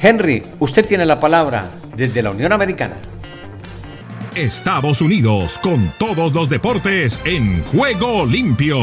Henry, 0.00 0.42
usted 0.58 0.84
tiene 0.84 1.06
la 1.06 1.20
palabra 1.20 1.70
desde 1.94 2.22
la 2.22 2.30
Unión 2.30 2.52
Americana. 2.52 2.96
Estados 4.34 5.02
Unidos 5.02 5.58
con 5.58 5.92
todos 5.98 6.32
los 6.32 6.48
deportes 6.48 7.20
en 7.24 7.62
juego 7.64 8.24
limpio. 8.24 8.78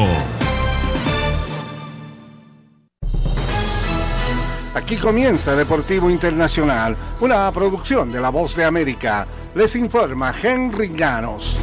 Aquí 4.75 4.95
comienza 4.95 5.55
Deportivo 5.55 6.09
Internacional, 6.09 6.95
una 7.19 7.51
producción 7.51 8.11
de 8.11 8.21
La 8.21 8.29
Voz 8.29 8.55
de 8.55 8.63
América. 8.63 9.27
Les 9.55 9.75
informa 9.75 10.33
Henry 10.41 10.95
Llanos. 10.95 11.59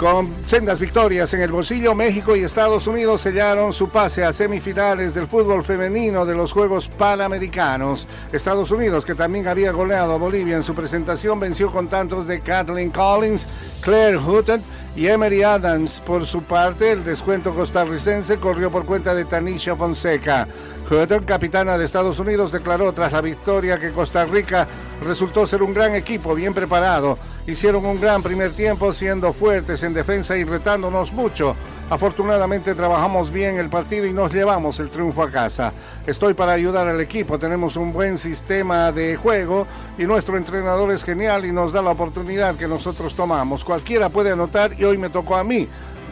Con 0.00 0.34
sendas 0.46 0.80
victorias 0.80 1.34
en 1.34 1.42
el 1.42 1.52
bolsillo, 1.52 1.94
México 1.94 2.34
y 2.34 2.42
Estados 2.42 2.86
Unidos 2.86 3.20
sellaron 3.20 3.74
su 3.74 3.90
pase 3.90 4.24
a 4.24 4.32
semifinales 4.32 5.12
del 5.12 5.26
fútbol 5.26 5.62
femenino 5.62 6.24
de 6.24 6.34
los 6.34 6.52
Juegos 6.52 6.88
Panamericanos. 6.88 8.08
Estados 8.32 8.70
Unidos, 8.70 9.04
que 9.04 9.14
también 9.14 9.46
había 9.46 9.72
goleado 9.72 10.14
a 10.14 10.16
Bolivia 10.16 10.56
en 10.56 10.62
su 10.62 10.74
presentación, 10.74 11.38
venció 11.38 11.70
con 11.70 11.88
tantos 11.88 12.26
de 12.26 12.40
Kathleen 12.40 12.90
Collins, 12.90 13.46
Claire 13.82 14.16
Hutton 14.16 14.62
y 14.96 15.06
Emery 15.06 15.42
Adams. 15.42 16.00
Por 16.00 16.24
su 16.24 16.44
parte, 16.44 16.92
el 16.92 17.04
descuento 17.04 17.54
costarricense 17.54 18.38
corrió 18.38 18.70
por 18.70 18.86
cuenta 18.86 19.14
de 19.14 19.26
Tanisha 19.26 19.76
Fonseca. 19.76 20.48
Hutton, 20.90 21.24
capitana 21.24 21.76
de 21.76 21.84
Estados 21.84 22.18
Unidos, 22.18 22.52
declaró 22.52 22.90
tras 22.94 23.12
la 23.12 23.20
victoria 23.20 23.78
que 23.78 23.92
Costa 23.92 24.24
Rica 24.24 24.66
resultó 25.00 25.46
ser 25.46 25.62
un 25.62 25.72
gran 25.72 25.94
equipo, 25.94 26.34
bien 26.34 26.54
preparado. 26.54 27.18
Hicieron 27.46 27.84
un 27.84 28.00
gran 28.00 28.22
primer 28.22 28.52
tiempo 28.52 28.92
siendo 28.92 29.32
fuertes 29.32 29.82
en 29.82 29.94
defensa 29.94 30.36
y 30.36 30.44
retándonos 30.44 31.12
mucho. 31.12 31.56
Afortunadamente 31.88 32.74
trabajamos 32.74 33.30
bien 33.30 33.58
el 33.58 33.68
partido 33.68 34.06
y 34.06 34.12
nos 34.12 34.32
llevamos 34.32 34.78
el 34.78 34.90
triunfo 34.90 35.22
a 35.22 35.30
casa. 35.30 35.72
Estoy 36.06 36.34
para 36.34 36.52
ayudar 36.52 36.86
al 36.86 37.00
equipo, 37.00 37.38
tenemos 37.38 37.76
un 37.76 37.92
buen 37.92 38.18
sistema 38.18 38.92
de 38.92 39.16
juego 39.16 39.66
y 39.98 40.04
nuestro 40.04 40.36
entrenador 40.36 40.92
es 40.92 41.04
genial 41.04 41.44
y 41.44 41.52
nos 41.52 41.72
da 41.72 41.82
la 41.82 41.90
oportunidad 41.90 42.54
que 42.54 42.68
nosotros 42.68 43.14
tomamos. 43.14 43.64
Cualquiera 43.64 44.08
puede 44.08 44.32
anotar 44.32 44.78
y 44.78 44.84
hoy 44.84 44.98
me 44.98 45.10
tocó 45.10 45.36
a 45.36 45.44
mí, 45.44 45.68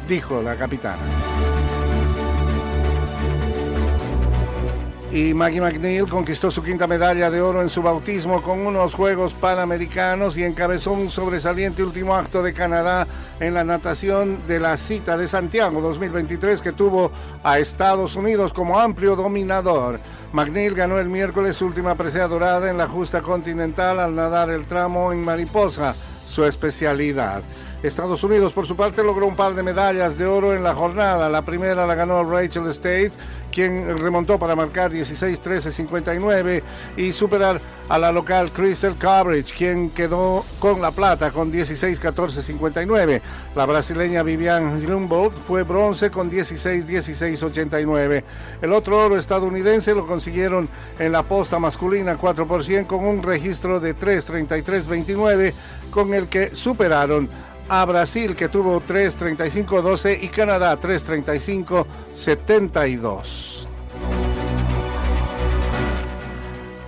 dijo 0.09 0.43
la 0.43 0.57
capitana. 0.57 1.38
Y 5.11 5.33
Maggie 5.33 5.61
McNeil 5.61 6.07
conquistó 6.07 6.51
su 6.51 6.63
quinta 6.63 6.87
medalla 6.87 7.31
de 7.31 7.41
oro 7.41 7.63
en 7.63 7.71
su 7.71 7.81
bautismo 7.83 8.43
con 8.43 8.67
unos 8.67 8.95
Juegos 8.95 9.33
Panamericanos 9.33 10.37
y 10.37 10.45
encabezó 10.45 10.93
un 10.93 11.11
sobresaliente 11.11 11.83
último 11.83 12.15
acto 12.15 12.43
de 12.43 12.53
Canadá 12.53 13.07
en 13.41 13.55
la 13.55 13.65
natación 13.65 14.47
de 14.47 14.61
la 14.61 14.77
cita 14.77 15.17
de 15.17 15.27
Santiago 15.27 15.81
2023 15.81 16.61
que 16.61 16.73
tuvo 16.73 17.11
a 17.43 17.59
Estados 17.59 18.17
Unidos 18.17 18.53
como 18.53 18.79
amplio 18.79 19.17
dominador. 19.17 19.99
McNeil 20.33 20.75
ganó 20.75 20.99
el 20.99 21.09
miércoles 21.09 21.57
su 21.57 21.65
última 21.65 21.95
presea 21.95 22.29
dorada 22.29 22.69
en 22.69 22.77
la 22.77 22.87
justa 22.87 23.23
continental 23.23 24.01
al 24.01 24.15
nadar 24.15 24.51
el 24.51 24.67
tramo 24.67 25.13
en 25.13 25.25
mariposa, 25.25 25.95
su 26.27 26.45
especialidad. 26.45 27.43
Estados 27.83 28.25
Unidos, 28.25 28.53
por 28.53 28.67
su 28.67 28.75
parte, 28.75 29.05
logró 29.05 29.27
un 29.27 29.37
par 29.37 29.55
de 29.55 29.63
medallas 29.63 30.19
de 30.19 30.27
oro 30.27 30.53
en 30.53 30.65
la 30.65 30.75
jornada. 30.75 31.29
La 31.29 31.43
primera 31.43 31.87
la 31.87 31.95
ganó 31.95 32.29
Rachel 32.29 32.67
State, 32.67 33.13
quien 33.53 33.97
remontó 34.01 34.37
para 34.37 34.57
marcar 34.57 34.91
16-13-59 34.91 36.63
y 36.97 37.13
superar 37.13 37.61
a 37.89 37.97
la 37.97 38.11
local 38.11 38.51
Crystal 38.51 38.97
Coverage, 38.97 39.55
quien 39.55 39.91
quedó 39.91 40.45
con 40.59 40.83
la 40.83 40.91
plata 40.91 41.31
con 41.31 41.53
16-14-59. 41.53 43.21
La 43.55 43.65
brasileña 43.65 44.25
Vivian 44.25 44.85
Humboldt 44.85 45.37
fue 45.37 45.63
bronce 45.63 46.11
con 46.11 46.33
16-16-89. 46.33 48.25
El 48.61 48.73
otro 48.73 48.99
oro 49.05 49.17
estadounidense 49.17 49.95
lo 49.95 50.05
consiguieron 50.05 50.69
en 50.99 51.13
la 51.13 51.23
posta 51.23 51.61
masculina 51.61 52.17
4 52.17 52.49
con 52.89 53.07
un 53.07 53.23
registro 53.23 53.79
de 53.79 53.97
3-33-29, 53.97 55.53
con 55.91 56.13
el 56.13 56.29
que 56.29 56.55
superaron 56.55 57.31
a 57.69 57.85
Brasil 57.85 58.35
que 58.35 58.49
tuvo 58.49 58.81
3.35-12 58.81 60.23
y 60.23 60.29
Canadá 60.29 60.81
3.35-72. 60.81 63.59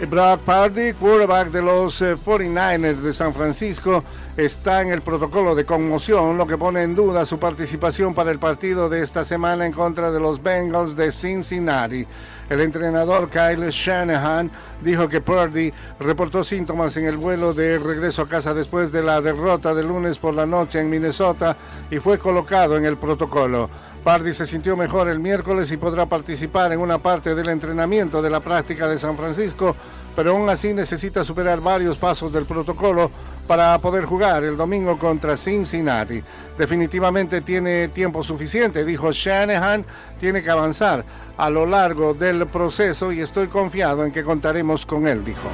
Brock 0.08 0.40
Party, 0.40 0.94
quarterback 0.94 1.50
de 1.50 1.60
los 1.60 2.00
49ers 2.00 2.84
eh, 2.84 2.94
de 2.94 3.12
San 3.12 3.34
Francisco, 3.34 4.02
está 4.36 4.80
en 4.80 4.90
el 4.90 5.02
protocolo 5.02 5.54
de 5.54 5.66
conmoción, 5.66 6.38
lo 6.38 6.46
que 6.46 6.56
pone 6.56 6.82
en 6.82 6.94
duda 6.94 7.26
su 7.26 7.38
participación 7.38 8.14
para 8.14 8.30
el 8.30 8.38
partido 8.38 8.88
de 8.88 9.02
esta 9.02 9.26
semana 9.26 9.66
en 9.66 9.72
contra 9.72 10.10
de 10.10 10.18
los 10.18 10.42
Bengals 10.42 10.96
de 10.96 11.12
Cincinnati. 11.12 12.06
El 12.50 12.60
entrenador 12.60 13.30
Kyle 13.30 13.70
Shanahan 13.70 14.50
dijo 14.82 15.08
que 15.08 15.20
Purdy 15.20 15.72
reportó 16.00 16.42
síntomas 16.42 16.96
en 16.96 17.06
el 17.06 17.16
vuelo 17.16 17.54
de 17.54 17.78
regreso 17.78 18.22
a 18.22 18.28
casa 18.28 18.52
después 18.52 18.90
de 18.90 19.04
la 19.04 19.20
derrota 19.20 19.72
del 19.72 19.86
lunes 19.86 20.18
por 20.18 20.34
la 20.34 20.46
noche 20.46 20.80
en 20.80 20.90
Minnesota 20.90 21.56
y 21.92 22.00
fue 22.00 22.18
colocado 22.18 22.76
en 22.76 22.86
el 22.86 22.96
protocolo. 22.96 23.70
Purdy 24.04 24.32
se 24.32 24.46
sintió 24.46 24.76
mejor 24.76 25.08
el 25.08 25.20
miércoles 25.20 25.70
y 25.72 25.76
podrá 25.76 26.06
participar 26.06 26.72
en 26.72 26.80
una 26.80 26.98
parte 26.98 27.34
del 27.34 27.50
entrenamiento 27.50 28.22
de 28.22 28.30
la 28.30 28.40
práctica 28.40 28.88
de 28.88 28.98
San 28.98 29.16
Francisco, 29.16 29.76
pero 30.16 30.30
aún 30.30 30.48
así 30.48 30.72
necesita 30.72 31.24
superar 31.24 31.60
varios 31.60 31.98
pasos 31.98 32.32
del 32.32 32.46
protocolo 32.46 33.10
para 33.46 33.78
poder 33.80 34.06
jugar 34.06 34.44
el 34.44 34.56
domingo 34.56 34.98
contra 34.98 35.36
Cincinnati. 35.36 36.22
Definitivamente 36.56 37.42
tiene 37.42 37.88
tiempo 37.88 38.22
suficiente, 38.22 38.84
dijo 38.84 39.12
Shanahan, 39.12 39.84
tiene 40.18 40.42
que 40.42 40.50
avanzar 40.50 41.04
a 41.36 41.50
lo 41.50 41.66
largo 41.66 42.14
del 42.14 42.46
proceso 42.46 43.12
y 43.12 43.20
estoy 43.20 43.48
confiado 43.48 44.04
en 44.04 44.12
que 44.12 44.24
contaremos 44.24 44.86
con 44.86 45.06
él, 45.06 45.24
dijo. 45.24 45.48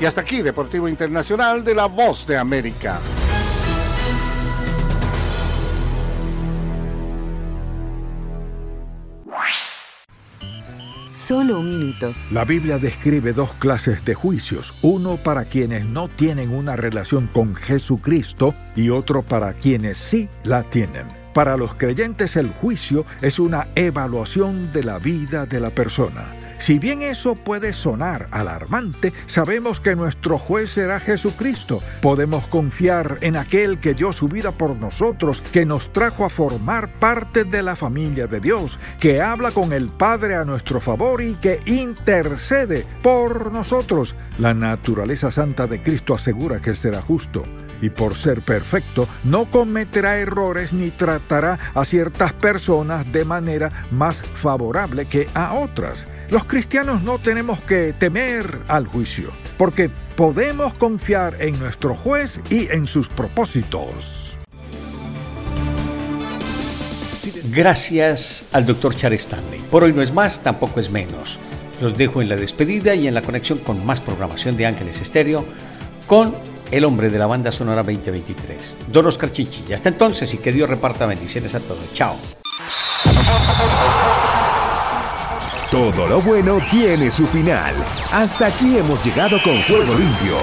Y 0.00 0.04
hasta 0.04 0.22
aquí, 0.22 0.40
Deportivo 0.40 0.88
Internacional 0.88 1.64
de 1.64 1.74
la 1.74 1.86
Voz 1.86 2.26
de 2.26 2.36
América. 2.36 2.98
Solo 11.16 11.60
un 11.60 11.70
minuto. 11.70 12.12
La 12.30 12.44
Biblia 12.44 12.76
describe 12.76 13.32
dos 13.32 13.50
clases 13.54 14.04
de 14.04 14.12
juicios, 14.14 14.74
uno 14.82 15.16
para 15.16 15.46
quienes 15.46 15.86
no 15.86 16.08
tienen 16.08 16.50
una 16.50 16.76
relación 16.76 17.26
con 17.28 17.54
Jesucristo 17.54 18.54
y 18.76 18.90
otro 18.90 19.22
para 19.22 19.54
quienes 19.54 19.96
sí 19.96 20.28
la 20.44 20.62
tienen. 20.62 21.06
Para 21.32 21.56
los 21.56 21.72
creyentes 21.72 22.36
el 22.36 22.50
juicio 22.50 23.06
es 23.22 23.38
una 23.38 23.66
evaluación 23.76 24.70
de 24.72 24.84
la 24.84 24.98
vida 24.98 25.46
de 25.46 25.58
la 25.58 25.70
persona. 25.70 26.45
Si 26.58 26.78
bien 26.78 27.02
eso 27.02 27.34
puede 27.34 27.72
sonar 27.72 28.28
alarmante, 28.30 29.12
sabemos 29.26 29.80
que 29.80 29.94
nuestro 29.94 30.38
juez 30.38 30.70
será 30.70 31.00
Jesucristo. 31.00 31.82
Podemos 32.00 32.46
confiar 32.46 33.18
en 33.20 33.36
aquel 33.36 33.78
que 33.78 33.94
dio 33.94 34.12
su 34.12 34.28
vida 34.28 34.52
por 34.52 34.76
nosotros, 34.76 35.42
que 35.52 35.66
nos 35.66 35.92
trajo 35.92 36.24
a 36.24 36.30
formar 36.30 36.98
parte 36.98 37.44
de 37.44 37.62
la 37.62 37.76
familia 37.76 38.26
de 38.26 38.40
Dios, 38.40 38.78
que 39.00 39.20
habla 39.20 39.50
con 39.50 39.72
el 39.72 39.88
Padre 39.88 40.36
a 40.36 40.44
nuestro 40.44 40.80
favor 40.80 41.22
y 41.22 41.34
que 41.34 41.60
intercede 41.66 42.84
por 43.02 43.52
nosotros. 43.52 44.14
La 44.38 44.54
naturaleza 44.54 45.30
santa 45.30 45.66
de 45.66 45.82
Cristo 45.82 46.14
asegura 46.14 46.60
que 46.60 46.74
será 46.74 47.00
justo 47.00 47.44
y 47.80 47.90
por 47.90 48.14
ser 48.14 48.42
perfecto 48.42 49.08
no 49.24 49.46
cometerá 49.46 50.18
errores 50.18 50.72
ni 50.72 50.90
tratará 50.90 51.58
a 51.74 51.84
ciertas 51.84 52.32
personas 52.32 53.10
de 53.12 53.24
manera 53.24 53.86
más 53.90 54.22
favorable 54.22 55.06
que 55.06 55.28
a 55.34 55.54
otras. 55.54 56.06
Los 56.30 56.44
cristianos 56.44 57.02
no 57.02 57.18
tenemos 57.18 57.60
que 57.60 57.92
temer 57.92 58.58
al 58.68 58.86
juicio, 58.86 59.30
porque 59.56 59.90
podemos 60.16 60.74
confiar 60.74 61.36
en 61.40 61.58
nuestro 61.58 61.94
juez 61.94 62.40
y 62.50 62.68
en 62.72 62.86
sus 62.86 63.08
propósitos. 63.08 64.36
Gracias 67.50 68.48
al 68.52 68.66
doctor 68.66 68.94
Charles 68.94 69.22
Stanley. 69.22 69.60
Por 69.70 69.84
hoy 69.84 69.92
no 69.92 70.02
es 70.02 70.12
más, 70.12 70.42
tampoco 70.42 70.80
es 70.80 70.90
menos. 70.90 71.38
Los 71.80 71.96
dejo 71.96 72.22
en 72.22 72.28
la 72.28 72.36
despedida 72.36 72.94
y 72.94 73.06
en 73.06 73.14
la 73.14 73.22
conexión 73.22 73.58
con 73.58 73.84
más 73.84 74.00
programación 74.00 74.56
de 74.56 74.66
Ángeles 74.66 75.00
Estéreo 75.00 75.44
con 76.06 76.34
el 76.70 76.84
hombre 76.84 77.10
de 77.10 77.18
la 77.18 77.26
banda 77.26 77.52
sonora 77.52 77.82
2023, 77.82 78.76
Don 78.88 79.06
Oscar 79.06 79.32
Chichi. 79.32 79.72
Hasta 79.72 79.88
entonces 79.88 80.32
y 80.34 80.38
que 80.38 80.52
Dios 80.52 80.68
reparta 80.68 81.06
bendiciones 81.06 81.54
a 81.54 81.60
todos. 81.60 81.92
Chao. 81.92 82.16
Todo 85.70 86.06
lo 86.06 86.22
bueno 86.22 86.58
tiene 86.70 87.10
su 87.10 87.26
final. 87.26 87.74
Hasta 88.12 88.46
aquí 88.46 88.78
hemos 88.78 89.04
llegado 89.04 89.42
con 89.42 89.60
Juego 89.62 89.94
Limpio. 89.94 90.38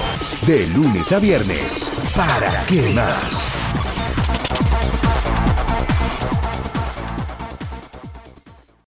De 0.46 0.66
lunes 0.68 1.10
a 1.12 1.18
viernes. 1.18 1.90
¿Para 2.14 2.64
qué 2.66 2.92
más? 2.92 3.48